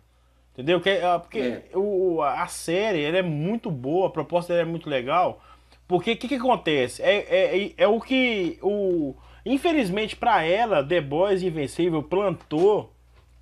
[0.54, 0.80] Entendeu?
[0.80, 1.62] Que, ah, porque É.
[1.74, 5.42] o, a série ela é muito boa, a proposta dela é muito legal.
[5.86, 7.02] Porque o que, que acontece?
[7.02, 8.58] É, é, é, é o que.
[8.62, 12.92] O, infelizmente, pra ela, The Boys Invencível plantou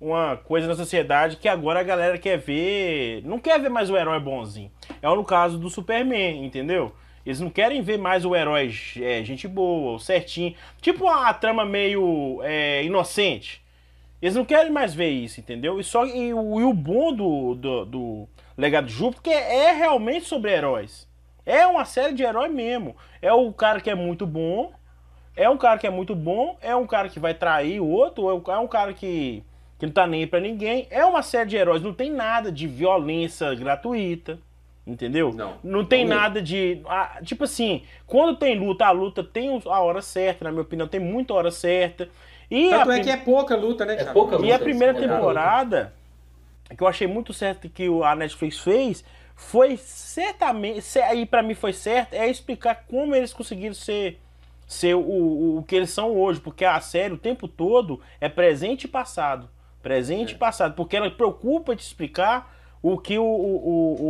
[0.01, 3.21] uma coisa na sociedade que agora a galera quer ver.
[3.23, 4.69] Não quer ver mais o herói bonzinho.
[5.01, 6.91] É no caso do Superman, entendeu?
[7.25, 10.53] Eles não querem ver mais o herói é, gente boa, o certinho.
[10.81, 13.62] Tipo a trama meio é, inocente.
[14.23, 15.81] Eles não querem mais ver isso, entendeu?
[15.81, 20.25] E, só, e, o, e o bom do, do, do Legado de Júpiter é realmente
[20.25, 21.05] sobre heróis.
[21.45, 22.95] É uma série de herói mesmo.
[23.21, 24.71] É o cara que é muito bom.
[25.35, 26.57] É um cara que é muito bom.
[26.61, 28.29] É um cara que vai trair o outro.
[28.29, 29.43] É um, é cara que,
[29.77, 30.87] que não tá nem aí pra ninguém.
[30.89, 31.81] É uma série de heróis.
[31.81, 34.39] Não tem nada de violência gratuita.
[34.87, 35.33] Entendeu?
[35.33, 35.83] Não.
[35.83, 36.81] tem Não nada de.
[36.87, 40.87] ah, tipo assim, quando tem luta, a luta tem a hora certa, na minha opinião,
[40.87, 42.09] tem muita hora certa.
[42.49, 44.13] E Tanto a é prim- que é pouca luta, né, É Thiago?
[44.13, 45.93] pouca e a luta, primeira é temporada,
[46.75, 49.03] que eu achei muito certo que o- a Netflix fez,
[49.35, 54.19] foi certamente, aí pra mim foi certo, é explicar como eles conseguiram ser,
[54.67, 58.29] ser o, o, o que eles são hoje, porque a série o tempo todo é
[58.29, 59.49] presente e passado.
[59.81, 64.03] Presente e passado, porque ela preocupa de explicar o que o, o- o-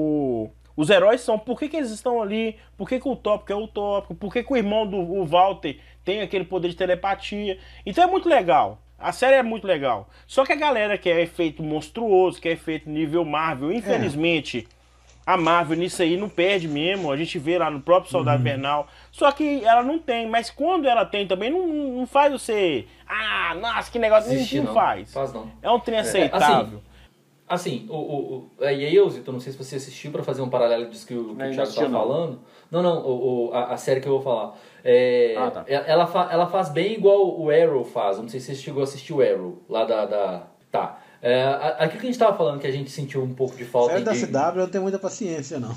[0.45, 3.51] o- os heróis são, por que, que eles estão ali, por que, que o tópico
[3.51, 6.75] é o tópico, por que, que o irmão do o Walter tem aquele poder de
[6.75, 7.57] telepatia.
[7.85, 8.79] Então é muito legal.
[8.99, 10.09] A série é muito legal.
[10.25, 14.65] Só que a galera que é efeito monstruoso, que é efeito nível Marvel, infelizmente,
[15.25, 17.11] a Marvel nisso aí não perde mesmo.
[17.11, 18.87] A gente vê lá no próprio Soldado Invernal.
[19.11, 20.27] Só que ela não tem.
[20.29, 22.85] Mas quando ela tem também, não, não faz você.
[23.07, 24.29] Ah, nossa, que negócio.
[24.29, 24.73] Não- Desistir, não, não.
[24.73, 25.13] faz.
[25.13, 25.51] Faz não.
[25.61, 26.81] É um trem aceitável.
[27.47, 30.49] Assim, o, o, o, e aí, Elzito, não sei se você assistiu pra fazer um
[30.49, 32.39] paralelo disso que o, que o Thiago tá falando.
[32.71, 34.57] Não, não, o, o- a, a série que eu vou falar.
[34.83, 35.63] É, Ah, tá.
[35.67, 38.17] ela, ela, fa- ela faz bem igual o Arrow faz.
[38.17, 40.05] Não sei se você chegou a assistir o Arrow, lá da.
[40.05, 40.99] da tá.
[41.21, 41.43] É,
[41.79, 44.03] aquilo que a gente tava falando que a gente sentiu um pouco de falta Série
[44.03, 45.73] da de- CW eu não tenho muita paciência, não.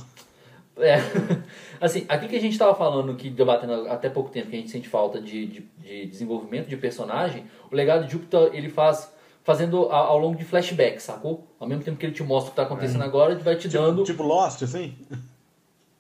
[0.78, 0.96] É,
[1.80, 4.70] assim, aqui que a gente tava falando, que debatendo até pouco tempo, que a gente
[4.70, 9.10] sente falta de, de, de desenvolvimento de personagem, o legado de Júpiter ele faz
[9.44, 11.46] fazendo ao, ao longo de flashbacks, sacou?
[11.60, 13.68] Ao mesmo tempo que ele te mostra o que tá acontecendo agora, ele vai te
[13.68, 14.02] dando.
[14.02, 14.94] Tipo Lost, assim?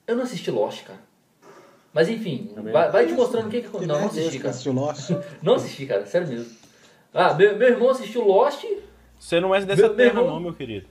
[0.08, 0.98] Eu não assisti Lost, cara.
[1.96, 3.88] Mas enfim, vai, vai te mostrando o que que aconteceu.
[3.88, 4.50] Não, não é assisti, cara.
[4.50, 5.10] assistiu Lost.
[5.42, 6.46] Não assisti, cara, sério mesmo.
[7.14, 8.64] Ah, meu, meu irmão assistiu Lost,
[9.18, 10.86] Você não é dessa Meu- meu terra, irmão- não, meu querido.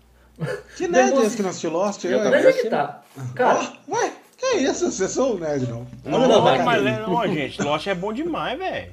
[0.76, 2.04] Que nerd é esse que não assistiu Lost?
[2.04, 3.04] Eu, também mas eu, é que tá.
[3.36, 4.92] Cara, Ó, ué, que isso?
[4.92, 5.86] Você sou um nerd, não.
[6.04, 7.62] Não, Olha não, lá, mas- não, gente.
[7.62, 8.92] Lost é bom demais, velho.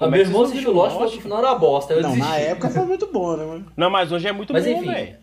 [0.00, 1.92] ah, é meu irmão assistiu não Lost, viram falou que o final era uma bosta.
[1.92, 2.28] Eu Não, desisti.
[2.30, 3.66] na época foi muito bom, né, mano?
[3.76, 4.86] Não, mas hoje é muito Mas bom, enfim.
[4.90, 5.16] velho.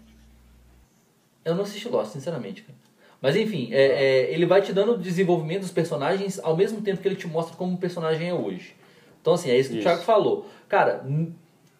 [1.44, 2.78] Eu não assisti Lost, sinceramente, cara.
[3.22, 3.82] Mas enfim, é,
[4.28, 7.28] é, ele vai te dando o desenvolvimento dos personagens ao mesmo tempo que ele te
[7.28, 8.76] mostra como o personagem é hoje.
[9.22, 9.88] Então, assim, é isso que Isso.
[9.88, 10.46] o Thiago falou.
[10.70, 11.04] Cara,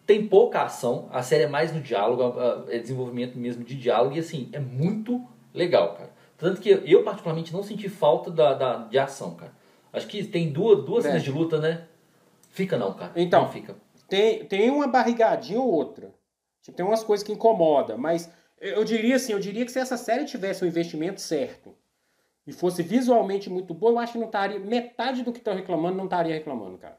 [0.04, 2.34] tem pouca ação, a série é mais no diálogo,
[2.68, 5.24] é desenvolvimento mesmo de diálogo, e assim, é muito
[5.54, 6.10] legal, cara.
[6.36, 9.52] Tanto que eu, particularmente, não senti falta da, da- de ação, cara.
[9.92, 11.08] Acho que tem duas, duas É.
[11.08, 11.84] cenas de luta, né?
[12.50, 13.12] Fica não, cara.
[13.16, 13.42] Então.
[13.42, 13.76] Não fica.
[14.08, 16.12] Tem, tem uma barrigadinha ou outra.
[16.62, 18.30] Tipo, tem umas coisas que incomodam, mas
[18.60, 21.74] eu diria assim, eu diria que se essa série tivesse o investimento certo
[22.46, 24.58] e fosse visualmente muito boa, eu acho que não estaria.
[24.58, 26.98] Metade do que estão reclamando não estaria reclamando, cara.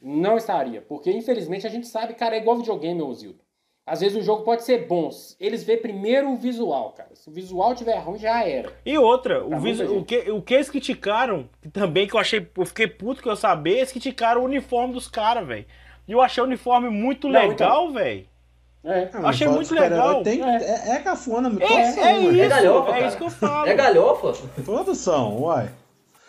[0.00, 0.82] Não estaria.
[0.82, 3.42] Porque, infelizmente, a gente sabe, cara, é igual videogame, ô Zildo.
[3.86, 5.10] Às vezes o jogo pode ser bom.
[5.38, 7.14] Eles vê primeiro o visual, cara.
[7.14, 8.72] Se o visual tiver ruim, já era.
[8.84, 12.48] E outra, o, visu- o, que, o que eles criticaram, que também que eu achei,
[12.56, 15.66] eu fiquei puto que eu sabia, eles criticaram o uniforme dos caras, velho.
[16.08, 18.26] E eu achei o uniforme muito Não, legal, velho.
[18.84, 19.08] É.
[19.14, 20.22] Ah, Achei muito de legal.
[20.22, 20.56] Tem, É.
[20.56, 20.90] é.
[20.96, 23.66] É, cafona, É, todos é, são, isso, galhofa, é isso que eu falo.
[23.68, 24.32] É galhofa?
[24.64, 25.70] Todos são, uai.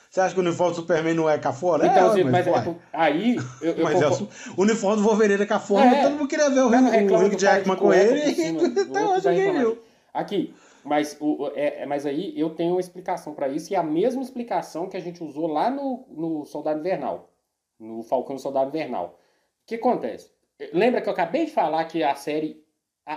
[0.09, 1.85] Você acha que o uniforme do Superman não é cafona?
[1.87, 5.43] Então, é, assim, mas, mas é aí eu, eu Mas é o uniforme do Wolverine
[5.43, 6.03] é cafona, É.
[6.03, 9.01] todo mundo queria ver o, Não, Hugh- o cara Jackman de com ele e até
[9.03, 9.77] outro hoje ninguém viu.
[10.13, 10.53] Aqui,
[10.85, 13.83] mas, o, é, é- mas aí eu tenho uma explicação pra isso, e é a
[13.83, 17.29] mesma explicação que a gente usou lá no, no Soldado Invernal,
[17.77, 19.19] no Falcão Soldado Invernal.
[19.63, 20.29] O que acontece?
[20.73, 22.63] Lembra que eu acabei de falar que a série,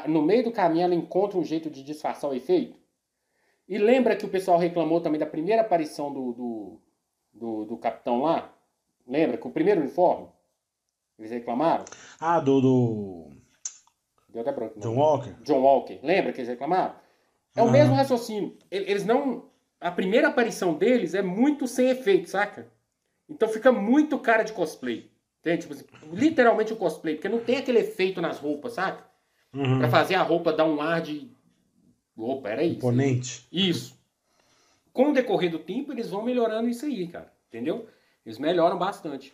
[0.07, 2.77] no meio do caminho, ela encontra um jeito de disfarçar o efeito?
[3.69, 6.81] E lembra que o pessoal reclamou também da primeira aparição do, do,
[7.33, 8.53] do, do capitão lá?
[9.07, 9.39] Lembra?
[9.39, 10.29] Com o primeiro uniforme?
[11.19, 11.85] Eles reclamaram?
[12.21, 13.31] Ah, do, do
[14.29, 14.75] Deu até branco.
[14.77, 14.83] não.
[14.83, 15.31] John Walker?
[15.43, 15.99] John Walker.
[16.03, 16.95] Lembra que eles reclamaram?
[17.55, 17.73] É o Aham.
[17.73, 18.57] mesmo raciocínio.
[18.71, 19.51] Eles não.
[19.81, 22.71] A primeira aparição deles é muito sem efeito, saca?
[23.29, 25.11] Então fica muito cara de cosplay.
[25.41, 25.63] Entende?
[25.63, 27.15] Tipo assim, literalmente o cosplay.
[27.15, 29.05] Porque não tem aquele efeito nas roupas, saca?
[29.55, 29.79] Uhum.
[29.79, 31.31] Pra fazer a roupa dar um ar de.
[32.17, 32.77] Opa, era isso.
[32.77, 33.47] Imponente.
[33.53, 33.97] Isso.
[34.93, 37.33] Com o decorrer do tempo, eles vão melhorando isso aí, cara.
[37.49, 37.87] Entendeu?
[38.27, 39.33] Eles melhoram bastante.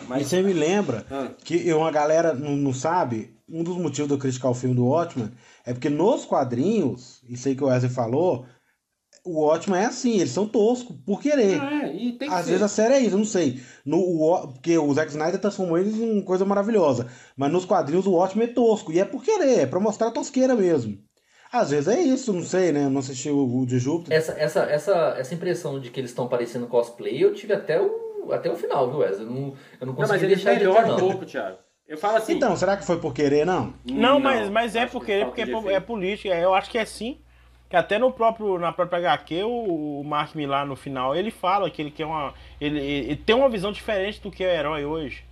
[0.00, 0.26] Mas Mas.
[0.26, 4.18] você me lembra Ah, que uma galera não, não sabe, um dos motivos de eu
[4.18, 5.30] criticar o filme do Watchmen
[5.64, 8.46] é porque nos quadrinhos, isso aí que o Wesley falou,
[9.26, 11.60] o Watchmen é assim, eles são toscos, por querer.
[11.62, 12.50] é, e tem que Às ser.
[12.52, 13.60] vezes a série é isso, eu não sei.
[13.84, 17.06] No, o porque o Zack Snyder transformou eles em coisa maravilhosa.
[17.36, 18.92] Mas nos quadrinhos o Watchmen é tosco.
[18.92, 20.98] E é por querer, é pra mostrar a tosqueira mesmo.
[21.52, 22.84] Às vezes é isso, não sei, né?
[22.84, 24.16] Eu não assisti o, o de Júpiter.
[24.16, 28.32] Essa, essa, essa, essa impressão de que eles estão parecendo cosplay, eu tive até o,
[28.32, 29.26] até o final, viu, Wesley?
[29.26, 29.40] Eu não,
[29.80, 30.98] eu não Não, consegui mas eles deixar de melhoram um não.
[30.98, 31.58] pouco, Thiago.
[31.88, 32.32] Eu falo assim.
[32.34, 33.72] Então, será que foi por querer, não?
[33.84, 36.34] Não, mas, mas é acho que porque, é, é política.
[36.34, 37.20] Eu acho que é sim.
[37.68, 41.68] Que até no próprio, na própria HQ, o, o Mark Millar no final, ele fala
[41.70, 42.32] que ele quer uma.
[42.60, 45.24] Ele, ele tem uma visão diferente do que é o herói hoje.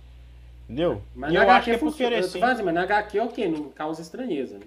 [0.65, 1.01] Entendeu?
[1.15, 2.43] Mas e na eu HQ acho que é por querer Eu sim.
[2.43, 3.47] assim, mas na HQ é o quê?
[3.47, 4.65] Não causa estranheza, né?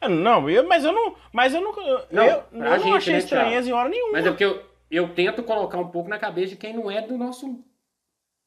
[0.00, 1.16] Ah, Não, eu, mas eu não.
[1.32, 1.70] Mas eu não.
[1.80, 4.12] Eu, Não, eu pra não gente, achei né, estranheza em hora nenhuma.
[4.12, 7.02] Mas é porque eu, eu tento colocar um pouco na cabeça de quem não é
[7.02, 7.58] do nosso.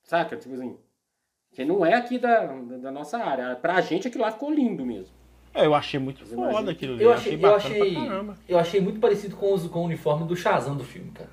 [0.04, 0.38] Saca?
[0.38, 0.78] Tipo assim.
[1.54, 3.56] Quem não é aqui da, da, da nossa área.
[3.56, 5.14] Pra gente aquilo lá ficou lindo mesmo.
[5.54, 6.58] É, eu achei muito Mas imagina.
[6.58, 7.04] foda aquilo ali.
[7.04, 8.38] Eu achei, eu, bacana achei, pra caramba.
[8.50, 11.30] eu achei muito parecido com, os, com o uniforme do Shazam do filme, cara.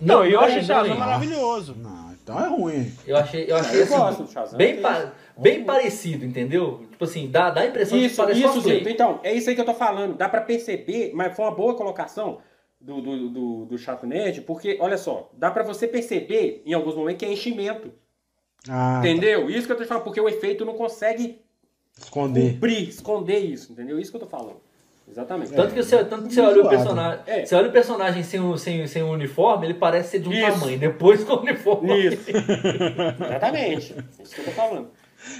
[0.00, 0.98] Não, eu é achei Shazam ruim.
[0.98, 1.74] maravilhoso.
[1.76, 2.92] Não, então é ruim.
[3.06, 4.58] Eu achei, eu achei eu assim, gosto do Shazam.
[4.58, 5.12] bem, pa- isso.
[5.38, 6.84] bem parecido, entendeu?
[6.90, 8.82] Tipo assim, dá, dá a impressão de que Isso, parece isso, cosplay.
[8.88, 10.14] Então, é isso aí que eu tô falando.
[10.16, 12.38] Dá pra perceber, mas foi uma boa colocação
[12.80, 16.94] do, do, do, do Chato Nerd, porque, olha só, dá pra você perceber em alguns
[16.94, 17.92] momentos que é enchimento.
[18.68, 19.48] Ah, Entendeu?
[19.50, 21.38] Isso que eu tô te falando, porque o efeito não consegue
[21.98, 22.54] esconder.
[22.54, 23.98] cobrir, esconder isso, entendeu?
[23.98, 24.56] Isso que eu tô falando.
[25.08, 25.52] Exatamente.
[25.52, 27.20] Tanto que você, tanto que você olha o personagem.
[27.26, 27.44] É.
[27.44, 30.32] Você olha o personagem sem o, sem, sem o uniforme, ele parece ser de um
[30.32, 30.58] Isso.
[30.58, 30.78] tamanho.
[30.78, 32.06] Depois com o uniforme.
[32.06, 32.30] Isso.
[32.30, 33.94] Exatamente.
[34.22, 34.88] Isso que eu tô falando.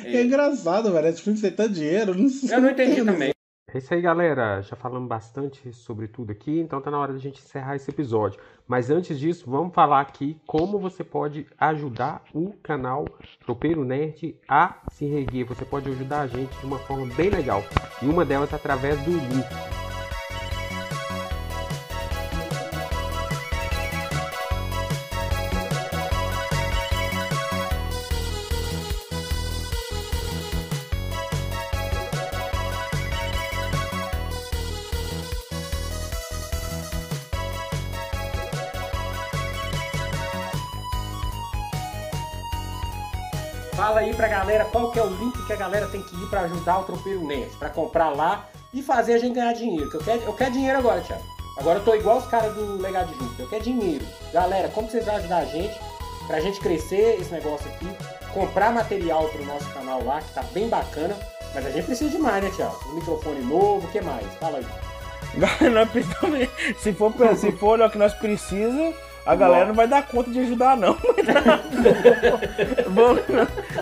[0.05, 1.09] É engraçado, velho.
[1.09, 2.15] Esse filme tem tanto dinheiro.
[2.15, 2.55] Não sei.
[2.55, 3.34] Eu não entendi também.
[3.73, 4.61] É isso aí, galera.
[4.63, 8.39] Já falamos bastante sobre tudo aqui, então tá na hora da gente encerrar esse episódio.
[8.69, 13.05] Mas antes disso, vamos falar aqui como você pode ajudar o canal
[13.45, 15.47] Tropeiro Nerd a se reerguer.
[15.47, 17.65] Você pode ajudar a gente de uma forma bem legal.
[18.01, 19.74] E uma delas através do link.
[44.75, 47.25] Qual que é o link que a galera tem que ir pra ajudar o Tropeiro
[47.25, 49.89] Nerd, pra comprar lá e fazer a gente ganhar dinheiro.
[49.89, 51.23] Que eu, quero, eu quero dinheiro agora, Thiago.
[51.57, 53.45] Agora eu tô igual os caras do Legado de Júpiter.
[53.45, 54.05] Eu quero dinheiro.
[54.33, 55.79] Galera, como vocês vão ajudar a gente
[56.27, 57.87] pra gente crescer esse negócio aqui,
[58.33, 61.17] comprar material pro nosso canal lá, que tá bem bacana.
[61.55, 62.77] Mas a gente precisa de mais, né, Thiago?
[62.89, 64.27] Um microfone novo, o que mais?
[64.41, 64.67] Fala aí.
[66.79, 68.95] Se for, se for o que nós precisamos,
[69.27, 70.97] a galera não vai dar conta de ajudar, não.
[72.91, 73.17] Bom,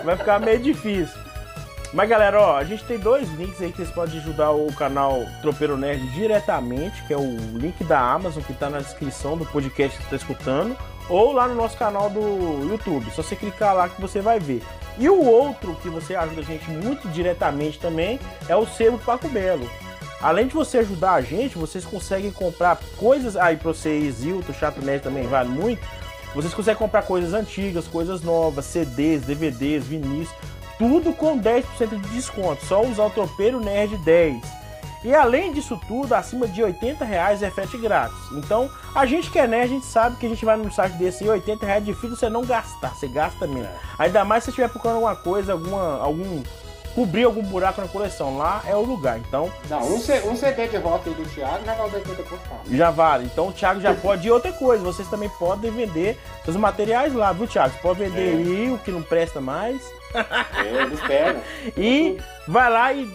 [0.03, 1.19] vai ficar meio difícil.
[1.93, 5.23] Mas galera, ó, a gente tem dois links aí que vocês podem ajudar o canal
[5.41, 9.95] Tropeiro Nerd diretamente, que é o link da Amazon que tá na descrição do podcast
[9.95, 10.75] que você tá escutando,
[11.07, 13.11] ou lá no nosso canal do YouTube.
[13.11, 14.63] Só você clicar lá que você vai ver.
[14.97, 19.27] E o outro que você ajuda a gente muito diretamente também é o selo Paco
[19.27, 19.69] Belo.
[20.23, 23.35] Além de você ajudar a gente, vocês conseguem comprar coisas.
[23.35, 25.85] Aí pra você, Zilto, Chato Nerd também vale muito.
[26.33, 30.29] Vocês conseguem comprar coisas antigas, coisas novas, CDs, DVDs, vinis,
[30.79, 32.65] tudo com 10% de desconto.
[32.65, 34.41] Só usar o Tropeiro Nerd 10.
[35.03, 38.17] E além disso tudo, acima de 80 reais é frete grátis.
[38.31, 40.93] Então, a gente que é nerd, a gente sabe que a gente vai num site
[40.93, 43.69] desse e 80 reais é difícil você não gastar, você gasta mesmo.
[43.99, 46.41] Ainda mais se você estiver procurando alguma coisa, alguma, algum
[46.93, 48.37] cobrir algum buraco na coleção.
[48.37, 49.17] Lá é o lugar.
[49.17, 49.51] Então.
[49.69, 52.39] Não, um, um CD de rock aí do Thiago já vale 80 por
[52.69, 53.25] Já vale.
[53.25, 54.27] Então o Thiago já pode.
[54.27, 57.73] E outra coisa, vocês também podem vender seus materiais lá, viu, Thiago?
[57.73, 58.37] Você pode vender é.
[58.37, 59.81] aí o que não presta mais.
[60.13, 61.41] É, eles pegam.
[61.77, 62.17] e
[62.47, 63.05] vai lá e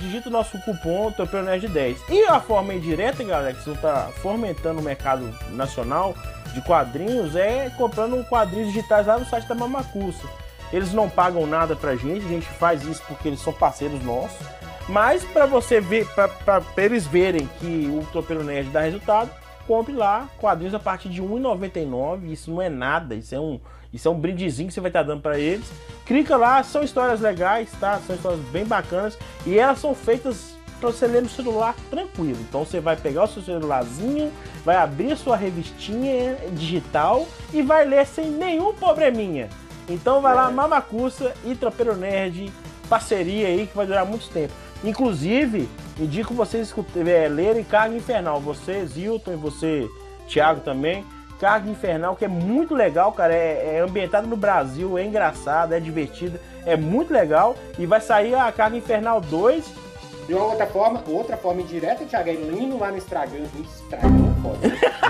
[0.00, 1.12] digita o nosso cupom
[1.44, 1.98] Nerd 10.
[2.08, 6.14] E a forma indireta, galera, que você está fomentando o mercado nacional
[6.52, 10.26] de quadrinhos é comprando quadrinhos digitais lá no site da Mamacuça.
[10.72, 14.46] Eles não pagam nada pra gente, a gente faz isso porque eles são parceiros nossos.
[14.88, 19.30] Mas para você ver, para eles verem que o Tropeiro Nerd dá resultado,
[19.66, 22.30] compre lá quadrinhos a partir de R$1,99.
[22.30, 23.60] Isso não é nada, isso é um,
[23.92, 25.70] isso é um brindezinho que você vai estar dando para eles.
[26.06, 28.00] Clica lá, são histórias legais, tá?
[28.06, 32.38] São histórias bem bacanas e elas são feitas para você ler no celular tranquilo.
[32.48, 34.32] Então você vai pegar o seu celularzinho,
[34.64, 39.50] vai abrir sua revistinha digital e vai ler sem nenhum probleminha.
[39.88, 40.52] Então vai lá, é.
[40.52, 42.52] Mamacussa e Tropeiro Nerd,
[42.88, 44.52] parceria aí que vai durar muito tempo.
[44.84, 48.40] Inclusive, indico vocês é, lerem Carga Infernal.
[48.40, 49.88] Você, Zilton, e você,
[50.28, 51.04] Thiago também.
[51.40, 53.34] Carga Infernal, que é muito legal, cara.
[53.34, 57.56] É, é, ambientado no Brasil, é engraçado, é divertido, é muito legal.
[57.78, 59.87] E vai sair a Carga Infernal 2.
[60.28, 63.46] De uma outra forma, outra forma indireta, Thiago, é lindo lá no Instagram.
[63.58, 64.58] Instagram, foda.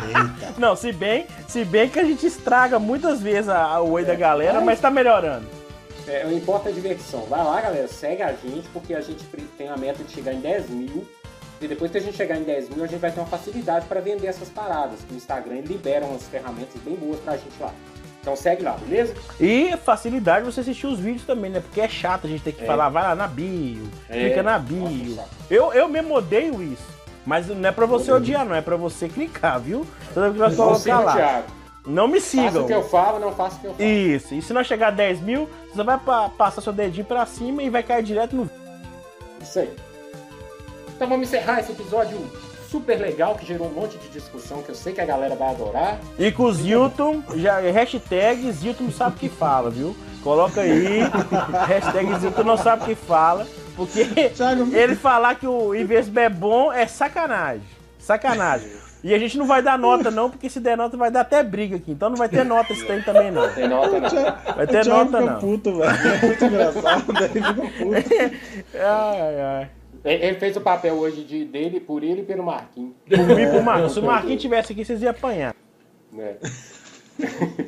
[0.56, 4.04] Não, se bem, se bem que a gente estraga muitas vezes a, o oi é,
[4.04, 5.44] da galera, mas tá melhorando.
[6.06, 7.24] É, não importa a diversão.
[7.24, 9.24] Vai lá, galera, segue a gente, porque a gente
[9.58, 11.04] tem a meta de chegar em 10 mil
[11.60, 13.86] e depois que a gente chegar em 10 mil, a gente vai ter uma facilidade
[13.86, 15.00] para vender essas paradas.
[15.10, 17.74] O Instagram libera umas ferramentas bem boas pra gente lá.
[18.28, 19.14] Então segue lá, beleza?
[19.40, 21.60] E facilidade você assistir os vídeos também, né?
[21.60, 22.66] Porque é chato a gente ter que é.
[22.66, 24.26] falar, vai lá na bio, é.
[24.26, 24.82] clica na bio.
[24.82, 26.98] Nossa, eu, eu mesmo odeio isso.
[27.24, 29.86] Mas não é pra você odiar, não, é pra você clicar, viu?
[30.12, 31.14] Toda vez que colocar lá.
[31.14, 31.46] Thiago.
[31.86, 32.46] Não me sigam.
[32.46, 33.88] Faça o que eu falo, não faça o que eu falo.
[33.88, 34.34] Isso.
[34.34, 35.98] E se não chegar a 10 mil, você vai
[36.36, 38.50] passar seu dedinho pra cima e vai cair direto no.
[39.40, 39.74] Isso aí.
[40.94, 42.18] Então vamos encerrar esse episódio
[42.70, 45.50] super legal que gerou um monte de discussão que eu sei que a galera vai
[45.50, 45.98] adorar.
[46.18, 49.96] E com o Zilton, já, hashtag Zilton sabe o que fala, viu?
[50.22, 51.00] Coloca aí,
[51.66, 54.06] hashtag Zilton não sabe o que fala, porque
[54.72, 57.62] ele falar que o investimento é bom é sacanagem.
[57.98, 58.70] Sacanagem.
[59.02, 61.42] E a gente não vai dar nota, não, porque se der nota vai dar até
[61.42, 61.92] briga aqui.
[61.92, 63.48] Então não vai ter nota esse tem também, não.
[63.54, 64.54] Tem nota, não.
[64.56, 65.38] Vai ter nota, não.
[65.38, 65.90] Puto, velho.
[65.90, 68.36] É muito engraçado, daí fica puto.
[68.74, 69.68] ai, ai.
[70.04, 72.94] Ele fez o papel hoje de, dele, por ele e pelo Marquinhos.
[73.08, 73.92] Por mim e por Marquinhos.
[73.92, 75.54] Se o Marquinhos tivesse aqui, vocês iam apanhar.
[76.16, 76.36] É.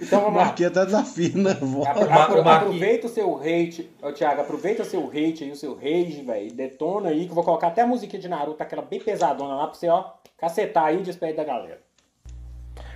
[0.00, 0.44] então vamos lá.
[0.46, 1.50] Marquinhos até desafina.
[1.52, 3.90] Apro aproveita o seu hate.
[4.00, 6.52] Ô, Thiago, aproveita o seu hate aí, o seu rage, velho.
[6.52, 9.66] Detona aí, que eu vou colocar até a musiquinha de Naruto, aquela bem pesadona lá
[9.66, 11.81] pra você, ó, cacetar aí e despede da galera.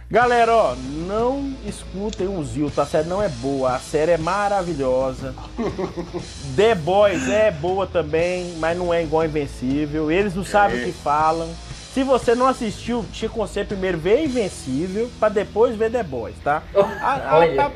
[0.09, 5.35] Galera, ó, não escutem o Zilton, a série não é boa, a série é maravilhosa.
[6.55, 10.09] The Boys é boa também, mas não é igual Invencível.
[10.09, 11.53] Eles não sabem o que falam.
[11.93, 16.63] Se você não assistiu, te aconselho primeiro ver Invencível, para depois ver The Boys, tá?
[17.03, 17.73] A, a,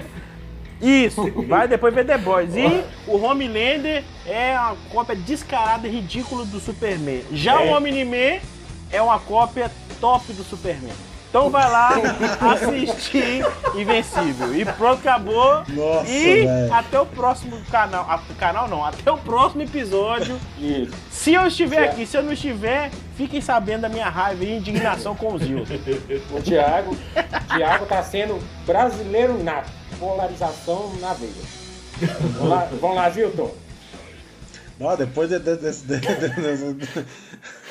[0.80, 2.54] isso, vai depois ver The Boys.
[2.54, 7.24] E o Homelander é uma cópia descarada e ridícula do Superman.
[7.32, 7.68] Já é.
[7.68, 8.38] o Omni-Man
[8.92, 9.68] é uma cópia
[10.00, 11.09] top do Superman.
[11.30, 11.92] Então vai lá
[12.52, 13.46] assistir
[13.76, 14.52] Invencível.
[14.54, 15.62] E pronto, acabou.
[15.68, 16.74] Nossa, e véio.
[16.74, 18.04] até o próximo canal.
[18.10, 20.38] A, canal não, até o próximo episódio.
[20.58, 20.92] Isso.
[21.08, 25.14] Se eu estiver aqui, se eu não estiver, fiquem sabendo da minha raiva e indignação
[25.14, 25.64] com o Zil.
[26.32, 26.96] O Thiago,
[27.56, 29.62] Thiago tá sendo brasileiro na
[30.00, 31.30] polarização na veia.
[32.32, 33.54] Vamos lá, vamos lá Zilton.
[34.80, 37.04] Não, depois de, de, de, de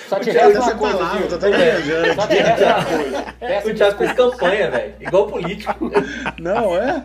[0.09, 2.15] só te resta uma coisa, palavra, Tô até viajando.
[2.15, 3.69] Só te resta uma coisa.
[3.69, 4.93] O Thiago fez campanha, velho.
[4.99, 5.91] Igual político.
[6.39, 7.03] Não, é?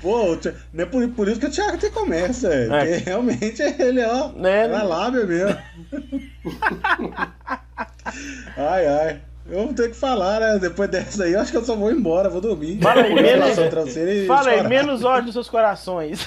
[0.00, 0.38] Pô,
[0.72, 2.68] não é por, por isso que o Thiago tem comércio, é.
[2.68, 5.58] Porque realmente ele, ó, é, é lábio mesmo.
[8.56, 9.20] ai, ai.
[9.50, 10.58] Eu vou ter que falar, né?
[10.58, 12.80] Depois dessa aí, eu acho que eu só vou embora, vou dormir.
[12.80, 13.56] Fala aí, menos,
[14.26, 16.26] fala aí, menos ódio dos seus corações.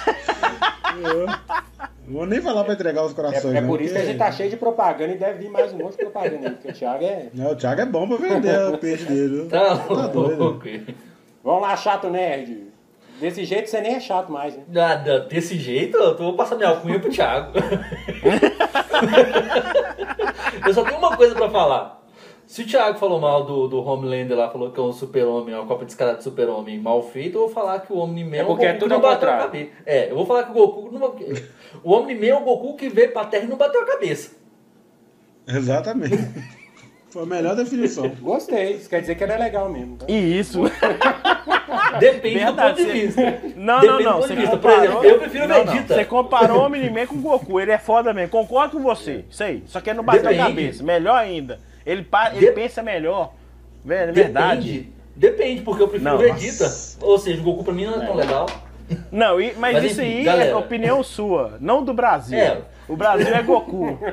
[2.07, 3.55] Não vou nem falar pra entregar os corações.
[3.55, 5.73] É, é por isso que a gente tá cheio de propaganda e deve vir mais
[5.73, 7.29] um monte de propaganda aí, porque o Thiago é.
[7.33, 9.47] Não, o Thiago é bom pra vender o peixe dele.
[9.49, 10.61] Tá, tá doido.
[11.43, 12.67] Vamos lá, chato nerd.
[13.19, 14.63] Desse jeito você nem é chato mais, né?
[14.67, 17.51] Nada, desse jeito eu vou passar minha alcunha pro Thiago.
[20.65, 21.97] eu só tenho uma coisa pra falar.
[22.47, 25.57] Se o Thiago falou mal do, do Homelander lá, falou que é um super-homem, é
[25.57, 28.63] uma Copa descarada de super-homem mal feito, eu vou falar que o Omni-Man É porque
[28.63, 29.71] o é Goku tudo não bateu a cabeça.
[29.85, 31.13] É, eu vou falar que o Goku não...
[31.83, 34.37] O Omni-Man é o Goku que veio pra Terra e não bateu a cabeça.
[35.45, 36.17] Exatamente.
[37.11, 38.07] Foi a melhor definição.
[38.21, 39.97] Gostei, isso quer dizer que é legal mesmo.
[39.97, 40.05] tá?
[40.07, 40.61] E isso.
[41.99, 43.41] Depende Verdade, do ponto de vista.
[43.57, 44.21] Não, Depende não, não.
[44.21, 44.51] Você vista.
[44.51, 44.83] Comparou...
[44.83, 45.73] exemplo, eu prefiro o não, não.
[45.73, 45.95] Vegeta.
[45.95, 47.59] Você comparou o Omni-Man com o Goku.
[47.59, 48.29] Ele é foda mesmo.
[48.29, 49.25] Concordo com você.
[49.29, 49.63] Isso aí.
[49.67, 50.81] Só que ele não bateu a cabeça.
[50.83, 51.59] Melhor ainda.
[51.87, 52.31] Ele, pa...
[52.35, 53.33] ele De- pensa melhor.
[53.83, 54.71] Ver- Verdade.
[54.71, 54.97] Depende.
[55.15, 56.65] Depende, porque eu prefiro Não, Vegeta.
[56.65, 56.97] nossa.
[57.03, 58.45] Ou seja, o Goku pra mim não é tão legal.
[59.11, 60.49] Não, e- mas, Mas isso enfim, aí galera.
[60.51, 62.37] é opinião sua, não do Brasil.
[62.37, 62.61] É.
[62.87, 63.97] O Brasil é Goku.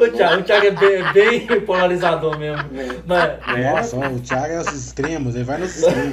[0.00, 1.12] O Thiago, o Thiago é bem,
[1.46, 2.68] bem polarizador mesmo.
[3.06, 6.12] Mas, Nossa, o Thiago é os extremos, ele vai nos extremos.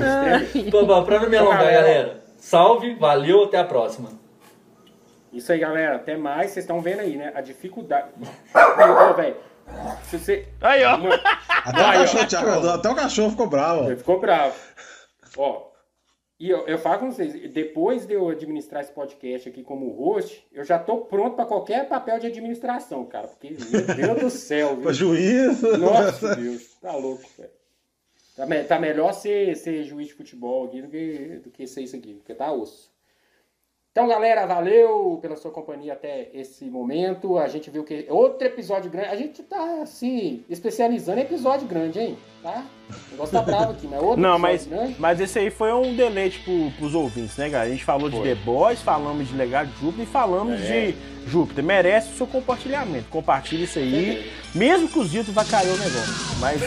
[0.70, 1.82] pra, pra- não me alongar, Galera.
[1.82, 2.22] galera.
[2.38, 4.10] Salve, valeu, até a próxima.
[5.32, 5.96] Isso aí, galera.
[5.98, 6.52] Até mais.
[6.52, 7.32] Vocês estão vendo aí, né?
[7.36, 8.08] A dificuldade.
[8.54, 9.36] Ô, velho.
[10.10, 10.48] Se você.
[10.62, 10.96] Aí, ó.
[11.66, 12.02] Até o Aí, ó.
[12.02, 13.86] cachorro, Thiago, até o cachorro ficou bravo.
[13.88, 14.56] Ele ficou bravo.
[15.38, 15.72] Ó.
[16.40, 20.44] E eu, eu falo com vocês, depois de eu administrar esse podcast aqui como host,
[20.52, 23.28] eu já tô pronto pra qualquer papel de administração, cara.
[23.28, 23.56] Porque,
[23.96, 25.62] meu Deus do céu, Pra juiz.
[25.62, 26.64] Nossa, Deus.
[26.82, 27.52] Tá louco, velho.
[28.36, 31.82] Tá, me- tá melhor ser, ser juiz de futebol aqui do que, do que ser
[31.84, 32.91] isso aqui, porque tá osso.
[33.92, 37.38] Então, galera, valeu pela sua companhia até esse momento.
[37.38, 39.10] A gente viu que outro episódio grande.
[39.10, 42.18] A gente tá se especializando em episódio grande, hein?
[42.42, 42.66] Tá?
[42.92, 44.96] O negócio tá bravo aqui, mas outro Não, mas, grande.
[45.00, 47.64] mas esse aí foi um deleite pro, pros ouvintes, né, cara?
[47.66, 48.28] A gente falou de Foi.
[48.30, 50.66] The Boys, falamos de Legado de Júpiter e falamos É.
[50.92, 50.96] de
[51.30, 51.64] Júpiter.
[51.64, 53.06] Merece o seu compartilhamento.
[53.10, 54.32] Compartilhe isso aí.
[54.56, 56.14] Mesmo que o Zito vai cair o negócio.
[56.40, 56.62] Mas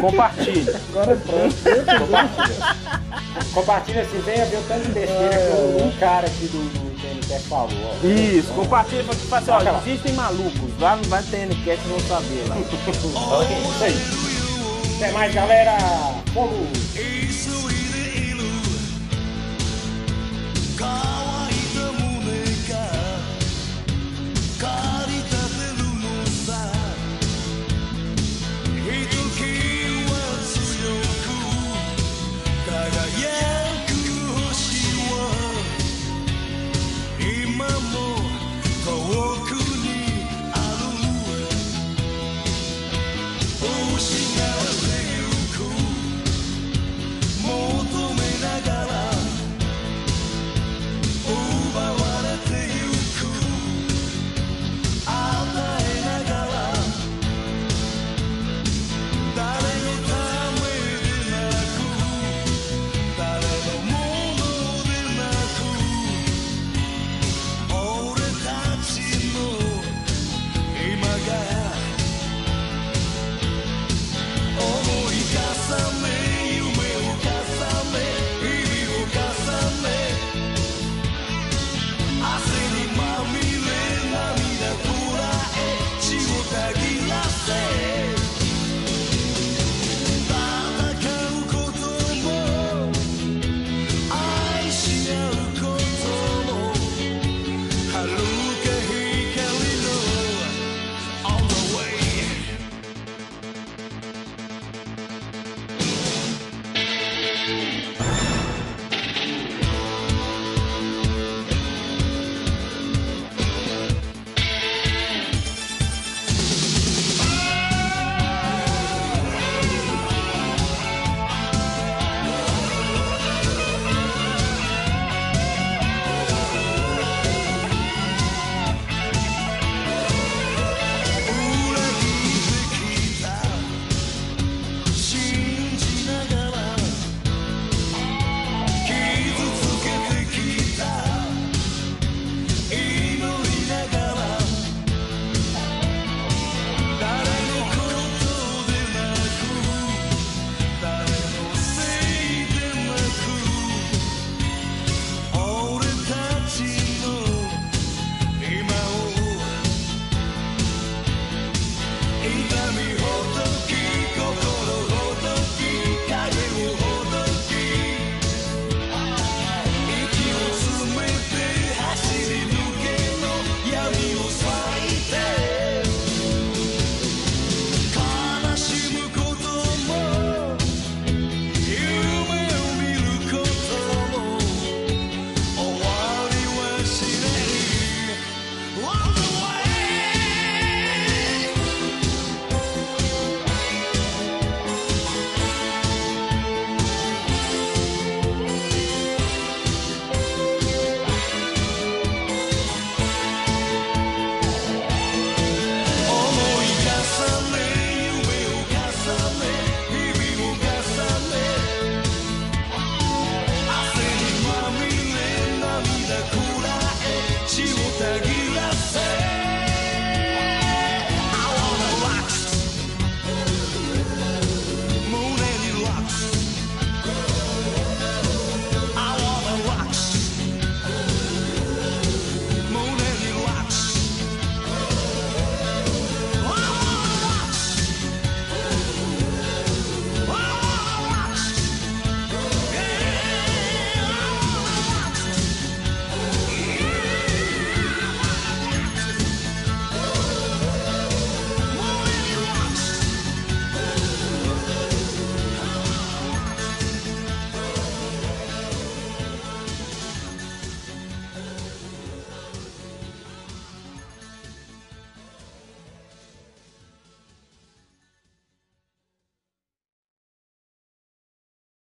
[0.00, 0.70] compartilhe.
[0.90, 1.56] Agora pronto.
[2.00, 3.20] Compartilha.
[3.54, 5.36] Compartilha assim, venha ver o tanto de besteira
[5.76, 6.90] que um cara aqui do, do
[7.48, 7.68] falou.
[8.02, 8.06] ó.
[8.06, 9.82] Isso, compartilha pra tipo ó, Vai lá.
[9.86, 10.78] existem malucos.
[10.80, 12.56] Lá não vai ter NCast, vão saber lá.
[12.60, 14.19] Isso aí.
[15.00, 15.78] Até mais, galera.
[16.34, 16.80] Vamos!